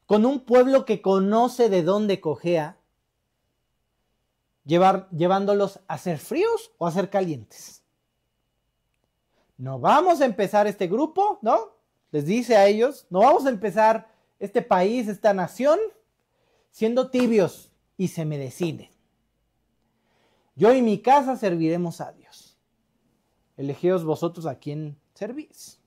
con 0.07 0.25
un 0.25 0.39
pueblo 0.39 0.85
que 0.85 1.01
conoce 1.01 1.69
de 1.69 1.83
dónde 1.83 2.21
cojea, 2.21 2.79
llevar, 4.65 5.09
llevándolos 5.11 5.79
a 5.87 5.97
ser 5.97 6.17
fríos 6.17 6.71
o 6.79 6.87
a 6.87 6.91
ser 6.91 7.09
calientes 7.09 7.76
no 9.57 9.79
vamos 9.79 10.21
a 10.21 10.25
empezar 10.25 10.67
este 10.67 10.87
grupo, 10.87 11.39
¿no? 11.41 11.73
Les 12.11 12.25
dice 12.25 12.55
a 12.55 12.67
ellos, 12.67 13.07
no 13.09 13.19
vamos 13.19 13.45
a 13.45 13.49
empezar 13.49 14.07
este 14.39 14.61
país, 14.61 15.07
esta 15.07 15.33
nación, 15.33 15.79
siendo 16.69 17.09
tibios 17.09 17.71
y 17.97 18.09
se 18.09 18.23
me 18.23 18.37
deciden. 18.37 18.89
Yo 20.55 20.73
y 20.73 20.81
mi 20.81 20.99
casa 20.99 21.35
serviremos 21.35 22.01
a 22.01 22.11
Dios. 22.11 22.57
Elegeos 23.57 24.05
vosotros 24.05 24.45
a 24.45 24.55
quién 24.55 24.97
servís. 25.13 25.79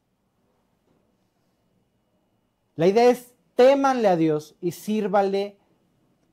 La 2.77 2.87
idea 2.87 3.11
es 3.11 3.33
témanle 3.55 4.09
a 4.09 4.16
Dios 4.16 4.57
y 4.61 4.73
sírvale. 4.73 5.59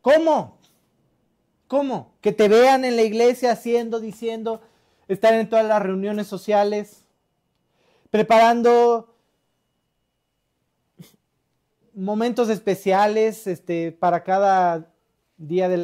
¿Cómo? 0.01 0.57
¿Cómo? 1.67 2.13
Que 2.21 2.31
te 2.31 2.47
vean 2.47 2.85
en 2.85 2.95
la 2.95 3.01
iglesia 3.03 3.51
haciendo, 3.51 3.99
diciendo, 3.99 4.61
estar 5.07 5.33
en 5.33 5.49
todas 5.49 5.65
las 5.65 5.81
reuniones 5.81 6.27
sociales, 6.27 7.06
preparando 8.17 9.15
momentos 11.93 12.49
especiales 12.49 13.45
este, 13.45 13.91
para 13.91 14.23
cada 14.23 14.91
día 15.37 15.69
de 15.69 15.77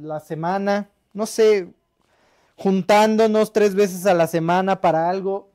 la 0.00 0.20
semana, 0.20 0.90
no 1.12 1.26
sé, 1.26 1.74
juntándonos 2.54 3.52
tres 3.52 3.74
veces 3.74 4.06
a 4.06 4.14
la 4.14 4.28
semana 4.28 4.80
para 4.80 5.10
algo, 5.10 5.50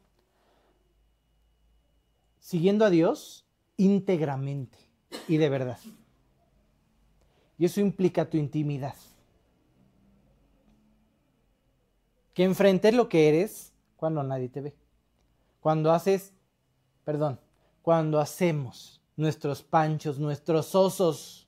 siguiendo 2.39 2.83
a 2.83 2.89
Dios 2.89 3.45
íntegramente 3.77 4.77
y 5.29 5.37
de 5.37 5.47
verdad. 5.47 5.79
Y 7.57 7.63
eso 7.63 7.79
implica 7.79 8.29
tu 8.29 8.35
intimidad. 8.35 8.95
Que 12.33 12.43
enfrentes 12.43 12.93
lo 12.93 13.07
que 13.07 13.29
eres 13.29 13.71
cuando 13.95 14.21
nadie 14.23 14.49
te 14.49 14.59
ve 14.59 14.86
cuando 15.67 15.91
haces, 15.91 16.31
perdón, 17.03 17.41
cuando 17.81 18.21
hacemos 18.21 19.01
nuestros 19.17 19.63
panchos, 19.63 20.17
nuestros 20.17 20.73
osos, 20.73 21.45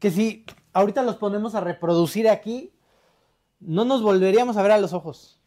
que 0.00 0.10
si 0.10 0.44
ahorita 0.72 1.04
los 1.04 1.14
ponemos 1.14 1.54
a 1.54 1.60
reproducir 1.60 2.28
aquí, 2.28 2.72
no 3.60 3.84
nos 3.84 4.02
volveríamos 4.02 4.56
a 4.56 4.62
ver 4.62 4.72
a 4.72 4.78
los 4.78 4.92
ojos. 4.92 5.40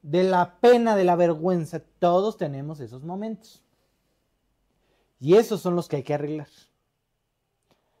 de 0.00 0.22
la 0.22 0.60
pena, 0.60 0.94
de 0.94 1.02
la 1.02 1.16
vergüenza. 1.16 1.80
Todos 1.98 2.36
tenemos 2.36 2.78
esos 2.78 3.02
momentos. 3.02 3.64
Y 5.18 5.34
esos 5.34 5.60
son 5.60 5.74
los 5.74 5.88
que 5.88 5.96
hay 5.96 6.02
que 6.04 6.14
arreglar. 6.14 6.46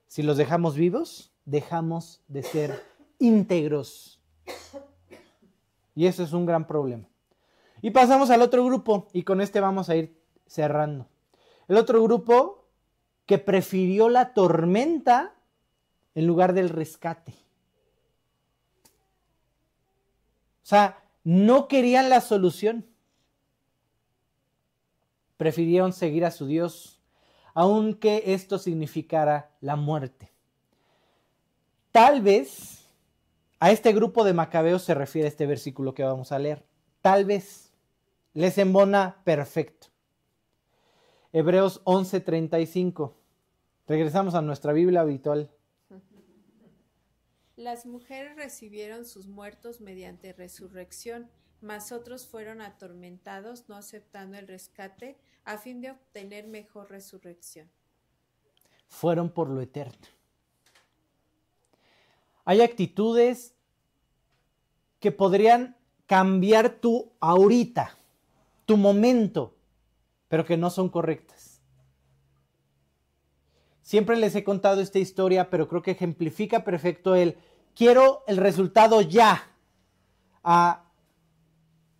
Si 0.06 0.22
los 0.22 0.36
dejamos 0.36 0.76
vivos, 0.76 1.32
dejamos 1.44 2.22
de 2.28 2.44
ser 2.44 2.84
íntegros. 3.18 4.20
Y 5.96 6.06
eso 6.06 6.22
es 6.22 6.32
un 6.32 6.46
gran 6.46 6.68
problema. 6.68 7.08
Y 7.86 7.92
pasamos 7.92 8.30
al 8.30 8.42
otro 8.42 8.64
grupo, 8.64 9.06
y 9.12 9.22
con 9.22 9.40
este 9.40 9.60
vamos 9.60 9.88
a 9.88 9.94
ir 9.94 10.20
cerrando. 10.44 11.06
El 11.68 11.76
otro 11.76 12.02
grupo 12.02 12.66
que 13.26 13.38
prefirió 13.38 14.08
la 14.08 14.34
tormenta 14.34 15.36
en 16.16 16.26
lugar 16.26 16.52
del 16.52 16.68
rescate. 16.68 17.30
O 20.64 20.66
sea, 20.66 21.00
no 21.22 21.68
querían 21.68 22.10
la 22.10 22.20
solución. 22.20 22.86
Prefirieron 25.36 25.92
seguir 25.92 26.24
a 26.24 26.32
su 26.32 26.48
Dios, 26.48 27.00
aunque 27.54 28.34
esto 28.34 28.58
significara 28.58 29.52
la 29.60 29.76
muerte. 29.76 30.32
Tal 31.92 32.20
vez 32.20 32.84
a 33.60 33.70
este 33.70 33.92
grupo 33.92 34.24
de 34.24 34.34
macabeos 34.34 34.82
se 34.82 34.94
refiere 34.94 35.28
este 35.28 35.46
versículo 35.46 35.94
que 35.94 36.02
vamos 36.02 36.32
a 36.32 36.40
leer. 36.40 36.66
Tal 37.00 37.24
vez 37.24 37.65
les 38.36 38.58
embona 38.58 39.22
perfecto. 39.24 39.88
Hebreos 41.32 41.80
11:35. 41.84 43.14
Regresamos 43.88 44.34
a 44.34 44.42
nuestra 44.42 44.74
Biblia 44.74 45.00
habitual. 45.00 45.50
Las 47.56 47.86
mujeres 47.86 48.36
recibieron 48.36 49.06
sus 49.06 49.26
muertos 49.26 49.80
mediante 49.80 50.34
resurrección, 50.34 51.30
mas 51.62 51.92
otros 51.92 52.26
fueron 52.26 52.60
atormentados 52.60 53.70
no 53.70 53.76
aceptando 53.76 54.36
el 54.36 54.46
rescate 54.46 55.16
a 55.46 55.56
fin 55.56 55.80
de 55.80 55.92
obtener 55.92 56.46
mejor 56.46 56.90
resurrección. 56.90 57.70
Fueron 58.86 59.30
por 59.30 59.48
lo 59.48 59.62
eterno. 59.62 60.06
Hay 62.44 62.60
actitudes 62.60 63.54
que 65.00 65.10
podrían 65.10 65.74
cambiar 66.04 66.68
tu 66.68 67.10
ahorita, 67.18 67.96
tu 68.66 68.76
momento, 68.76 69.54
pero 70.28 70.44
que 70.44 70.56
no 70.56 70.70
son 70.70 70.88
correctas. 70.88 71.62
Siempre 73.80 74.16
les 74.16 74.34
he 74.34 74.42
contado 74.42 74.80
esta 74.80 74.98
historia, 74.98 75.48
pero 75.48 75.68
creo 75.68 75.80
que 75.80 75.92
ejemplifica 75.92 76.64
perfecto 76.64 77.14
el 77.14 77.38
quiero 77.76 78.24
el 78.26 78.36
resultado 78.36 79.00
ya. 79.00 79.48
Ah, 80.42 80.86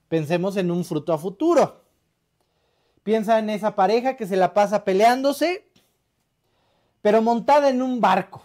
pensemos 0.08 0.56
en 0.56 0.72
un 0.72 0.84
fruto 0.84 1.12
a 1.12 1.18
futuro. 1.18 1.84
Piensa 3.04 3.38
en 3.38 3.50
esa 3.50 3.76
pareja 3.76 4.16
que 4.16 4.26
se 4.26 4.36
la 4.36 4.52
pasa 4.52 4.82
peleándose, 4.82 5.68
pero 7.02 7.22
montada 7.22 7.68
en 7.68 7.80
un 7.80 8.00
barco, 8.00 8.42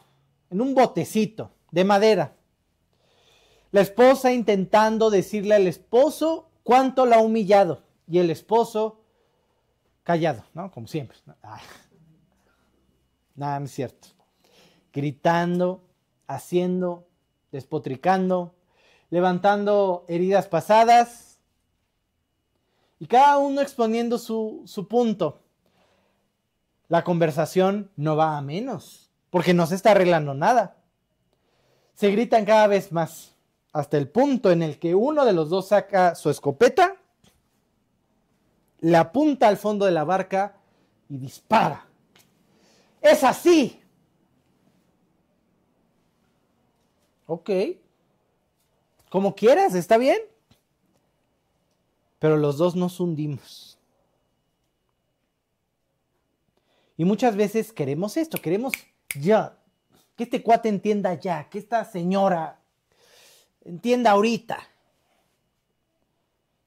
en 0.51 0.61
un 0.61 0.75
botecito 0.75 1.49
de 1.71 1.83
madera. 1.83 2.35
La 3.71 3.81
esposa 3.81 4.31
intentando 4.31 5.09
decirle 5.09 5.55
al 5.55 5.65
esposo 5.65 6.51
cuánto 6.63 7.07
la 7.07 7.15
ha 7.15 7.21
humillado 7.21 7.81
y 8.11 8.19
el 8.19 8.29
esposo 8.29 8.99
callado, 10.03 10.43
¿no? 10.53 10.69
Como 10.69 10.85
siempre. 10.85 11.17
Nada, 13.35 13.57
no 13.59 13.65
es 13.65 13.71
cierto. 13.71 14.09
Gritando, 14.91 15.81
haciendo, 16.27 17.07
despotricando, 17.53 18.53
levantando 19.09 20.03
heridas 20.09 20.49
pasadas 20.49 21.39
y 22.99 23.07
cada 23.07 23.37
uno 23.37 23.61
exponiendo 23.61 24.17
su, 24.17 24.63
su 24.65 24.89
punto. 24.89 25.39
La 26.89 27.05
conversación 27.05 27.89
no 27.95 28.17
va 28.17 28.37
a 28.37 28.41
menos, 28.41 29.09
porque 29.29 29.53
no 29.53 29.65
se 29.67 29.75
está 29.75 29.91
arreglando 29.91 30.33
nada. 30.33 30.75
Se 31.93 32.11
gritan 32.11 32.43
cada 32.43 32.67
vez 32.67 32.91
más, 32.91 33.35
hasta 33.71 33.97
el 33.97 34.09
punto 34.09 34.51
en 34.51 34.61
el 34.63 34.79
que 34.79 34.95
uno 34.95 35.23
de 35.23 35.31
los 35.31 35.49
dos 35.49 35.69
saca 35.69 36.15
su 36.15 36.29
escopeta, 36.29 37.00
le 38.81 38.97
apunta 38.97 39.47
al 39.47 39.57
fondo 39.57 39.85
de 39.85 39.91
la 39.91 40.03
barca 40.03 40.57
y 41.07 41.17
dispara. 41.17 41.87
Es 42.99 43.23
así. 43.23 43.79
Ok. 47.27 47.49
Como 49.09 49.35
quieras, 49.35 49.75
está 49.75 49.97
bien. 49.97 50.19
Pero 52.19 52.37
los 52.37 52.57
dos 52.57 52.75
nos 52.75 52.99
hundimos. 52.99 53.79
Y 56.97 57.05
muchas 57.05 57.35
veces 57.35 57.73
queremos 57.73 58.15
esto, 58.15 58.37
queremos 58.37 58.73
ya, 59.19 59.57
que 60.15 60.25
este 60.25 60.43
cuate 60.43 60.69
entienda 60.69 61.15
ya, 61.15 61.49
que 61.49 61.57
esta 61.57 61.83
señora 61.83 62.59
entienda 63.65 64.11
ahorita, 64.11 64.59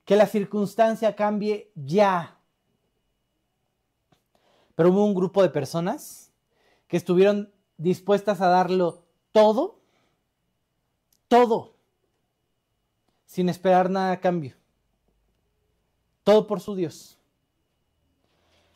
que 0.04 0.16
la 0.16 0.26
circunstancia 0.26 1.16
cambie 1.16 1.70
ya. 1.74 2.38
Pero 4.74 4.90
hubo 4.90 5.04
un 5.04 5.14
grupo 5.14 5.42
de 5.42 5.50
personas 5.50 6.32
que 6.88 6.96
estuvieron 6.96 7.52
dispuestas 7.76 8.40
a 8.40 8.48
darlo 8.48 9.04
todo, 9.32 9.80
todo, 11.28 11.74
sin 13.24 13.48
esperar 13.48 13.90
nada 13.90 14.12
a 14.12 14.20
cambio. 14.20 14.56
Todo 16.22 16.46
por 16.46 16.60
su 16.60 16.74
Dios. 16.74 17.18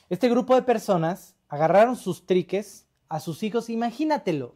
Este 0.08 0.28
grupo 0.28 0.54
de 0.54 0.62
personas 0.62 1.34
agarraron 1.48 1.96
sus 1.96 2.26
triques 2.26 2.86
a 3.08 3.20
sus 3.20 3.42
hijos, 3.42 3.70
imagínatelo. 3.70 4.54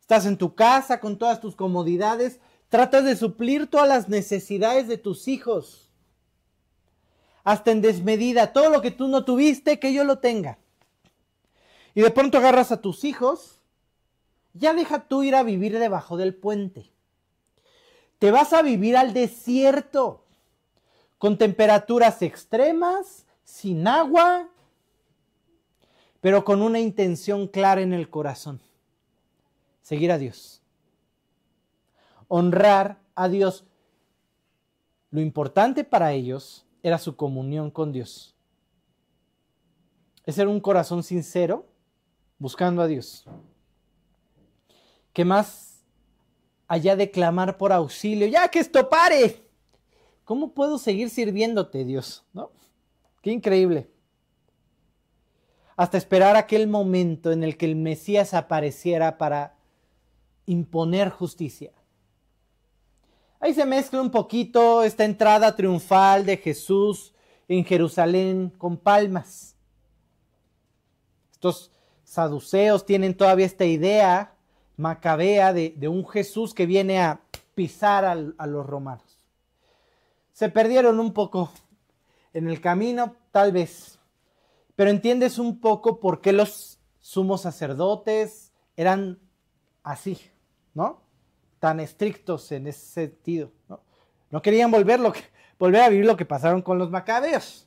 Estás 0.00 0.26
en 0.26 0.36
tu 0.36 0.54
casa 0.54 1.00
con 1.00 1.18
todas 1.18 1.40
tus 1.40 1.56
comodidades, 1.56 2.40
tratas 2.68 3.04
de 3.04 3.16
suplir 3.16 3.68
todas 3.68 3.88
las 3.88 4.08
necesidades 4.08 4.88
de 4.88 4.98
tus 4.98 5.28
hijos. 5.28 5.84
Hasta 7.44 7.70
en 7.70 7.82
desmedida, 7.82 8.52
todo 8.52 8.70
lo 8.70 8.80
que 8.80 8.90
tú 8.90 9.06
no 9.06 9.24
tuviste, 9.24 9.78
que 9.78 9.92
yo 9.92 10.02
lo 10.04 10.18
tenga. 10.18 10.58
Y 11.94 12.00
de 12.00 12.10
pronto 12.10 12.38
agarras 12.38 12.72
a 12.72 12.80
tus 12.80 13.04
hijos, 13.04 13.60
ya 14.54 14.72
deja 14.74 15.06
tú 15.06 15.22
ir 15.22 15.34
a 15.34 15.42
vivir 15.42 15.78
debajo 15.78 16.16
del 16.16 16.34
puente. 16.34 16.90
Te 18.18 18.30
vas 18.30 18.52
a 18.52 18.62
vivir 18.62 18.96
al 18.96 19.12
desierto, 19.12 20.24
con 21.18 21.38
temperaturas 21.38 22.22
extremas, 22.22 23.26
sin 23.44 23.86
agua, 23.86 24.48
pero 26.20 26.44
con 26.44 26.62
una 26.62 26.80
intención 26.80 27.46
clara 27.46 27.82
en 27.82 27.92
el 27.92 28.08
corazón. 28.08 28.60
Seguir 29.82 30.10
a 30.10 30.18
Dios. 30.18 30.62
Honrar 32.28 32.98
a 33.14 33.28
Dios. 33.28 33.64
Lo 35.10 35.20
importante 35.20 35.84
para 35.84 36.12
ellos 36.12 36.63
era 36.84 36.98
su 36.98 37.16
comunión 37.16 37.70
con 37.70 37.92
Dios. 37.92 38.36
Es 40.26 40.34
ser 40.34 40.48
un 40.48 40.60
corazón 40.60 41.02
sincero 41.02 41.66
buscando 42.38 42.82
a 42.82 42.86
Dios. 42.86 43.24
¿Qué 45.14 45.24
más 45.24 45.82
allá 46.68 46.94
de 46.94 47.10
clamar 47.10 47.56
por 47.56 47.72
auxilio? 47.72 48.26
Ya 48.26 48.48
que 48.48 48.58
esto 48.58 48.86
pare. 48.90 49.48
¿Cómo 50.24 50.52
puedo 50.52 50.76
seguir 50.76 51.08
sirviéndote, 51.08 51.86
Dios? 51.86 52.26
¿No? 52.34 52.50
Qué 53.22 53.30
increíble. 53.30 53.90
Hasta 55.76 55.96
esperar 55.96 56.36
aquel 56.36 56.68
momento 56.68 57.32
en 57.32 57.42
el 57.44 57.56
que 57.56 57.64
el 57.64 57.76
Mesías 57.76 58.34
apareciera 58.34 59.16
para 59.16 59.56
imponer 60.44 61.08
justicia. 61.08 61.72
Ahí 63.44 63.52
se 63.52 63.66
mezcla 63.66 64.00
un 64.00 64.10
poquito 64.10 64.82
esta 64.82 65.04
entrada 65.04 65.54
triunfal 65.54 66.24
de 66.24 66.38
Jesús 66.38 67.12
en 67.46 67.62
Jerusalén 67.62 68.48
con 68.48 68.78
palmas. 68.78 69.54
Estos 71.30 71.70
saduceos 72.04 72.86
tienen 72.86 73.14
todavía 73.14 73.44
esta 73.44 73.66
idea 73.66 74.34
macabea 74.78 75.52
de, 75.52 75.76
un 75.88 76.08
Jesús 76.08 76.54
que 76.54 76.64
viene 76.64 77.02
a 77.02 77.20
pisar 77.54 78.06
a 78.06 78.46
los 78.46 78.64
romanos. 78.64 79.20
Se 80.32 80.48
perdieron 80.48 80.98
un 80.98 81.12
poco 81.12 81.52
en 82.32 82.48
el 82.48 82.62
camino, 82.62 83.14
tal 83.30 83.52
vez, 83.52 83.98
pero 84.74 84.88
entiendes 84.88 85.38
un 85.38 85.60
poco 85.60 86.00
por 86.00 86.22
qué 86.22 86.32
los 86.32 86.78
sumos 86.98 87.42
sacerdotes 87.42 88.54
eran 88.74 89.18
así, 89.82 90.18
¿no? 90.72 91.03
Tan 91.64 91.80
estrictos 91.80 92.52
en 92.52 92.66
ese 92.66 92.86
sentido, 92.86 93.50
¿no? 94.30 94.42
Querían 94.42 94.70
volver, 94.70 95.00
lo 95.00 95.14
que, 95.14 95.20
volver 95.58 95.80
a 95.80 95.88
vivir 95.88 96.04
lo 96.04 96.14
que 96.14 96.26
pasaron 96.26 96.60
con 96.60 96.76
los 96.76 96.90
macabeos 96.90 97.66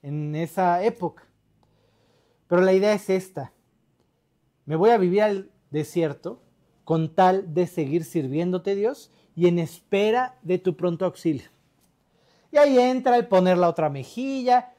en 0.00 0.36
esa 0.36 0.84
época. 0.84 1.24
Pero 2.46 2.62
la 2.62 2.72
idea 2.72 2.92
es 2.92 3.10
esta 3.10 3.52
me 4.64 4.76
voy 4.76 4.90
a 4.90 4.98
vivir 4.98 5.22
al 5.22 5.50
desierto 5.70 6.40
con 6.84 7.16
tal 7.16 7.52
de 7.52 7.66
seguir 7.66 8.04
sirviéndote 8.04 8.76
Dios 8.76 9.10
y 9.34 9.48
en 9.48 9.58
espera 9.58 10.38
de 10.42 10.58
tu 10.58 10.76
pronto 10.76 11.04
auxilio. 11.04 11.50
Y 12.52 12.58
ahí 12.58 12.78
entra 12.78 13.16
el 13.16 13.26
poner 13.26 13.58
la 13.58 13.68
otra 13.68 13.90
mejilla. 13.90 14.72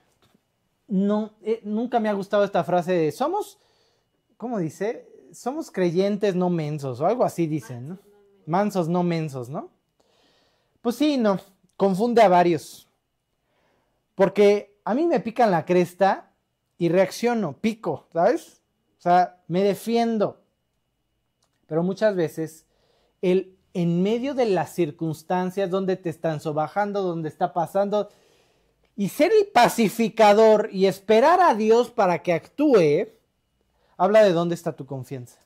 No, 0.88 1.34
eh, 1.42 1.60
nunca 1.66 2.00
me 2.00 2.08
ha 2.08 2.14
gustado 2.14 2.46
esta 2.46 2.64
frase 2.64 2.94
de 2.94 3.12
somos, 3.12 3.60
¿cómo 4.38 4.58
dice? 4.58 5.06
Somos 5.34 5.70
creyentes 5.70 6.34
no 6.34 6.50
mensos 6.50 7.02
o 7.02 7.06
algo 7.06 7.26
así 7.26 7.46
dicen, 7.46 7.90
¿no? 7.90 8.07
Mansos 8.48 8.88
no 8.90 9.04
mensos, 9.04 9.50
¿no? 9.50 9.70
Pues 10.82 10.96
sí, 10.96 11.18
no, 11.18 11.40
confunde 11.76 12.24
a 12.24 12.30
varios. 12.30 12.88
Porque 14.16 14.76
a 14.84 14.96
mí 14.96 15.06
me 15.06 15.20
pican 15.20 15.52
la 15.52 15.66
cresta 15.66 16.32
y 16.78 16.90
reacciono, 16.90 17.58
pico, 17.60 18.08
¿sabes? 18.12 18.62
O 18.98 19.02
sea, 19.02 19.42
me 19.48 19.62
defiendo. 19.62 20.42
Pero 21.68 21.84
muchas 21.84 22.16
veces 22.16 22.66
el 23.22 23.58
en 23.74 24.02
medio 24.02 24.34
de 24.34 24.48
las 24.48 24.74
circunstancias 24.74 25.70
donde 25.70 25.98
te 25.98 26.10
están 26.10 26.40
sobajando, 26.40 27.04
donde 27.04 27.30
está 27.30 27.54
pasando, 27.54 28.10
y 28.96 29.10
ser 29.10 29.32
el 29.40 29.48
pacificador 29.48 30.70
y 30.72 30.88
esperar 30.88 31.40
a 31.42 31.54
Dios 31.54 31.92
para 31.92 32.24
que 32.24 32.34
actúe, 32.34 33.10
habla 33.96 34.24
de 34.24 34.32
dónde 34.34 34.56
está 34.56 34.76
tu 34.76 34.88
confianza. 34.88 35.38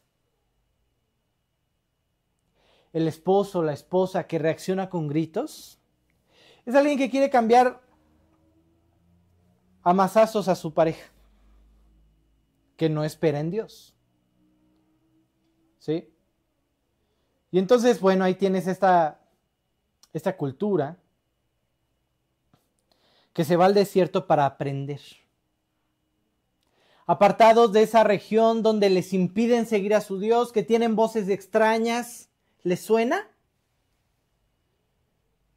El 2.94 3.08
esposo, 3.08 3.64
la 3.64 3.74
esposa 3.74 4.28
que 4.28 4.40
reacciona 4.40 4.90
con 4.90 5.08
gritos, 5.08 5.80
es 6.66 6.76
alguien 6.76 6.98
que 6.98 7.10
quiere 7.10 7.30
cambiar 7.30 7.82
a 9.84 9.94
masazos 9.94 10.48
a 10.48 10.56
su 10.56 10.74
pareja, 10.74 11.10
que 12.78 12.90
no 12.90 13.04
espera 13.04 13.40
en 13.40 13.52
Dios. 13.52 13.96
¿Sí? 15.80 16.14
Y 17.52 17.60
entonces, 17.60 18.00
bueno, 18.00 18.24
ahí 18.24 18.36
tienes 18.36 18.68
esta, 18.68 19.20
esta 20.14 20.38
cultura 20.38 20.98
que 23.34 23.44
se 23.44 23.56
va 23.56 23.66
al 23.66 23.74
desierto 23.74 24.28
para 24.28 24.46
aprender. 24.46 25.02
Apartados 27.06 27.74
de 27.74 27.84
esa 27.84 28.04
región 28.04 28.62
donde 28.62 28.90
les 28.90 29.14
impiden 29.14 29.66
seguir 29.66 29.96
a 29.96 30.02
su 30.02 30.20
Dios, 30.20 30.52
que 30.52 30.64
tienen 30.64 30.96
voces 30.96 31.28
extrañas, 31.30 32.30
¿les 32.64 32.82
suena? 32.82 33.28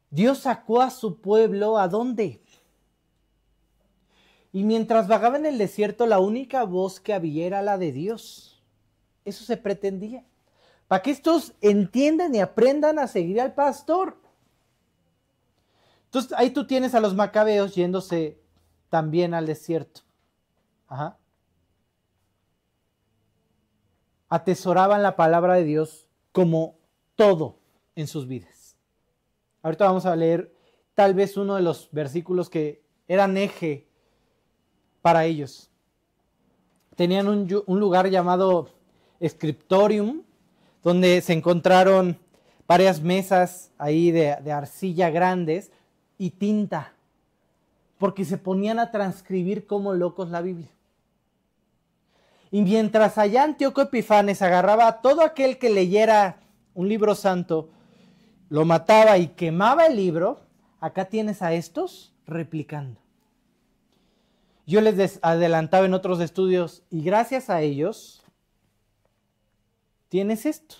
Dios 0.09 0.39
sacó 0.39 0.81
a 0.81 0.89
su 0.89 1.19
pueblo 1.19 1.77
a 1.77 1.87
dónde? 1.87 2.41
Y 4.51 4.63
mientras 4.63 5.07
vagaba 5.07 5.37
en 5.37 5.45
el 5.45 5.57
desierto, 5.57 6.07
la 6.07 6.19
única 6.19 6.63
voz 6.63 6.99
que 6.99 7.13
había 7.13 7.45
era 7.45 7.61
la 7.61 7.77
de 7.77 7.91
Dios. 7.91 8.63
Eso 9.25 9.43
se 9.43 9.57
pretendía 9.57 10.23
para 10.87 11.01
que 11.01 11.11
estos 11.11 11.53
entiendan 11.61 12.35
y 12.35 12.39
aprendan 12.39 12.99
a 12.99 13.07
seguir 13.07 13.41
al 13.41 13.53
pastor. 13.53 14.17
Entonces 16.05 16.33
ahí 16.37 16.51
tú 16.51 16.67
tienes 16.67 16.93
a 16.95 16.99
los 16.99 17.15
macabeos 17.15 17.75
yéndose 17.75 18.39
también 18.89 19.33
al 19.33 19.47
desierto. 19.47 20.01
Ajá. 20.87 21.17
Atesoraban 24.29 25.01
la 25.01 25.15
palabra 25.15 25.55
de 25.55 25.63
Dios 25.63 26.07
como 26.31 26.77
todo 27.15 27.57
en 27.95 28.07
sus 28.07 28.27
vidas. 28.27 28.75
Ahorita 29.61 29.85
vamos 29.85 30.05
a 30.05 30.15
leer 30.15 30.53
tal 30.93 31.13
vez 31.13 31.37
uno 31.37 31.55
de 31.55 31.61
los 31.61 31.89
versículos 31.91 32.49
que 32.49 32.81
eran 33.07 33.37
eje 33.37 33.87
para 35.01 35.25
ellos. 35.25 35.69
Tenían 36.95 37.27
un, 37.27 37.79
lugar 37.79 38.09
llamado 38.09 38.69
Scriptorium, 39.25 40.23
donde 40.81 41.21
se 41.21 41.33
encontraron 41.33 42.17
varias 42.67 43.01
mesas 43.01 43.71
ahí 43.77 44.11
de, 44.11 44.31
arcilla 44.51 45.09
grandes 45.09 45.71
y 46.17 46.31
tinta, 46.31 46.93
porque 47.97 48.23
se 48.23 48.37
ponían 48.37 48.79
a 48.79 48.91
transcribir 48.91 49.67
como 49.67 49.93
locos 49.93 50.29
la 50.29 50.41
Biblia. 50.41 50.69
Y 52.51 52.61
mientras 52.61 53.17
allá 53.17 53.43
Antíoco 53.43 53.81
Epifanes 53.81 54.41
agarraba 54.41 54.87
a 54.87 55.01
todo 55.01 55.21
aquel 55.21 55.57
que 55.57 55.69
leyera 55.69 56.37
un 56.75 56.87
libro 56.87 57.15
santo, 57.15 57.69
lo 58.49 58.63
mataba 58.65 59.17
y 59.17 59.29
quemaba 59.29 59.87
el 59.87 59.95
libro, 59.95 60.41
acá 60.79 61.05
tienes 61.05 61.41
a 61.41 61.53
estos 61.53 62.13
replicando. 62.27 63.01
Yo 64.67 64.81
les 64.81 65.19
adelantaba 65.21 65.85
en 65.85 65.93
otros 65.93 66.19
estudios 66.19 66.83
y 66.89 67.01
gracias 67.01 67.49
a 67.49 67.61
ellos 67.61 68.23
tienes 70.09 70.45
esto. 70.45 70.75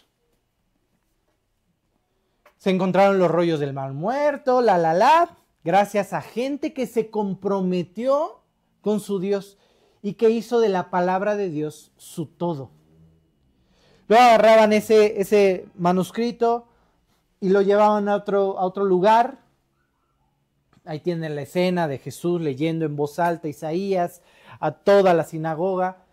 Se 2.57 2.71
encontraron 2.71 3.19
los 3.19 3.29
rollos 3.29 3.59
del 3.59 3.73
mal 3.73 3.93
muerto, 3.93 4.61
la 4.61 4.77
la 4.77 4.93
la, 4.93 5.37
gracias 5.63 6.13
a 6.13 6.21
gente 6.21 6.73
que 6.73 6.87
se 6.87 7.09
comprometió 7.09 8.41
con 8.81 8.99
su 8.99 9.19
Dios 9.19 9.57
y 10.01 10.13
que 10.13 10.29
hizo 10.29 10.59
de 10.59 10.69
la 10.69 10.89
palabra 10.89 11.35
de 11.35 11.49
Dios 11.49 11.91
su 11.97 12.25
todo. 12.25 12.71
Luego 14.07 14.23
agarraban 14.23 14.73
ese, 14.73 15.19
ese 15.19 15.67
manuscrito 15.75 16.67
y 17.39 17.49
lo 17.49 17.61
llevaban 17.61 18.07
a 18.07 18.15
otro, 18.15 18.59
a 18.59 18.65
otro 18.65 18.85
lugar. 18.85 19.39
Ahí 20.85 20.99
tienen 20.99 21.35
la 21.35 21.41
escena 21.41 21.87
de 21.87 21.97
Jesús 21.97 22.39
leyendo 22.41 22.85
en 22.85 22.95
voz 22.95 23.17
alta 23.17 23.47
Isaías 23.47 24.21
a 24.59 24.71
toda 24.71 25.13
la 25.13 25.23
sinagoga. 25.23 26.03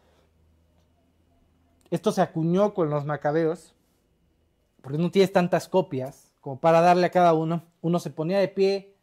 Esto 1.90 2.10
se 2.10 2.22
acuñó 2.22 2.72
con 2.72 2.88
los 2.88 3.04
macabeos, 3.04 3.74
porque 4.80 4.96
no 4.96 5.10
tienes 5.10 5.32
tantas 5.32 5.68
copias 5.68 6.32
como 6.40 6.58
para 6.58 6.80
darle 6.80 7.06
a 7.06 7.10
cada 7.10 7.34
uno. 7.34 7.62
Uno 7.82 7.98
se 7.98 8.10
ponía 8.10 8.38
de 8.38 8.48
pie 8.48 8.94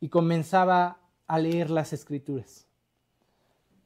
y 0.00 0.08
comenzaba 0.08 0.98
a 1.26 1.38
leer 1.38 1.70
las 1.70 1.92
escrituras. 1.92 2.66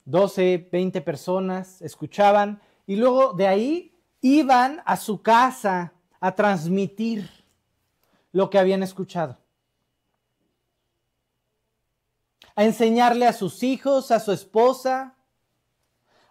12, 0.05 0.69
20 0.71 1.01
personas 1.01 1.81
escuchaban 1.83 2.61
y 2.87 2.97
luego 2.97 3.33
de 3.33 3.47
ahí 3.47 3.96
iban 4.21 4.83
a 4.85 4.97
su 4.97 5.23
casa 5.23 5.93
a 6.21 6.35
transmitir 6.35 7.31
lo 8.33 8.51
que 8.51 8.59
habían 8.59 8.83
escuchado. 8.83 9.39
A 12.55 12.65
enseñarle 12.65 13.27
a 13.27 13.33
sus 13.33 13.63
hijos, 13.63 14.11
a 14.11 14.21
su 14.21 14.33
esposa, 14.33 15.15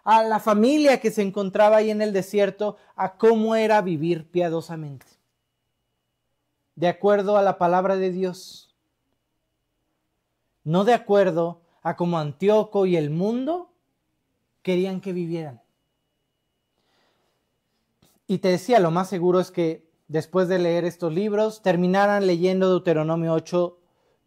a 0.06 0.22
la 0.22 0.38
familia 0.38 1.00
que 1.00 1.10
se 1.10 1.22
encontraba 1.22 1.78
ahí 1.78 1.90
en 1.90 2.00
el 2.00 2.12
desierto 2.12 2.76
a 2.94 3.16
cómo 3.16 3.56
era 3.56 3.82
vivir 3.82 4.30
piadosamente, 4.30 5.06
de 6.76 6.86
acuerdo 6.86 7.36
a 7.36 7.42
la 7.42 7.58
palabra 7.58 7.96
de 7.96 8.12
Dios, 8.12 8.76
no 10.62 10.84
de 10.84 10.94
acuerdo 10.94 11.60
a 11.82 11.96
cómo 11.96 12.18
Antíoco 12.18 12.86
y 12.86 12.96
el 12.96 13.10
mundo 13.10 13.72
querían 14.62 15.00
que 15.00 15.12
vivieran. 15.12 15.60
Y 18.26 18.38
te 18.38 18.48
decía, 18.48 18.80
lo 18.80 18.90
más 18.90 19.08
seguro 19.08 19.40
es 19.40 19.50
que 19.50 19.88
después 20.08 20.48
de 20.48 20.58
leer 20.58 20.84
estos 20.84 21.12
libros, 21.12 21.62
terminaran 21.62 22.26
leyendo 22.26 22.70
Deuteronomio 22.70 23.32
8 23.32 23.78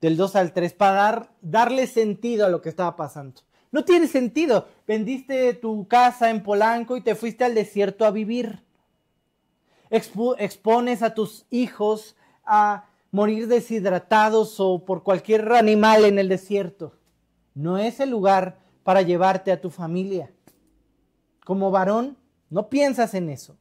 del 0.02 0.18
2 0.18 0.36
al 0.36 0.54
3 0.54 0.74
para 0.74 0.94
dar, 0.94 1.32
darle 1.42 1.88
sentido 1.88 2.46
a 2.46 2.50
lo 2.50 2.62
que 2.62 2.70
estaba 2.70 2.96
pasando. 2.96 3.42
No 3.72 3.86
tiene 3.86 4.08
sentido. 4.08 4.68
Vendiste 4.88 5.54
tu 5.54 5.88
casa 5.88 6.30
en 6.30 6.44
Polanco 6.44 6.98
y 6.98 7.02
te 7.02 7.16
fuiste 7.16 7.44
al 7.44 7.56
desierto 7.56 8.06
a 8.06 8.12
vivir. 8.12 8.64
expones 9.90 11.04
a 11.04 11.14
tus 11.14 11.46
hijos 11.50 12.16
a 12.46 12.86
morir 13.12 13.48
deshidratados 13.48 14.60
o 14.60 14.86
por 14.86 15.04
cualquier 15.04 15.52
animal 15.54 16.06
en 16.06 16.20
el 16.20 16.30
desierto. 16.30 16.96
No 17.54 17.78
es 17.78 18.00
el 18.00 18.10
lugar 18.10 18.60
para 18.84 19.02
llevarte 19.02 19.52
a 19.52 19.62
tu 19.62 19.70
familia. 19.70 20.32
Como 21.46 21.72
varón, 21.72 22.18
no 22.50 22.70
piensas 22.70 23.14
en 23.14 23.30
eso. 23.30 23.58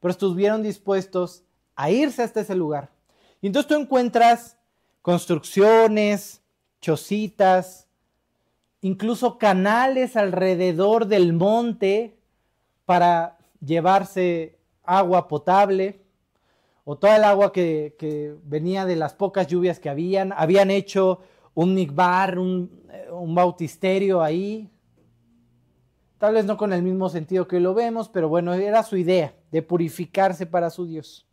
Pero 0.00 0.12
estuvieron 0.12 0.62
dispuestos 0.62 1.44
a 1.74 1.90
irse 1.90 2.22
hasta 2.22 2.40
ese 2.40 2.54
lugar. 2.54 2.90
Y 3.40 3.46
entonces 3.46 3.68
tú 3.68 3.74
encuentras 3.74 4.58
construcciones, 5.00 6.42
chocitas, 6.80 7.88
incluso 8.80 9.38
canales 9.38 10.16
alrededor 10.16 11.06
del 11.06 11.32
monte 11.32 12.18
para 12.84 13.38
llevarse 13.64 14.58
agua 14.84 15.28
potable 15.28 16.02
o 16.84 16.96
toda 16.96 17.16
el 17.16 17.24
agua 17.24 17.52
que, 17.52 18.36
venía 18.44 18.86
de 18.86 18.96
las 18.96 19.14
pocas 19.14 19.46
lluvias 19.46 19.78
que 19.78 19.88
habían. 19.88 20.32
Habían 20.32 20.70
hecho 20.70 21.20
un 21.54 21.74
migbar, 21.74 22.38
un, 22.38 22.82
un 23.12 23.34
bautisterio 23.34 24.22
ahí. 24.22 24.70
Tal 26.18 26.34
vez 26.34 26.44
no 26.44 26.56
con 26.56 26.72
el 26.72 26.82
mismo 26.82 27.08
sentido 27.08 27.46
que 27.46 27.60
lo 27.60 27.74
vemos, 27.74 28.08
pero 28.08 28.28
bueno, 28.28 28.54
era 28.54 28.82
su 28.82 28.96
idea 28.96 29.34
de 29.50 29.62
purificarse 29.62 30.46
para 30.46 30.70
su 30.70 30.86
Dios. 30.86 31.26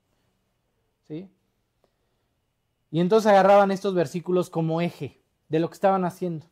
¿Sí? 1.08 1.30
Y 2.92 3.00
entonces 3.00 3.30
agarraban 3.30 3.72
estos 3.72 3.94
versículos 3.94 4.50
como 4.50 4.82
eje 4.82 5.22
de 5.50 5.60
lo 5.60 5.70
que 5.70 5.74
estaban 5.74 6.06
haciendo. 6.06 6.50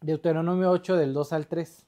Deuteronomio 0.00 0.70
8 0.70 0.96
del 0.96 1.14
2 1.14 1.32
al 1.32 1.46
3. 1.46 1.86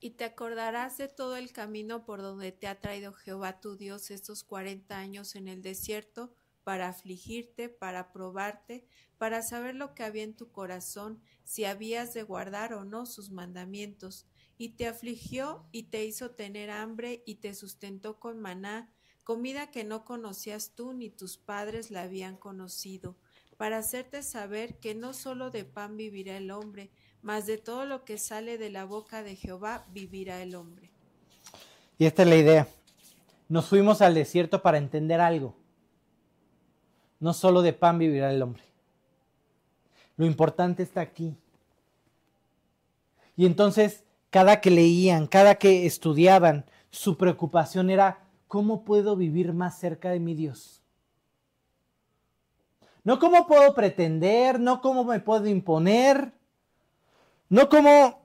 Y 0.00 0.10
te 0.10 0.24
acordarás 0.24 0.98
de 0.98 1.08
todo 1.08 1.36
el 1.36 1.52
camino 1.52 2.04
por 2.04 2.22
donde 2.22 2.52
te 2.52 2.66
ha 2.66 2.80
traído 2.80 3.12
Jehová 3.12 3.60
tu 3.60 3.76
Dios 3.76 4.10
estos 4.10 4.44
cuarenta 4.44 4.98
años 4.98 5.36
en 5.36 5.46
el 5.46 5.62
desierto 5.62 6.32
para 6.64 6.88
afligirte, 6.88 7.68
para 7.68 8.12
probarte, 8.12 8.86
para 9.18 9.42
saber 9.42 9.74
lo 9.74 9.94
que 9.94 10.02
había 10.02 10.22
en 10.22 10.34
tu 10.34 10.50
corazón, 10.50 11.20
si 11.44 11.64
habías 11.64 12.14
de 12.14 12.22
guardar 12.22 12.72
o 12.74 12.84
no 12.84 13.06
sus 13.06 13.30
mandamientos. 13.30 14.26
Y 14.60 14.68
te 14.76 14.86
afligió 14.86 15.64
y 15.72 15.84
te 15.84 16.04
hizo 16.04 16.32
tener 16.32 16.70
hambre 16.70 17.22
y 17.24 17.36
te 17.36 17.54
sustentó 17.54 18.20
con 18.20 18.38
maná, 18.40 18.92
comida 19.24 19.70
que 19.70 19.84
no 19.84 20.04
conocías 20.04 20.72
tú 20.74 20.92
ni 20.92 21.08
tus 21.08 21.38
padres 21.38 21.90
la 21.90 22.02
habían 22.02 22.36
conocido, 22.36 23.16
para 23.56 23.78
hacerte 23.78 24.22
saber 24.22 24.78
que 24.78 24.94
no 24.94 25.14
solo 25.14 25.50
de 25.50 25.64
pan 25.64 25.96
vivirá 25.96 26.36
el 26.36 26.50
hombre, 26.50 26.90
mas 27.22 27.46
de 27.46 27.56
todo 27.56 27.86
lo 27.86 28.04
que 28.04 28.18
sale 28.18 28.58
de 28.58 28.68
la 28.68 28.84
boca 28.84 29.22
de 29.22 29.34
Jehová 29.34 29.86
vivirá 29.94 30.42
el 30.42 30.54
hombre. 30.54 30.90
Y 31.96 32.04
esta 32.04 32.24
es 32.24 32.28
la 32.28 32.36
idea. 32.36 32.68
Nos 33.48 33.66
fuimos 33.66 34.02
al 34.02 34.12
desierto 34.12 34.60
para 34.60 34.76
entender 34.76 35.22
algo. 35.22 35.56
No 37.18 37.32
solo 37.32 37.62
de 37.62 37.72
pan 37.72 37.98
vivirá 37.98 38.30
el 38.30 38.42
hombre. 38.42 38.64
Lo 40.18 40.26
importante 40.26 40.82
está 40.82 41.00
aquí. 41.00 41.34
Y 43.38 43.46
entonces, 43.46 44.04
cada 44.30 44.60
que 44.60 44.70
leían, 44.70 45.26
cada 45.26 45.56
que 45.56 45.86
estudiaban, 45.86 46.64
su 46.90 47.16
preocupación 47.16 47.90
era, 47.90 48.20
¿cómo 48.48 48.84
puedo 48.84 49.16
vivir 49.16 49.52
más 49.52 49.78
cerca 49.78 50.10
de 50.10 50.20
mi 50.20 50.34
Dios? 50.34 50.82
No 53.02 53.18
cómo 53.18 53.46
puedo 53.46 53.74
pretender, 53.74 54.60
no 54.60 54.80
cómo 54.80 55.04
me 55.04 55.20
puedo 55.20 55.46
imponer, 55.46 56.32
no 57.48 57.68
cómo 57.68 58.20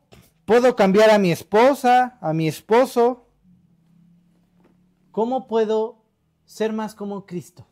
puedo 0.46 0.76
cambiar 0.76 1.10
a 1.10 1.18
mi 1.18 1.32
esposa, 1.32 2.18
a 2.22 2.34
mi 2.34 2.48
esposo. 2.48 3.26
¿Cómo 5.12 5.48
puedo 5.48 6.04
ser 6.46 6.74
más 6.74 6.94
como 6.94 7.26
Cristo? 7.26 7.66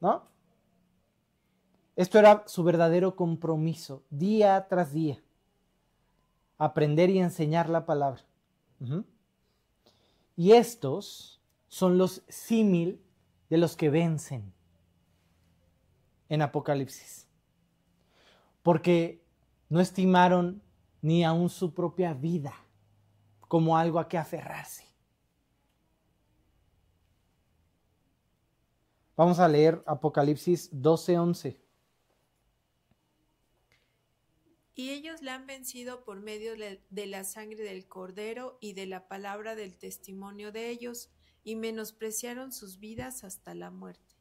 ¿No? 0.00 0.28
Esto 1.96 2.18
era 2.18 2.44
su 2.46 2.62
verdadero 2.62 3.16
compromiso, 3.16 4.04
día 4.10 4.66
tras 4.68 4.92
día. 4.92 5.20
Aprender 6.58 7.08
y 7.10 7.18
enseñar 7.18 7.68
la 7.68 7.86
palabra. 7.86 8.22
Y 10.36 10.52
estos 10.52 11.40
son 11.68 11.98
los 11.98 12.22
símil 12.28 13.02
de 13.48 13.58
los 13.58 13.76
que 13.76 13.90
vencen 13.90 14.52
en 16.28 16.42
Apocalipsis. 16.42 17.26
Porque 18.62 19.24
no 19.68 19.80
estimaron 19.80 20.62
ni 21.00 21.24
aún 21.24 21.48
su 21.48 21.72
propia 21.72 22.12
vida 22.12 22.54
como 23.40 23.76
algo 23.76 23.98
a 23.98 24.08
que 24.08 24.18
aferrarse. 24.18 24.84
Vamos 29.16 29.40
a 29.40 29.48
leer 29.48 29.82
Apocalipsis 29.86 30.70
12:11. 30.72 31.56
Y 34.78 34.90
ellos 34.90 35.22
la 35.22 35.34
han 35.34 35.44
vencido 35.44 36.04
por 36.04 36.20
medio 36.20 36.52
de 36.54 37.06
la 37.08 37.24
sangre 37.24 37.64
del 37.64 37.88
cordero 37.88 38.58
y 38.60 38.74
de 38.74 38.86
la 38.86 39.08
palabra 39.08 39.56
del 39.56 39.76
testimonio 39.76 40.52
de 40.52 40.70
ellos, 40.70 41.10
y 41.42 41.56
menospreciaron 41.56 42.52
sus 42.52 42.78
vidas 42.78 43.24
hasta 43.24 43.56
la 43.56 43.72
muerte. 43.72 44.14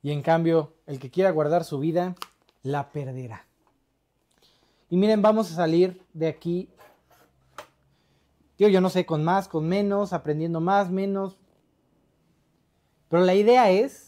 Y 0.00 0.12
en 0.12 0.22
cambio, 0.22 0.76
el 0.86 1.00
que 1.00 1.10
quiera 1.10 1.32
guardar 1.32 1.64
su 1.64 1.80
vida, 1.80 2.14
la 2.62 2.92
perderá. 2.92 3.48
Y 4.88 4.96
miren, 4.96 5.20
vamos 5.20 5.50
a 5.50 5.56
salir 5.56 6.00
de 6.12 6.28
aquí, 6.28 6.70
yo 8.58 8.80
no 8.80 8.90
sé, 8.90 9.04
con 9.04 9.24
más, 9.24 9.48
con 9.48 9.66
menos, 9.66 10.12
aprendiendo 10.12 10.60
más, 10.60 10.88
menos. 10.88 11.36
Pero 13.08 13.24
la 13.24 13.34
idea 13.34 13.72
es 13.72 14.05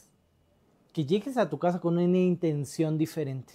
que 0.92 1.04
llegues 1.04 1.36
a 1.36 1.48
tu 1.48 1.58
casa 1.58 1.80
con 1.80 1.98
una 1.98 2.18
intención 2.18 2.98
diferente. 2.98 3.54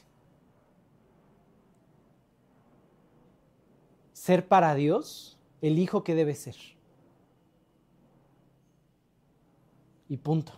Ser 4.14 4.48
para 4.48 4.76
Dios 4.76 5.38
el 5.62 5.80
hijo 5.80 6.04
que 6.04 6.16
debe 6.16 6.36
ser. 6.36 6.56
Y 10.08 10.18
punto. 10.18 10.54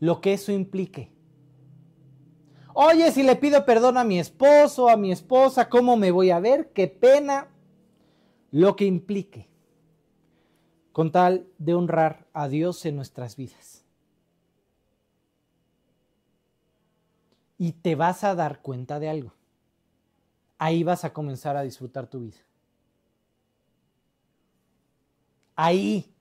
Lo 0.00 0.20
que 0.20 0.32
eso 0.32 0.52
implique. 0.52 1.10
Oye, 2.74 3.12
si 3.12 3.22
le 3.22 3.36
pido 3.36 3.64
perdón 3.64 3.98
a 3.98 4.04
mi 4.04 4.18
esposo, 4.18 4.88
a 4.88 4.96
mi 4.96 5.12
esposa, 5.12 5.68
¿cómo 5.68 5.96
me 5.96 6.10
voy 6.10 6.30
a 6.30 6.40
ver? 6.40 6.72
Qué 6.72 6.88
pena. 6.88 7.48
Lo 8.50 8.76
que 8.76 8.86
implique. 8.86 9.48
Con 10.92 11.12
tal 11.12 11.46
de 11.58 11.74
honrar 11.74 12.26
a 12.32 12.48
Dios 12.48 12.84
en 12.84 12.96
nuestras 12.96 13.36
vidas. 13.36 13.81
Y 17.62 17.74
te 17.74 17.94
vas 17.94 18.24
a 18.24 18.34
dar 18.34 18.60
cuenta 18.60 18.98
de 18.98 19.08
algo. 19.08 19.32
Ahí 20.58 20.82
vas 20.82 21.04
a 21.04 21.12
comenzar 21.12 21.56
a 21.56 21.62
disfrutar 21.62 22.08
tu 22.08 22.18
vida. 22.18 22.38
Ahí. 25.54 26.12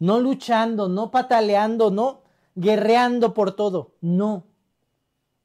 No 0.00 0.18
luchando, 0.18 0.88
no 0.88 1.12
pataleando, 1.12 1.92
no 1.92 2.22
guerreando 2.56 3.32
por 3.32 3.54
todo. 3.54 3.92
No 4.00 4.44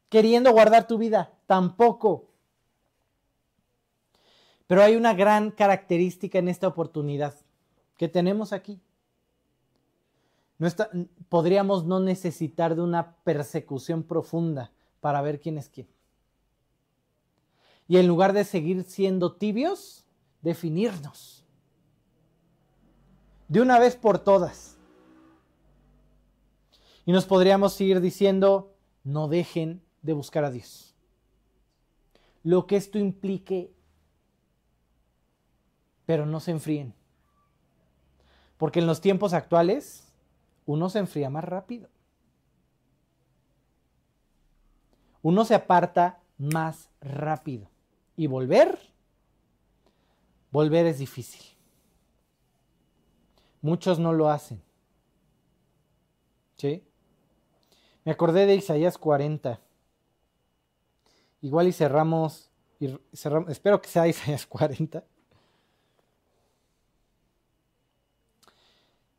queriendo 0.10 0.52
guardar 0.54 0.88
tu 0.88 0.98
vida, 0.98 1.32
tampoco. 1.46 2.32
Pero 4.66 4.82
hay 4.82 4.96
una 4.96 5.14
gran 5.14 5.52
característica 5.52 6.40
en 6.40 6.48
esta 6.48 6.68
oportunidad 6.68 7.36
que 7.96 8.08
tenemos 8.08 8.54
aquí. 8.54 8.82
No 10.58 10.68
podríamos 11.30 11.86
no 11.86 12.00
necesitar 12.00 12.74
de 12.74 12.82
una 12.82 13.18
persecución 13.18 14.02
profunda 14.02 14.72
para 15.08 15.22
ver 15.22 15.40
quién 15.40 15.58
es 15.58 15.70
quién. 15.70 15.88
Y 17.88 17.96
en 17.96 18.08
lugar 18.08 18.34
de 18.34 18.44
seguir 18.44 18.84
siendo 18.84 19.38
tibios, 19.38 20.06
definirnos. 20.42 21.46
De 23.48 23.62
una 23.62 23.80
vez 23.80 23.96
por 23.96 24.20
todas. 24.20 24.78
Y 27.06 27.14
nos 27.14 27.26
podríamos 27.26 27.72
seguir 27.72 28.02
diciendo, 28.02 28.76
no 29.06 29.30
dejen 29.30 29.82
de 30.02 30.12
buscar 30.12 30.44
a 30.44 30.52
Dios. 30.52 30.94
Lo 32.44 32.68
que 32.68 32.76
esto 32.76 32.98
implique, 32.98 33.74
pero 36.06 36.26
no 36.26 36.42
se 36.42 36.52
enfríen. 36.52 36.94
Porque 38.58 38.80
en 38.80 38.88
los 38.88 39.00
tiempos 39.00 39.32
actuales 39.32 40.12
uno 40.66 40.90
se 40.90 41.00
enfría 41.00 41.30
más 41.30 41.46
rápido. 41.46 41.88
Uno 45.28 45.44
se 45.44 45.56
aparta 45.56 46.22
más 46.38 46.90
rápido. 47.02 47.70
Y 48.16 48.28
volver, 48.28 48.80
volver 50.52 50.86
es 50.86 51.00
difícil. 51.00 51.42
Muchos 53.62 54.00
no 54.00 54.14
lo 54.14 54.30
hacen. 54.30 54.64
¿Sí? 56.56 56.82
Me 58.06 58.14
acordé 58.14 58.46
de 58.46 58.56
Isaías 58.56 58.98
40. 58.98 59.60
Igual 61.42 61.68
y 61.68 61.74
cerramos, 61.74 62.50
y 62.80 62.98
espero 63.50 63.82
que 63.82 63.90
sea 63.90 64.08
Isaías 64.08 64.46
40. 64.46 65.04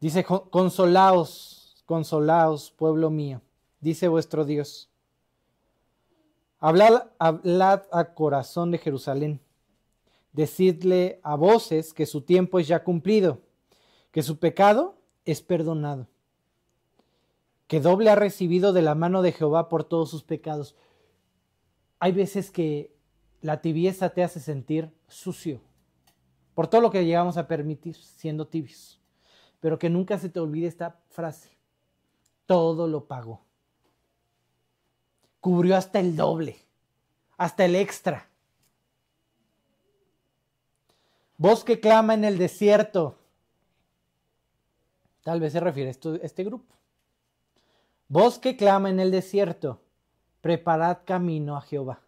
Dice, 0.00 0.24
consolaos, 0.24 1.82
consolaos, 1.84 2.70
pueblo 2.70 3.10
mío, 3.10 3.42
dice 3.78 4.08
vuestro 4.08 4.46
Dios. 4.46 4.88
Hablad, 6.60 7.08
hablad 7.18 7.82
a 7.92 8.14
corazón 8.14 8.70
de 8.70 8.78
Jerusalén. 8.78 9.40
Decidle 10.32 11.20
a 11.22 11.36
voces 11.36 11.92
que 11.92 12.06
su 12.06 12.22
tiempo 12.22 12.58
es 12.58 12.68
ya 12.68 12.84
cumplido, 12.84 13.40
que 14.10 14.22
su 14.22 14.38
pecado 14.38 14.96
es 15.24 15.42
perdonado, 15.42 16.06
que 17.66 17.80
doble 17.80 18.10
ha 18.10 18.14
recibido 18.14 18.72
de 18.72 18.82
la 18.82 18.94
mano 18.94 19.22
de 19.22 19.32
Jehová 19.32 19.68
por 19.68 19.84
todos 19.84 20.10
sus 20.10 20.22
pecados 20.22 20.74
hay 22.00 22.12
veces 22.12 22.50
que 22.50 22.94
la 23.40 23.60
tibieza 23.60 24.10
te 24.10 24.22
hace 24.22 24.40
sentir 24.40 24.92
sucio 25.08 25.60
por 26.54 26.68
todo 26.68 26.80
lo 26.80 26.90
que 26.90 27.04
llegamos 27.04 27.36
a 27.36 27.46
permitir 27.46 27.96
siendo 27.96 28.46
tibios. 28.46 29.00
Pero 29.60 29.78
que 29.78 29.90
nunca 29.90 30.18
se 30.18 30.28
te 30.28 30.40
olvide 30.40 30.66
esta 30.66 31.00
frase. 31.08 31.56
Todo 32.46 32.86
lo 32.86 33.06
pagó. 33.06 33.44
Cubrió 35.48 35.76
hasta 35.76 35.98
el 35.98 36.14
doble, 36.14 36.58
hasta 37.38 37.64
el 37.64 37.74
extra. 37.74 38.28
Voz 41.38 41.64
que 41.64 41.80
clama 41.80 42.12
en 42.12 42.24
el 42.24 42.36
desierto. 42.36 43.16
Tal 45.22 45.40
vez 45.40 45.54
se 45.54 45.60
refiere 45.60 45.88
a 45.88 46.16
este 46.22 46.44
grupo. 46.44 46.74
Voz 48.08 48.38
que 48.38 48.58
clama 48.58 48.90
en 48.90 49.00
el 49.00 49.10
desierto 49.10 49.80
preparad 50.42 50.98
camino 51.06 51.56
a 51.56 51.62
Jehová. 51.62 52.02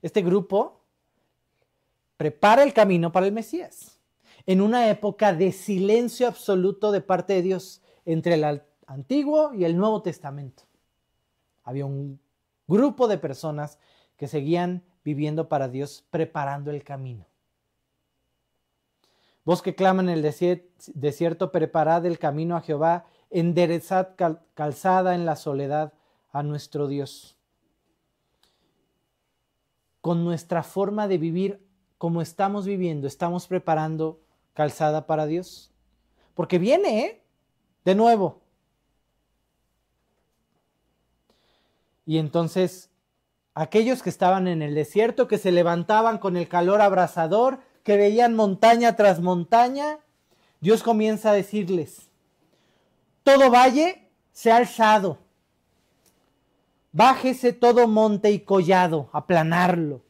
Este 0.00 0.22
grupo 0.22 0.80
prepara 2.16 2.62
el 2.62 2.72
camino 2.72 3.12
para 3.12 3.26
el 3.26 3.32
Mesías. 3.32 4.00
en 4.46 4.62
una 4.62 4.88
época 4.88 5.34
de 5.34 5.52
silencio 5.52 6.26
absoluto 6.26 6.90
de 6.90 7.02
parte 7.02 7.34
de 7.34 7.42
Dios 7.42 7.82
entre 8.06 8.32
el 8.32 8.44
Antiguo 8.88 9.52
y 9.52 9.64
el 9.64 9.76
Nuevo 9.76 10.00
Testamento. 10.00 10.62
Había 11.62 11.84
un 11.84 12.18
grupo 12.66 13.06
de 13.06 13.18
personas 13.18 13.78
que 14.16 14.26
seguían 14.26 14.82
viviendo 15.04 15.48
para 15.48 15.68
Dios, 15.68 16.06
preparando 16.10 16.70
el 16.70 16.82
camino. 16.82 17.26
Vos 19.44 19.60
que 19.60 19.74
claman 19.74 20.08
en 20.08 20.16
el 20.16 20.22
desierto, 20.94 21.52
preparad 21.52 22.06
el 22.06 22.18
camino 22.18 22.56
a 22.56 22.62
Jehová, 22.62 23.04
enderezad 23.30 24.14
calzada 24.54 25.14
en 25.14 25.26
la 25.26 25.36
soledad 25.36 25.92
a 26.32 26.42
nuestro 26.42 26.88
Dios. 26.88 27.36
Con 30.00 30.24
nuestra 30.24 30.62
forma 30.62 31.08
de 31.08 31.18
vivir 31.18 31.66
como 31.98 32.22
estamos 32.22 32.66
viviendo, 32.66 33.06
estamos 33.06 33.48
preparando 33.48 34.20
calzada 34.54 35.06
para 35.06 35.26
Dios. 35.26 35.70
Porque 36.34 36.58
viene, 36.58 37.00
¿eh? 37.04 37.22
De 37.84 37.94
nuevo. 37.94 38.47
Y 42.08 42.16
entonces, 42.16 42.88
aquellos 43.52 44.02
que 44.02 44.08
estaban 44.08 44.48
en 44.48 44.62
el 44.62 44.74
desierto, 44.74 45.28
que 45.28 45.36
se 45.36 45.52
levantaban 45.52 46.16
con 46.16 46.38
el 46.38 46.48
calor 46.48 46.80
abrasador, 46.80 47.58
que 47.82 47.98
veían 47.98 48.34
montaña 48.34 48.96
tras 48.96 49.20
montaña, 49.20 49.98
Dios 50.58 50.82
comienza 50.82 51.28
a 51.28 51.34
decirles, 51.34 52.08
todo 53.24 53.50
valle 53.50 54.08
se 54.32 54.50
ha 54.50 54.56
alzado, 54.56 55.18
bájese 56.92 57.52
todo 57.52 57.86
monte 57.88 58.30
y 58.30 58.40
collado, 58.40 59.10
aplanarlo, 59.12 60.00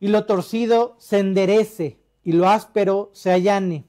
y 0.00 0.08
lo 0.08 0.26
torcido 0.26 0.96
se 0.98 1.20
enderece, 1.20 2.00
y 2.24 2.32
lo 2.32 2.48
áspero 2.48 3.10
se 3.12 3.30
allane, 3.30 3.84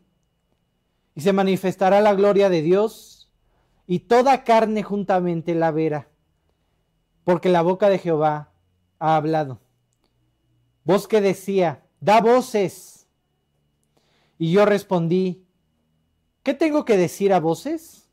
y 1.16 1.22
se 1.22 1.34
manifestará 1.34 2.00
la 2.00 2.14
gloria 2.14 2.48
de 2.48 2.62
Dios, 2.62 3.28
y 3.88 4.02
toda 4.02 4.44
carne 4.44 4.84
juntamente 4.84 5.56
la 5.56 5.72
verá, 5.72 6.10
porque 7.28 7.50
la 7.50 7.62
boca 7.62 7.90
de 7.90 8.00
Jehová 8.00 8.54
ha 9.00 9.18
hablado. 9.18 9.60
Voz 10.86 11.10
que 11.10 11.20
decía, 11.20 11.84
da 12.00 12.22
voces. 12.22 13.06
Y 14.38 14.54
yo 14.54 14.66
respondí, 14.66 15.44
¿qué 16.44 16.54
tengo 16.54 16.86
que 16.86 16.96
decir 16.96 17.34
a 17.34 17.42
voces? 17.42 18.08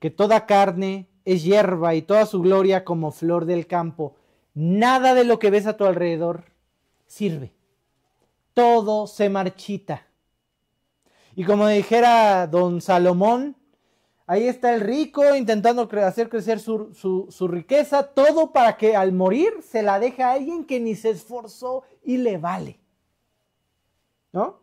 Que 0.00 0.10
toda 0.10 0.46
carne 0.46 1.06
es 1.24 1.44
hierba 1.44 1.94
y 1.94 2.02
toda 2.02 2.26
su 2.26 2.42
gloria 2.42 2.84
como 2.84 3.12
flor 3.12 3.44
del 3.44 3.68
campo. 3.68 4.16
Nada 4.54 5.14
de 5.14 5.22
lo 5.22 5.38
que 5.38 5.50
ves 5.50 5.68
a 5.68 5.76
tu 5.76 5.84
alrededor 5.84 6.46
sirve 7.06 7.54
todo 8.54 9.06
se 9.08 9.28
marchita. 9.28 10.06
Y 11.36 11.44
como 11.44 11.66
dijera 11.66 12.46
don 12.46 12.80
Salomón, 12.80 13.56
ahí 14.26 14.48
está 14.48 14.74
el 14.74 14.80
rico 14.80 15.34
intentando 15.34 15.88
hacer 16.02 16.28
crecer 16.28 16.60
su, 16.60 17.48
riqueza, 17.48 18.02
todo 18.02 18.52
para 18.52 18.76
que 18.76 18.96
al 18.96 19.12
morir 19.12 19.52
se 19.62 19.82
la 19.82 19.98
deje 19.98 20.22
a 20.22 20.32
alguien 20.32 20.64
que 20.64 20.80
ni 20.80 20.94
se 20.94 21.10
esforzó 21.10 21.84
y 22.02 22.16
le 22.18 22.38
vale. 22.38 22.80
¿No? 24.32 24.60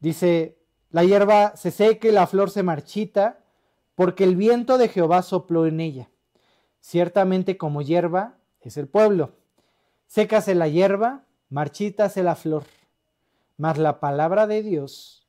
Dice, 0.00 0.56
la 0.90 1.04
hierba 1.04 1.56
se 1.56 1.70
seca 1.70 2.08
y 2.08 2.12
la 2.12 2.26
flor 2.26 2.50
se 2.50 2.62
marchita, 2.62 3.40
porque 3.94 4.24
el 4.24 4.36
viento 4.36 4.78
de 4.78 4.88
Jehová 4.88 5.22
sopló 5.22 5.66
en 5.66 5.80
ella. 5.80 6.10
Ciertamente 6.80 7.56
como 7.56 7.82
hierba 7.82 8.36
es 8.60 8.76
el 8.76 8.88
pueblo 8.88 9.32
Sécase 10.06 10.54
la 10.54 10.68
hierba, 10.68 11.24
marchítase 11.50 12.22
la 12.22 12.36
flor, 12.36 12.64
mas 13.56 13.76
la 13.76 13.98
palabra 13.98 14.46
de 14.46 14.62
Dios 14.62 15.25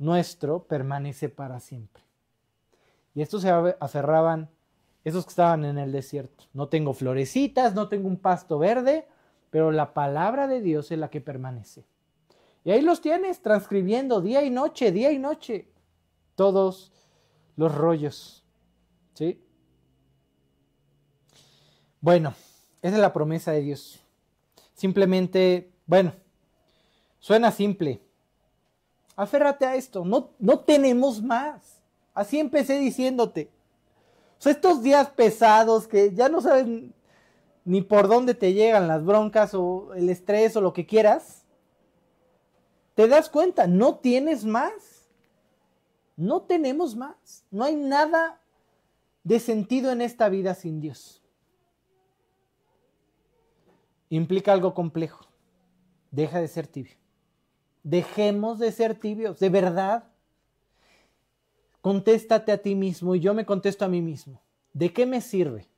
nuestro 0.00 0.64
permanece 0.64 1.28
para 1.28 1.60
siempre. 1.60 2.02
Y 3.14 3.22
estos 3.22 3.42
se 3.42 3.50
aferraban, 3.50 4.48
esos 5.04 5.24
que 5.24 5.30
estaban 5.30 5.64
en 5.64 5.78
el 5.78 5.92
desierto. 5.92 6.44
No 6.52 6.68
tengo 6.68 6.94
florecitas, 6.94 7.74
no 7.74 7.88
tengo 7.88 8.08
un 8.08 8.16
pasto 8.16 8.58
verde, 8.58 9.06
pero 9.50 9.70
la 9.70 9.92
palabra 9.92 10.48
de 10.48 10.60
Dios 10.62 10.90
es 10.90 10.98
la 10.98 11.10
que 11.10 11.20
permanece. 11.20 11.84
Y 12.64 12.70
ahí 12.70 12.80
los 12.80 13.00
tienes 13.00 13.42
transcribiendo 13.42 14.20
día 14.20 14.42
y 14.42 14.50
noche, 14.50 14.90
día 14.90 15.12
y 15.12 15.18
noche, 15.18 15.68
todos 16.34 16.92
los 17.56 17.74
rollos. 17.74 18.42
¿Sí? 19.14 19.42
Bueno, 22.00 22.34
esa 22.80 22.94
es 22.94 23.00
la 23.00 23.12
promesa 23.12 23.52
de 23.52 23.60
Dios. 23.60 24.00
Simplemente, 24.72 25.70
bueno, 25.86 26.14
suena 27.18 27.50
simple. 27.50 28.02
Aférrate 29.16 29.66
a 29.66 29.74
esto. 29.74 30.04
No, 30.04 30.30
no 30.38 30.60
tenemos 30.60 31.22
más. 31.22 31.82
Así 32.14 32.38
empecé 32.38 32.78
diciéndote. 32.78 33.50
O 34.38 34.42
sea, 34.42 34.52
estos 34.52 34.82
días 34.82 35.10
pesados 35.10 35.86
que 35.86 36.14
ya 36.14 36.28
no 36.28 36.40
saben 36.40 36.94
ni 37.64 37.82
por 37.82 38.08
dónde 38.08 38.34
te 38.34 38.52
llegan 38.52 38.88
las 38.88 39.04
broncas 39.04 39.54
o 39.54 39.92
el 39.94 40.08
estrés 40.08 40.56
o 40.56 40.60
lo 40.60 40.72
que 40.72 40.86
quieras, 40.86 41.44
te 42.94 43.06
das 43.06 43.28
cuenta, 43.28 43.66
no 43.66 43.96
tienes 43.96 44.44
más. 44.44 45.08
No 46.16 46.42
tenemos 46.42 46.96
más. 46.96 47.44
No 47.50 47.64
hay 47.64 47.76
nada 47.76 48.40
de 49.24 49.38
sentido 49.38 49.92
en 49.92 50.00
esta 50.00 50.28
vida 50.28 50.54
sin 50.54 50.80
Dios 50.80 51.20
implica 54.10 54.52
algo 54.52 54.74
complejo. 54.74 55.24
Deja 56.10 56.40
de 56.40 56.48
ser 56.48 56.66
tibio. 56.66 56.99
Dejemos 57.82 58.58
de 58.58 58.72
ser 58.72 58.94
tibios, 58.94 59.38
de 59.38 59.48
verdad. 59.48 60.04
Contéstate 61.80 62.52
a 62.52 62.58
ti 62.58 62.74
mismo 62.74 63.14
y 63.14 63.20
yo 63.20 63.32
me 63.32 63.46
contesto 63.46 63.84
a 63.84 63.88
mí 63.88 64.02
mismo. 64.02 64.40
¿De 64.72 64.92
qué 64.92 65.06
me 65.06 65.20
sirve? 65.20 65.68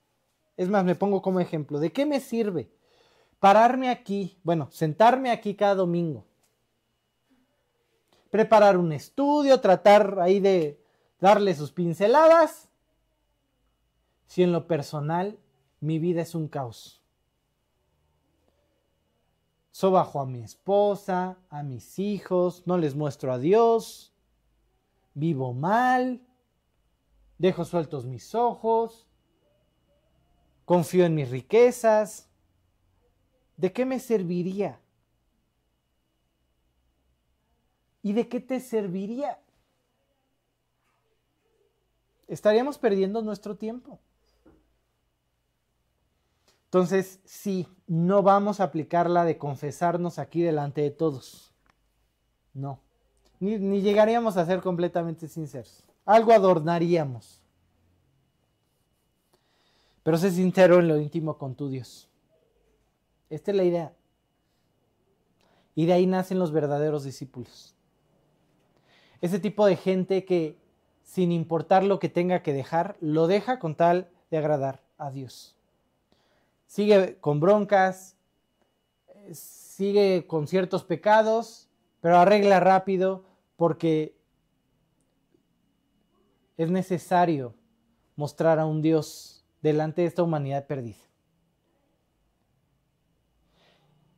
Es 0.56 0.68
más, 0.68 0.84
me 0.84 0.94
pongo 0.94 1.22
como 1.22 1.40
ejemplo. 1.40 1.78
¿De 1.78 1.92
qué 1.92 2.06
me 2.06 2.20
sirve 2.20 2.70
pararme 3.38 3.88
aquí, 3.88 4.38
bueno, 4.42 4.68
sentarme 4.70 5.30
aquí 5.30 5.54
cada 5.54 5.74
domingo? 5.74 6.24
Preparar 8.30 8.76
un 8.76 8.92
estudio, 8.92 9.60
tratar 9.60 10.18
ahí 10.20 10.40
de 10.40 10.80
darle 11.20 11.54
sus 11.54 11.72
pinceladas. 11.72 12.68
Si 14.26 14.42
en 14.42 14.52
lo 14.52 14.66
personal 14.66 15.38
mi 15.80 15.98
vida 15.98 16.22
es 16.22 16.34
un 16.34 16.48
caos 16.48 17.01
sobajo 19.72 20.20
a 20.20 20.26
mi 20.26 20.42
esposa, 20.42 21.38
a 21.48 21.62
mis 21.62 21.98
hijos, 21.98 22.62
no 22.66 22.76
les 22.78 22.94
muestro 22.94 23.32
a 23.32 23.38
Dios, 23.38 24.14
vivo 25.14 25.54
mal, 25.54 26.20
dejo 27.38 27.64
sueltos 27.64 28.04
mis 28.06 28.34
ojos, 28.34 29.08
confío 30.64 31.06
en 31.06 31.14
mis 31.14 31.30
riquezas. 31.30 32.28
¿De 33.56 33.72
qué 33.72 33.84
me 33.84 33.98
serviría? 33.98 34.78
¿Y 38.02 38.12
de 38.12 38.28
qué 38.28 38.40
te 38.40 38.60
serviría? 38.60 39.38
Estaríamos 42.28 42.76
perdiendo 42.76 43.22
nuestro 43.22 43.56
tiempo. 43.56 44.00
Entonces, 46.72 47.20
sí, 47.26 47.68
no 47.86 48.22
vamos 48.22 48.58
a 48.58 48.64
aplicar 48.64 49.10
la 49.10 49.26
de 49.26 49.36
confesarnos 49.36 50.18
aquí 50.18 50.40
delante 50.40 50.80
de 50.80 50.90
todos. 50.90 51.52
No. 52.54 52.80
Ni, 53.40 53.82
llegaríamos 53.82 54.38
a 54.38 54.46
ser 54.46 54.62
completamente 54.62 55.28
sinceros. 55.28 55.84
Algo 56.06 56.32
adornaríamos. 56.32 57.42
Pero 60.02 60.16
sé 60.16 60.30
sincero 60.30 60.78
en 60.78 60.88
lo 60.88 60.98
íntimo 60.98 61.36
con 61.36 61.54
tu 61.54 61.68
Dios. 61.68 62.08
Esta 63.28 63.50
es 63.50 63.56
la 63.58 63.64
idea. 63.64 63.92
Y 65.74 65.84
de 65.84 65.92
ahí 65.92 66.06
nacen 66.06 66.38
los 66.38 66.52
verdaderos 66.52 67.04
discípulos. 67.04 67.76
Ese 69.20 69.38
tipo 69.38 69.66
de 69.66 69.76
gente 69.76 70.24
que, 70.24 70.56
sin 71.02 71.32
importar 71.32 71.84
lo 71.84 71.98
que 71.98 72.08
tenga 72.08 72.42
que 72.42 72.54
dejar, 72.54 72.96
lo 73.02 73.26
deja 73.26 73.58
con 73.58 73.74
tal 73.74 74.08
de 74.30 74.38
agradar 74.38 74.80
a 74.96 75.10
Dios 75.10 75.54
sigue 76.72 77.18
con 77.20 77.38
broncas, 77.38 78.16
sigue 79.30 80.26
con 80.26 80.46
ciertos 80.46 80.84
pecados, 80.84 81.68
pero 82.00 82.16
arregla 82.16 82.60
rápido 82.60 83.26
porque 83.56 84.16
es 86.56 86.70
necesario 86.70 87.54
mostrar 88.16 88.58
a 88.58 88.64
un 88.64 88.80
Dios 88.80 89.44
delante 89.60 90.00
de 90.00 90.08
esta 90.08 90.22
humanidad 90.22 90.66
perdida. 90.66 91.04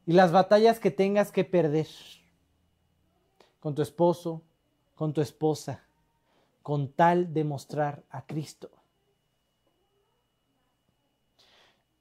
Y 0.07 0.13
las 0.13 0.31
batallas 0.31 0.79
que 0.79 0.93
tengas 0.93 1.33
que 1.33 1.43
perder 1.43 1.89
con 3.59 3.75
tu 3.75 3.83
esposo, 3.83 4.43
con 4.95 5.13
tu 5.13 5.21
esposa, 5.21 5.83
con 6.63 6.93
tal 6.93 7.35
de 7.35 7.43
mostrar 7.43 8.05
a 8.11 8.25
Cristo. 8.25 8.71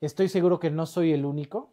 Estoy 0.06 0.28
seguro 0.28 0.60
que 0.60 0.70
no 0.70 0.86
soy 0.86 1.14
el 1.14 1.24
único 1.24 1.70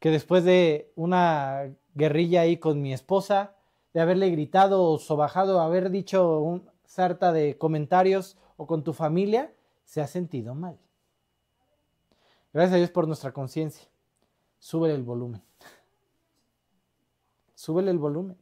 que 0.00 0.10
después 0.10 0.42
de 0.42 0.90
una 0.96 1.72
guerrilla 1.94 2.40
ahí 2.40 2.56
con 2.56 2.82
mi 2.82 2.92
esposa, 2.92 3.54
de 3.94 4.00
haberle 4.00 4.30
gritado 4.30 4.82
o 4.82 4.98
sobajado, 4.98 5.60
haber 5.60 5.90
dicho 5.90 6.40
un 6.40 6.68
sarta 6.84 7.32
de 7.32 7.56
comentarios 7.56 8.36
o 8.56 8.66
con 8.66 8.82
tu 8.82 8.94
familia, 8.94 9.52
se 9.84 10.00
ha 10.00 10.08
sentido 10.08 10.56
mal. 10.56 10.76
Gracias 12.52 12.74
a 12.74 12.78
Dios 12.78 12.90
por 12.90 13.06
nuestra 13.06 13.30
conciencia. 13.30 13.88
Súbele 14.58 14.96
el 14.96 15.04
volumen. 15.04 15.40
Súbele 17.54 17.92
el 17.92 17.98
volumen. 17.98 18.36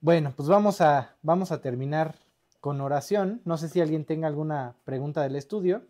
Bueno, 0.00 0.32
pues 0.36 0.48
vamos 0.48 0.80
a, 0.80 1.16
vamos 1.22 1.50
a 1.50 1.60
terminar 1.60 2.14
con 2.60 2.80
oración. 2.80 3.42
No 3.44 3.56
sé 3.56 3.68
si 3.68 3.80
alguien 3.80 4.04
tenga 4.04 4.28
alguna 4.28 4.76
pregunta 4.84 5.22
del 5.22 5.34
estudio. 5.34 5.82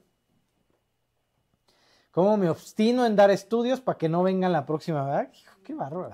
¿Cómo 2.16 2.38
me 2.38 2.48
obstino 2.48 3.04
en 3.04 3.14
dar 3.14 3.30
estudios 3.30 3.82
para 3.82 3.98
que 3.98 4.08
no 4.08 4.22
vengan 4.22 4.50
la 4.50 4.64
próxima 4.64 5.04
vez? 5.04 5.28
Qué 5.62 5.74
barro. 5.74 6.10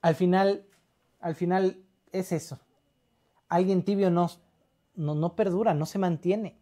Al 0.00 0.14
final, 0.14 0.64
al 1.20 1.34
final 1.34 1.76
es 2.10 2.32
eso. 2.32 2.58
Alguien 3.50 3.84
tibio 3.84 4.10
no, 4.10 4.30
no, 4.94 5.14
no 5.14 5.36
perdura, 5.36 5.74
no 5.74 5.84
se 5.84 5.98
mantiene. 5.98 6.58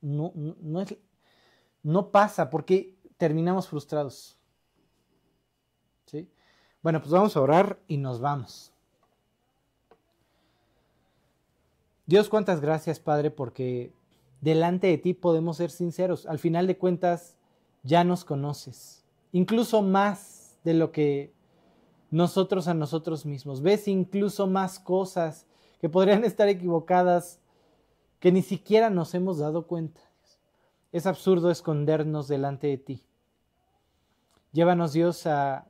No, 0.00 0.30
no, 0.36 0.80
es, 0.80 0.96
no 1.82 2.12
pasa 2.12 2.50
porque 2.50 2.96
terminamos 3.16 3.66
frustrados. 3.66 4.38
¿Sí? 6.06 6.30
Bueno, 6.82 7.00
pues 7.00 7.10
vamos 7.10 7.36
a 7.36 7.40
orar 7.40 7.80
y 7.88 7.96
nos 7.96 8.20
vamos. 8.20 8.72
Dios, 12.06 12.28
cuántas 12.28 12.60
gracias, 12.60 13.00
Padre, 13.00 13.32
porque 13.32 13.92
delante 14.40 14.86
de 14.86 14.98
ti 14.98 15.14
podemos 15.14 15.56
ser 15.56 15.70
sinceros. 15.70 16.26
Al 16.26 16.38
final 16.38 16.66
de 16.66 16.78
cuentas, 16.78 17.36
ya 17.82 18.04
nos 18.04 18.24
conoces, 18.24 19.04
incluso 19.32 19.82
más 19.82 20.58
de 20.64 20.74
lo 20.74 20.92
que 20.92 21.32
nosotros 22.10 22.68
a 22.68 22.74
nosotros 22.74 23.24
mismos. 23.24 23.62
Ves 23.62 23.88
incluso 23.88 24.46
más 24.46 24.78
cosas 24.78 25.46
que 25.80 25.88
podrían 25.88 26.24
estar 26.24 26.48
equivocadas 26.48 27.40
que 28.18 28.32
ni 28.32 28.42
siquiera 28.42 28.90
nos 28.90 29.14
hemos 29.14 29.38
dado 29.38 29.66
cuenta. 29.66 30.00
Es 30.92 31.06
absurdo 31.06 31.50
escondernos 31.50 32.28
delante 32.28 32.66
de 32.66 32.78
ti. 32.78 33.04
Llévanos 34.52 34.92
Dios 34.92 35.26
a, 35.26 35.68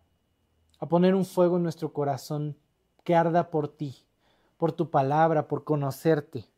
a 0.79 0.87
poner 0.89 1.15
un 1.15 1.27
fuego 1.27 1.59
en 1.59 1.63
nuestro 1.63 1.93
corazón 1.93 2.57
que 3.05 3.15
arda 3.15 3.51
por 3.51 3.69
ti, 3.69 3.95
por 4.57 4.73
tu 4.73 4.91
palabra, 4.91 5.47
por 5.47 5.65
conocerte 5.65 6.50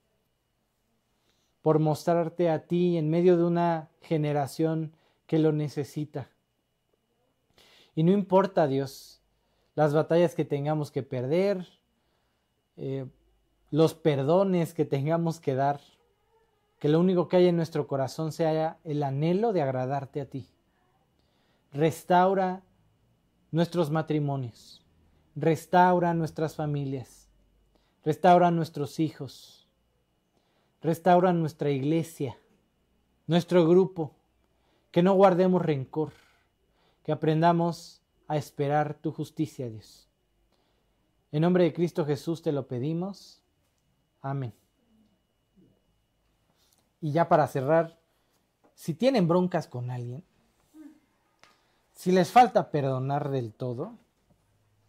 por 1.62 1.78
mostrarte 1.78 2.50
a 2.50 2.66
ti 2.66 2.98
en 2.98 3.08
medio 3.08 3.36
de 3.36 3.44
una 3.44 3.88
generación 4.02 4.92
que 5.26 5.38
lo 5.38 5.52
necesita. 5.52 6.28
Y 7.94 8.02
no 8.02 8.12
importa, 8.12 8.66
Dios, 8.66 9.22
las 9.74 9.94
batallas 9.94 10.34
que 10.34 10.44
tengamos 10.44 10.90
que 10.90 11.02
perder, 11.02 11.66
eh, 12.76 13.06
los 13.70 13.94
perdones 13.94 14.74
que 14.74 14.84
tengamos 14.84 15.40
que 15.40 15.54
dar, 15.54 15.80
que 16.78 16.88
lo 16.88 16.98
único 16.98 17.28
que 17.28 17.36
hay 17.36 17.46
en 17.46 17.56
nuestro 17.56 17.86
corazón 17.86 18.32
sea 18.32 18.78
el 18.82 19.02
anhelo 19.04 19.52
de 19.52 19.62
agradarte 19.62 20.20
a 20.20 20.26
ti. 20.26 20.48
Restaura 21.72 22.62
nuestros 23.52 23.90
matrimonios, 23.90 24.84
restaura 25.36 26.12
nuestras 26.12 26.56
familias, 26.56 27.28
restaura 28.04 28.50
nuestros 28.50 28.98
hijos 28.98 29.61
Restaura 30.82 31.32
nuestra 31.32 31.70
iglesia, 31.70 32.36
nuestro 33.28 33.68
grupo, 33.68 34.16
que 34.90 35.00
no 35.00 35.14
guardemos 35.14 35.62
rencor, 35.62 36.12
que 37.04 37.12
aprendamos 37.12 38.02
a 38.26 38.36
esperar 38.36 38.94
tu 38.94 39.12
justicia, 39.12 39.70
Dios. 39.70 40.08
En 41.30 41.42
nombre 41.42 41.62
de 41.62 41.72
Cristo 41.72 42.04
Jesús 42.04 42.42
te 42.42 42.50
lo 42.50 42.66
pedimos. 42.66 43.40
Amén. 44.22 44.52
Y 47.00 47.12
ya 47.12 47.28
para 47.28 47.46
cerrar, 47.46 47.96
si 48.74 48.92
tienen 48.92 49.28
broncas 49.28 49.68
con 49.68 49.88
alguien, 49.88 50.24
si 51.94 52.10
les 52.10 52.32
falta 52.32 52.72
perdonar 52.72 53.30
del 53.30 53.52
todo, 53.52 53.96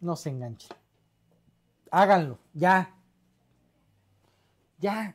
no 0.00 0.16
se 0.16 0.30
enganchen. 0.30 0.76
Háganlo, 1.92 2.38
ya. 2.52 2.92
Ya 4.80 5.14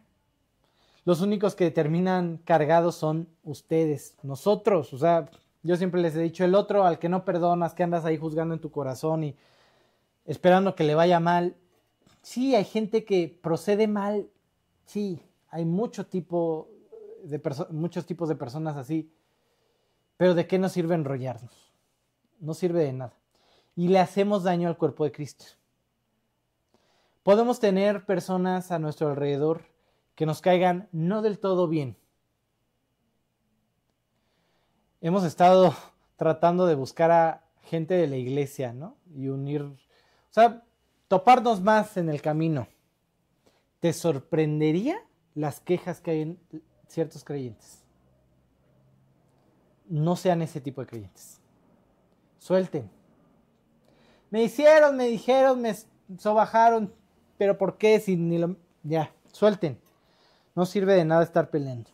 los 1.09 1.21
únicos 1.21 1.55
que 1.55 1.71
terminan 1.71 2.37
cargados 2.45 2.93
son 2.93 3.27
ustedes, 3.43 4.15
nosotros. 4.21 4.93
O 4.93 4.99
sea, 4.99 5.27
yo 5.63 5.75
siempre 5.75 5.99
les 5.99 6.15
he 6.15 6.21
dicho, 6.21 6.45
el 6.45 6.53
otro 6.53 6.83
al 6.85 6.99
que 6.99 7.09
no 7.09 7.25
perdonas, 7.25 7.73
que 7.73 7.81
andas 7.81 8.05
ahí 8.05 8.15
juzgando 8.15 8.53
en 8.53 8.61
tu 8.61 8.69
corazón 8.69 9.23
y 9.23 9.35
esperando 10.25 10.75
que 10.75 10.83
le 10.83 10.93
vaya 10.93 11.19
mal. 11.19 11.55
Sí, 12.21 12.53
hay 12.53 12.63
gente 12.63 13.05
que 13.05 13.39
procede 13.41 13.87
mal. 13.87 14.29
Sí, 14.85 15.19
hay 15.49 15.65
mucho 15.65 16.05
tipo 16.05 16.69
de 17.23 17.41
muchos 17.71 18.05
tipos 18.05 18.29
de 18.29 18.35
personas 18.35 18.77
así. 18.77 19.11
Pero 20.15 20.35
¿de 20.35 20.45
qué 20.45 20.59
nos 20.59 20.73
sirve 20.73 20.93
enrollarnos? 20.93 21.73
No 22.39 22.53
sirve 22.53 22.83
de 22.83 22.93
nada. 22.93 23.13
Y 23.75 23.87
le 23.87 23.97
hacemos 23.97 24.43
daño 24.43 24.67
al 24.67 24.77
cuerpo 24.77 25.05
de 25.05 25.11
Cristo. 25.11 25.45
Podemos 27.23 27.59
tener 27.59 28.05
personas 28.05 28.71
a 28.71 28.77
nuestro 28.77 29.09
alrededor 29.09 29.68
que 30.19 30.25
nos 30.25 30.41
caigan 30.41 30.89
no 30.91 31.21
del 31.21 31.39
todo 31.39 31.69
bien. 31.69 31.95
Hemos 34.99 35.23
estado 35.23 35.73
tratando 36.17 36.65
de 36.65 36.75
buscar 36.75 37.09
a 37.09 37.45
gente 37.61 37.93
de 37.93 38.05
la 38.05 38.17
iglesia, 38.17 38.73
¿no? 38.73 38.97
Y 39.15 39.29
unir, 39.29 39.61
o 39.61 39.77
sea, 40.31 40.65
toparnos 41.07 41.61
más 41.61 41.95
en 41.95 42.09
el 42.09 42.21
camino. 42.21 42.67
¿Te 43.79 43.93
sorprendería 43.93 44.97
las 45.35 45.61
quejas 45.61 46.01
que 46.01 46.11
hay 46.11 46.21
en 46.23 46.39
ciertos 46.89 47.23
creyentes? 47.23 47.85
No 49.87 50.17
sean 50.17 50.41
ese 50.41 50.59
tipo 50.59 50.81
de 50.81 50.87
creyentes. 50.87 51.39
Suelten. 52.39 52.91
Me 54.31 54.43
hicieron, 54.43 54.97
me 54.97 55.05
dijeron, 55.05 55.61
me 55.61 55.73
sobajaron, 56.17 56.93
pero 57.37 57.57
¿por 57.57 57.77
qué 57.77 58.01
si 58.01 58.17
ni. 58.17 58.57
Ya, 58.83 59.13
suelten. 59.31 59.79
No 60.59 60.65
sirve 60.65 60.93
de 60.93 61.05
nada 61.05 61.23
estar 61.23 61.49
peleando. 61.49 61.89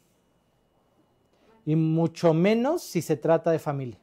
Y 1.68 1.76
mucho 1.76 2.34
menos 2.34 2.82
si 2.82 3.04
se 3.04 3.16
trata 3.16 3.52
de 3.52 3.60
familia. 3.60 4.00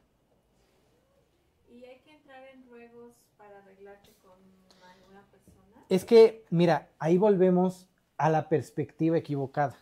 ¿Y 1.69 1.83
hay 1.83 1.99
que 1.99 2.13
entrar 2.13 2.47
en 2.47 2.65
ruegos 2.69 3.11
para 3.37 3.57
arreglarte 3.57 4.13
con 4.23 4.31
alguna 4.89 5.21
persona? 5.29 5.85
Es 5.89 6.05
que, 6.05 6.45
mira, 6.49 6.87
ahí 6.97 7.17
volvemos 7.17 7.89
a 8.15 8.29
la 8.29 8.47
perspectiva 8.47 9.17
equivocada. 9.17 9.75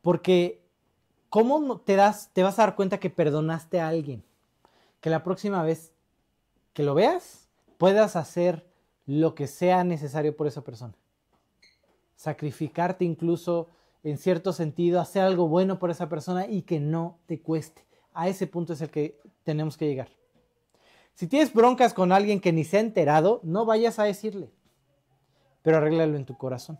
Porque, 0.00 0.64
¿cómo 1.28 1.78
te, 1.78 1.96
das, 1.96 2.30
te 2.32 2.42
vas 2.42 2.58
a 2.58 2.62
dar 2.62 2.74
cuenta 2.74 3.00
que 3.00 3.10
perdonaste 3.10 3.80
a 3.80 3.88
alguien? 3.88 4.24
Que 5.02 5.10
la 5.10 5.22
próxima 5.22 5.62
vez 5.62 5.92
que 6.72 6.84
lo 6.84 6.94
veas, 6.94 7.50
puedas 7.76 8.16
hacer 8.16 8.66
lo 9.04 9.34
que 9.34 9.46
sea 9.46 9.84
necesario 9.84 10.34
por 10.34 10.46
esa 10.46 10.62
persona 10.62 10.94
sacrificarte 12.22 13.04
incluso 13.04 13.66
en 14.04 14.16
cierto 14.16 14.52
sentido, 14.52 15.00
hacer 15.00 15.22
algo 15.22 15.48
bueno 15.48 15.80
por 15.80 15.90
esa 15.90 16.08
persona 16.08 16.46
y 16.46 16.62
que 16.62 16.78
no 16.78 17.18
te 17.26 17.40
cueste. 17.40 17.84
A 18.14 18.28
ese 18.28 18.46
punto 18.46 18.74
es 18.74 18.80
el 18.80 18.90
que 18.90 19.18
tenemos 19.42 19.76
que 19.76 19.88
llegar. 19.88 20.08
Si 21.14 21.26
tienes 21.26 21.52
broncas 21.52 21.94
con 21.94 22.12
alguien 22.12 22.40
que 22.40 22.52
ni 22.52 22.62
se 22.62 22.76
ha 22.76 22.80
enterado, 22.80 23.40
no 23.42 23.64
vayas 23.64 23.98
a 23.98 24.04
decirle, 24.04 24.52
pero 25.62 25.78
arréglalo 25.78 26.16
en 26.16 26.24
tu 26.24 26.38
corazón. 26.38 26.78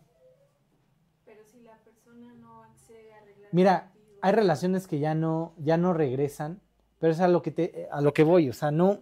Pero 1.24 1.44
si 1.44 1.60
la 1.60 1.76
persona 1.78 2.32
no 2.34 2.62
accede 2.62 3.12
a 3.12 3.18
arreglar 3.18 3.48
Mira, 3.50 3.92
hay 4.20 4.32
relaciones 4.32 4.86
que 4.86 5.00
ya 5.00 5.16
no, 5.16 5.54
ya 5.58 5.76
no 5.76 5.92
regresan, 5.92 6.60
pero 7.00 7.12
es 7.12 7.20
a 7.20 7.26
lo 7.26 7.42
que, 7.42 7.50
te, 7.50 7.88
a 7.90 8.00
lo 8.00 8.14
que 8.14 8.22
voy, 8.22 8.48
o 8.48 8.52
sea, 8.52 8.70
no, 8.70 9.00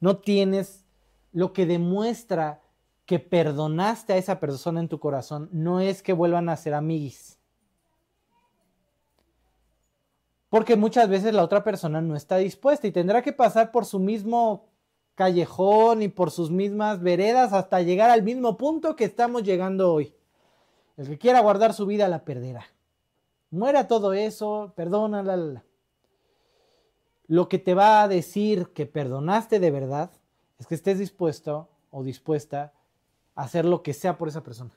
no 0.00 0.18
tienes 0.18 0.84
lo 1.32 1.54
que 1.54 1.64
demuestra 1.64 2.60
que 3.08 3.18
perdonaste 3.18 4.12
a 4.12 4.18
esa 4.18 4.38
persona 4.38 4.80
en 4.80 4.88
tu 4.88 5.00
corazón 5.00 5.48
no 5.50 5.80
es 5.80 6.02
que 6.02 6.12
vuelvan 6.12 6.50
a 6.50 6.56
ser 6.58 6.74
amiguis. 6.74 7.38
Porque 10.50 10.76
muchas 10.76 11.08
veces 11.08 11.32
la 11.32 11.42
otra 11.42 11.64
persona 11.64 12.02
no 12.02 12.16
está 12.16 12.36
dispuesta 12.36 12.86
y 12.86 12.92
tendrá 12.92 13.22
que 13.22 13.32
pasar 13.32 13.72
por 13.72 13.86
su 13.86 13.98
mismo 13.98 14.66
callejón 15.14 16.02
y 16.02 16.08
por 16.08 16.30
sus 16.30 16.50
mismas 16.50 17.00
veredas 17.00 17.54
hasta 17.54 17.80
llegar 17.80 18.10
al 18.10 18.22
mismo 18.22 18.58
punto 18.58 18.94
que 18.94 19.04
estamos 19.06 19.42
llegando 19.42 19.90
hoy. 19.90 20.14
El 20.98 21.08
que 21.08 21.16
quiera 21.16 21.40
guardar 21.40 21.72
su 21.72 21.86
vida 21.86 22.08
la 22.08 22.26
perderá. 22.26 22.66
Muera 23.50 23.88
todo 23.88 24.12
eso, 24.12 24.74
perdónala. 24.76 25.64
Lo 27.26 27.48
que 27.48 27.58
te 27.58 27.72
va 27.72 28.02
a 28.02 28.08
decir 28.08 28.68
que 28.74 28.84
perdonaste 28.84 29.60
de 29.60 29.70
verdad 29.70 30.10
es 30.58 30.66
que 30.66 30.74
estés 30.74 30.98
dispuesto 30.98 31.70
o 31.90 32.02
dispuesta 32.02 32.74
hacer 33.38 33.64
lo 33.64 33.82
que 33.82 33.94
sea 33.94 34.18
por 34.18 34.28
esa 34.28 34.42
persona. 34.42 34.72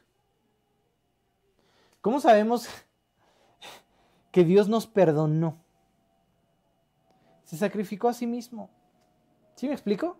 ¿Cómo 1.99 2.19
sabemos 2.19 2.67
que 4.31 4.43
Dios 4.43 4.69
nos 4.69 4.85
perdonó? 4.85 5.57
Se 7.43 7.57
sacrificó 7.57 8.07
a 8.07 8.13
sí 8.13 8.27
mismo. 8.27 8.69
¿Sí 9.55 9.67
me 9.67 9.73
explico? 9.73 10.17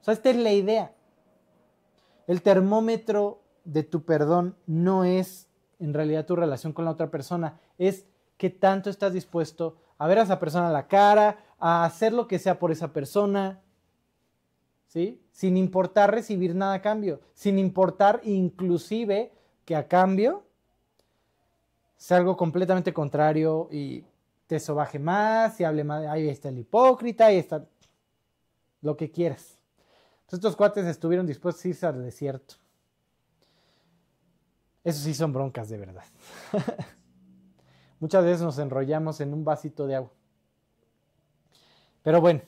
O 0.00 0.04
sea, 0.04 0.14
esta 0.14 0.30
es 0.30 0.36
la 0.36 0.52
idea. 0.52 0.94
El 2.26 2.42
termómetro 2.42 3.40
de 3.64 3.84
tu 3.84 4.04
perdón 4.04 4.56
no 4.66 5.04
es 5.04 5.48
en 5.78 5.94
realidad 5.94 6.26
tu 6.26 6.34
relación 6.34 6.72
con 6.72 6.84
la 6.84 6.90
otra 6.90 7.10
persona, 7.10 7.60
es 7.78 8.06
que 8.36 8.50
tanto 8.50 8.90
estás 8.90 9.12
dispuesto 9.12 9.76
a 9.98 10.06
ver 10.06 10.18
a 10.18 10.22
esa 10.22 10.40
persona 10.40 10.70
la 10.70 10.88
cara, 10.88 11.38
a 11.58 11.84
hacer 11.84 12.12
lo 12.12 12.26
que 12.26 12.38
sea 12.38 12.58
por 12.58 12.72
esa 12.72 12.92
persona, 12.92 13.62
Sin 15.30 15.56
importar 15.58 16.10
recibir 16.10 16.54
nada 16.54 16.74
a 16.74 16.80
cambio, 16.80 17.20
sin 17.34 17.58
importar 17.58 18.20
inclusive 18.24 19.30
que 19.66 19.76
a 19.76 19.88
cambio 19.88 20.44
sea 21.96 22.16
algo 22.16 22.36
completamente 22.36 22.94
contrario 22.94 23.68
y 23.70 24.04
te 24.46 24.58
sobaje 24.58 24.98
más 24.98 25.60
y 25.60 25.64
hable 25.64 25.84
más, 25.84 26.06
ahí 26.06 26.28
está 26.28 26.48
el 26.48 26.58
hipócrita, 26.58 27.26
ahí 27.26 27.36
está 27.36 27.66
lo 28.80 28.96
que 28.96 29.10
quieras. 29.10 29.58
Entonces 30.20 30.38
estos 30.38 30.56
cuates 30.56 30.86
estuvieron 30.86 31.26
dispuestos 31.26 31.64
a 31.64 31.68
irse 31.68 31.86
al 31.86 32.02
desierto. 32.02 32.54
Eso 34.82 35.02
sí 35.02 35.12
son 35.12 35.32
broncas 35.32 35.68
de 35.68 35.78
verdad. 35.78 36.04
Muchas 38.00 38.24
veces 38.24 38.40
nos 38.40 38.58
enrollamos 38.58 39.20
en 39.20 39.34
un 39.34 39.44
vasito 39.44 39.86
de 39.86 39.96
agua. 39.96 40.12
Pero 42.02 42.20
bueno, 42.20 42.40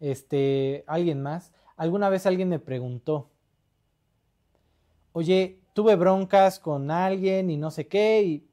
este, 0.00 0.84
alguien 0.86 1.22
más. 1.22 1.52
Alguna 1.76 2.08
vez 2.08 2.26
alguien 2.26 2.48
me 2.48 2.58
preguntó, 2.58 3.28
oye, 5.12 5.60
tuve 5.72 5.96
broncas 5.96 6.58
con 6.58 6.90
alguien 6.90 7.50
y 7.50 7.56
no 7.56 7.70
sé 7.70 7.86
qué, 7.86 8.22
y 8.22 8.46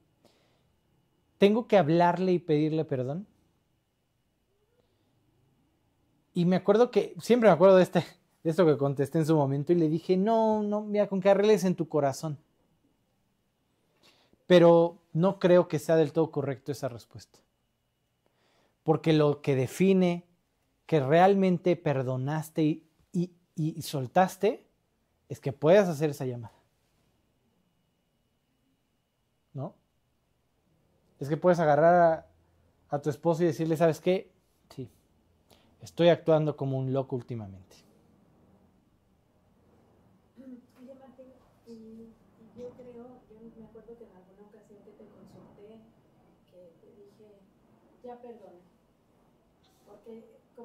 tengo 1.37 1.67
que 1.67 1.77
hablarle 1.77 2.33
y 2.33 2.39
pedirle 2.39 2.85
perdón. 2.85 3.27
Y 6.33 6.45
me 6.45 6.55
acuerdo 6.55 6.91
que, 6.91 7.15
siempre 7.19 7.49
me 7.49 7.53
acuerdo 7.53 7.77
de, 7.77 7.83
este, 7.83 8.03
de 8.43 8.51
esto 8.51 8.65
que 8.65 8.77
contesté 8.77 9.17
en 9.17 9.25
su 9.25 9.35
momento 9.35 9.73
y 9.73 9.75
le 9.75 9.89
dije, 9.89 10.17
no, 10.17 10.61
no, 10.61 10.81
mira, 10.81 11.07
con 11.07 11.19
que 11.19 11.29
arregles 11.29 11.63
en 11.63 11.75
tu 11.75 11.89
corazón. 11.89 12.37
Pero 14.45 14.99
no 15.13 15.39
creo 15.39 15.67
que 15.67 15.79
sea 15.79 15.95
del 15.95 16.13
todo 16.13 16.29
correcto 16.29 16.71
esa 16.71 16.89
respuesta. 16.89 17.39
Porque 18.83 19.13
lo 19.13 19.41
que 19.41 19.55
define 19.55 20.26
que 20.87 21.01
realmente 21.01 21.75
perdonaste 21.75 22.63
y, 22.63 22.83
y, 23.55 23.81
soltaste 23.81 24.65
es 25.27 25.39
que 25.41 25.51
puedas 25.51 25.89
hacer 25.89 26.11
esa 26.11 26.25
llamada. 26.25 26.55
¿No? 29.53 29.75
Es 31.19 31.27
que 31.27 31.35
puedes 31.35 31.59
agarrar 31.59 32.29
a, 32.89 32.99
tu 33.01 33.09
esposo 33.09 33.43
y 33.43 33.47
decirle, 33.47 33.75
¿sabes 33.75 33.99
qué? 33.99 34.31
Sí, 34.69 34.89
estoy 35.81 36.07
actuando 36.07 36.55
como 36.55 36.77
un 36.77 36.93
loco 36.93 37.17
últimamente. 37.17 37.75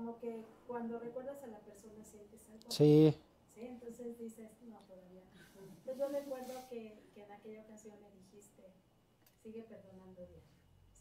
Como 0.03 0.19
que 0.19 0.45
cuando 0.67 0.99
recuerdas 0.99 1.41
a 1.45 1.47
la 1.47 1.61
persona 1.61 2.03
sientes 2.03 2.49
algo. 2.51 2.69
Sí. 2.69 3.17
Sí, 3.55 3.61
entonces 3.61 4.19
dices, 4.19 4.51
no, 4.69 4.79
todavía. 4.89 5.23
Entonces 5.79 5.97
yo 5.97 6.09
recuerdo 6.09 6.55
que, 6.69 7.05
que 7.15 7.23
en 7.23 7.33
aquella 7.33 7.63
ocasión 7.63 7.95
me 8.03 8.11
dijiste, 8.11 8.65
sigue 9.43 9.63
perdonando 9.63 10.27
Dios. 10.27 10.43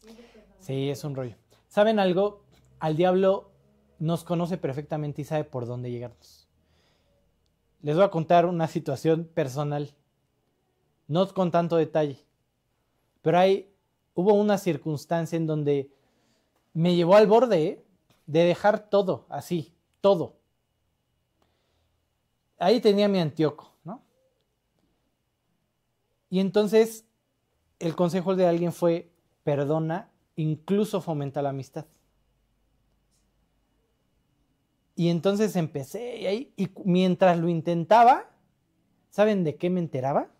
Sigue 0.00 0.22
perdonando 0.32 0.62
sí, 0.62 0.88
es 0.88 1.02
un 1.02 1.16
rollo. 1.16 1.34
¿Saben 1.66 1.98
algo? 1.98 2.44
Al 2.78 2.96
diablo 2.96 3.50
nos 3.98 4.22
conoce 4.22 4.56
perfectamente 4.56 5.22
y 5.22 5.24
sabe 5.24 5.44
por 5.44 5.66
dónde 5.66 5.90
llegarnos. 5.90 6.48
Les 7.80 7.96
voy 7.96 8.04
a 8.04 8.10
contar 8.10 8.46
una 8.46 8.68
situación 8.68 9.24
personal, 9.24 9.96
no 11.08 11.26
con 11.34 11.50
tanto 11.50 11.76
detalle, 11.76 12.18
pero 13.20 13.38
hay, 13.38 13.74
hubo 14.14 14.34
una 14.34 14.58
circunstancia 14.58 15.36
en 15.36 15.48
donde 15.48 15.90
me 16.72 16.94
llevó 16.94 17.16
al 17.16 17.26
borde, 17.26 17.66
¿eh? 17.66 17.84
De 18.26 18.44
dejar 18.44 18.88
todo 18.88 19.26
así, 19.28 19.74
todo. 20.00 20.36
Ahí 22.58 22.80
tenía 22.80 23.08
mi 23.08 23.18
Antioco, 23.18 23.74
¿no? 23.84 24.02
Y 26.30 26.40
entonces 26.40 27.04
el 27.78 27.96
consejo 27.96 28.36
de 28.36 28.46
alguien 28.46 28.72
fue, 28.72 29.10
perdona, 29.42 30.10
incluso 30.36 31.00
fomenta 31.00 31.42
la 31.42 31.50
amistad. 31.50 31.86
Y 34.94 35.08
entonces 35.08 35.56
empecé 35.56 36.30
y, 36.30 36.52
y 36.56 36.70
mientras 36.84 37.38
lo 37.38 37.48
intentaba, 37.48 38.30
¿saben 39.10 39.42
de 39.42 39.56
qué 39.56 39.68
me 39.70 39.80
enteraba? 39.80 40.30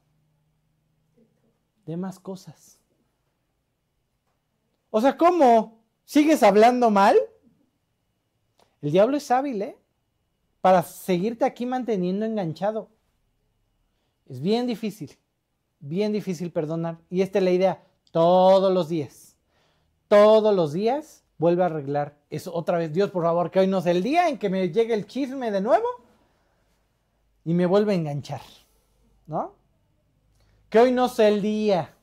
De 1.87 1.97
más 1.97 2.21
cosas. 2.21 2.79
O 4.91 5.01
sea, 5.01 5.17
¿cómo? 5.17 5.83
¿Sigues 6.05 6.43
hablando 6.43 6.91
mal? 6.91 7.17
El 8.83 8.91
diablo 8.91 9.17
es 9.17 9.31
hábil, 9.31 9.63
¿eh? 9.63 9.79
Para 10.61 10.83
seguirte 10.83 11.45
aquí 11.45 11.65
manteniendo 11.67 12.27
enganchado. 12.27 12.89
Es 14.29 14.41
bien 14.41 14.67
difícil, 14.67 15.17
bien 15.79 16.13
difícil 16.13 16.51
perdonar. 16.51 16.99
Y 17.09 17.23
esta 17.23 17.39
es 17.39 17.45
la 17.45 17.51
idea, 17.51 17.83
todos 18.11 18.73
los 18.73 18.89
días, 18.89 19.37
todos 20.09 20.55
los 20.55 20.73
días 20.73 21.25
vuelve 21.39 21.63
a 21.63 21.67
arreglar 21.67 22.17
eso 22.31 22.55
otra 22.55 22.79
vez. 22.79 22.93
Dios, 22.93 23.11
por 23.11 23.25
favor, 23.25 23.51
que 23.51 23.61
hoy 23.61 23.67
no 23.67 23.81
sea 23.81 23.93
el 23.93 24.03
día 24.03 24.29
en 24.29 24.39
que 24.39 24.49
me 24.49 24.69
llegue 24.71 24.95
el 24.95 25.07
chisme 25.07 25.51
de 25.51 25.61
nuevo 25.61 25.87
y 27.45 27.55
me 27.55 27.67
vuelve 27.67 27.93
a 27.93 27.97
enganchar, 27.97 28.43
¿no? 29.27 29.55
Que 30.71 30.79
hoy 30.79 30.93
no 30.93 31.09
sea 31.09 31.29
el 31.29 31.43
día 31.43 31.95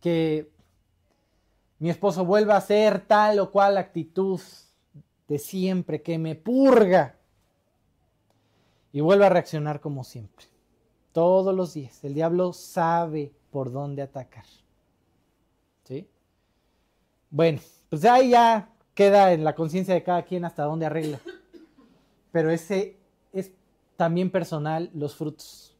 que 0.00 0.50
mi 1.78 1.90
esposo 1.90 2.24
vuelva 2.24 2.54
a 2.54 2.58
hacer 2.58 3.06
tal 3.06 3.38
o 3.38 3.50
cual 3.50 3.76
actitud 3.76 4.40
de 5.28 5.38
siempre, 5.38 6.02
que 6.02 6.18
me 6.18 6.34
purga. 6.34 7.16
Y 8.92 9.00
vuelve 9.00 9.26
a 9.26 9.30
reaccionar 9.30 9.80
como 9.80 10.04
siempre. 10.04 10.46
Todos 11.12 11.54
los 11.54 11.74
días. 11.74 12.02
El 12.04 12.14
diablo 12.14 12.52
sabe 12.52 13.32
por 13.50 13.72
dónde 13.72 14.02
atacar. 14.02 14.44
¿Sí? 15.84 16.08
Bueno, 17.30 17.60
pues 17.88 18.04
ahí 18.04 18.30
ya 18.30 18.70
queda 18.94 19.32
en 19.32 19.44
la 19.44 19.54
conciencia 19.54 19.94
de 19.94 20.02
cada 20.02 20.22
quien 20.22 20.44
hasta 20.44 20.64
dónde 20.64 20.86
arregla. 20.86 21.20
Pero 22.32 22.50
ese 22.50 22.96
es 23.32 23.52
también 23.96 24.30
personal 24.30 24.90
los 24.94 25.14
frutos. 25.14 25.76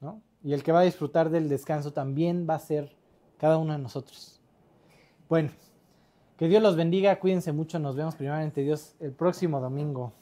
¿no? 0.00 0.20
Y 0.42 0.52
el 0.52 0.62
que 0.62 0.72
va 0.72 0.80
a 0.80 0.84
disfrutar 0.84 1.30
del 1.30 1.48
descanso 1.48 1.92
también 1.92 2.46
va 2.48 2.56
a 2.56 2.60
ser 2.60 2.94
cada 3.38 3.58
uno 3.58 3.72
de 3.72 3.78
nosotros. 3.78 4.40
Bueno, 5.28 5.50
que 6.44 6.50
Dios 6.50 6.62
los 6.62 6.76
bendiga, 6.76 7.18
cuídense 7.18 7.52
mucho, 7.52 7.78
nos 7.78 7.96
vemos 7.96 8.16
primeramente 8.16 8.60
Dios 8.60 8.94
el 9.00 9.12
próximo 9.12 9.60
domingo. 9.60 10.12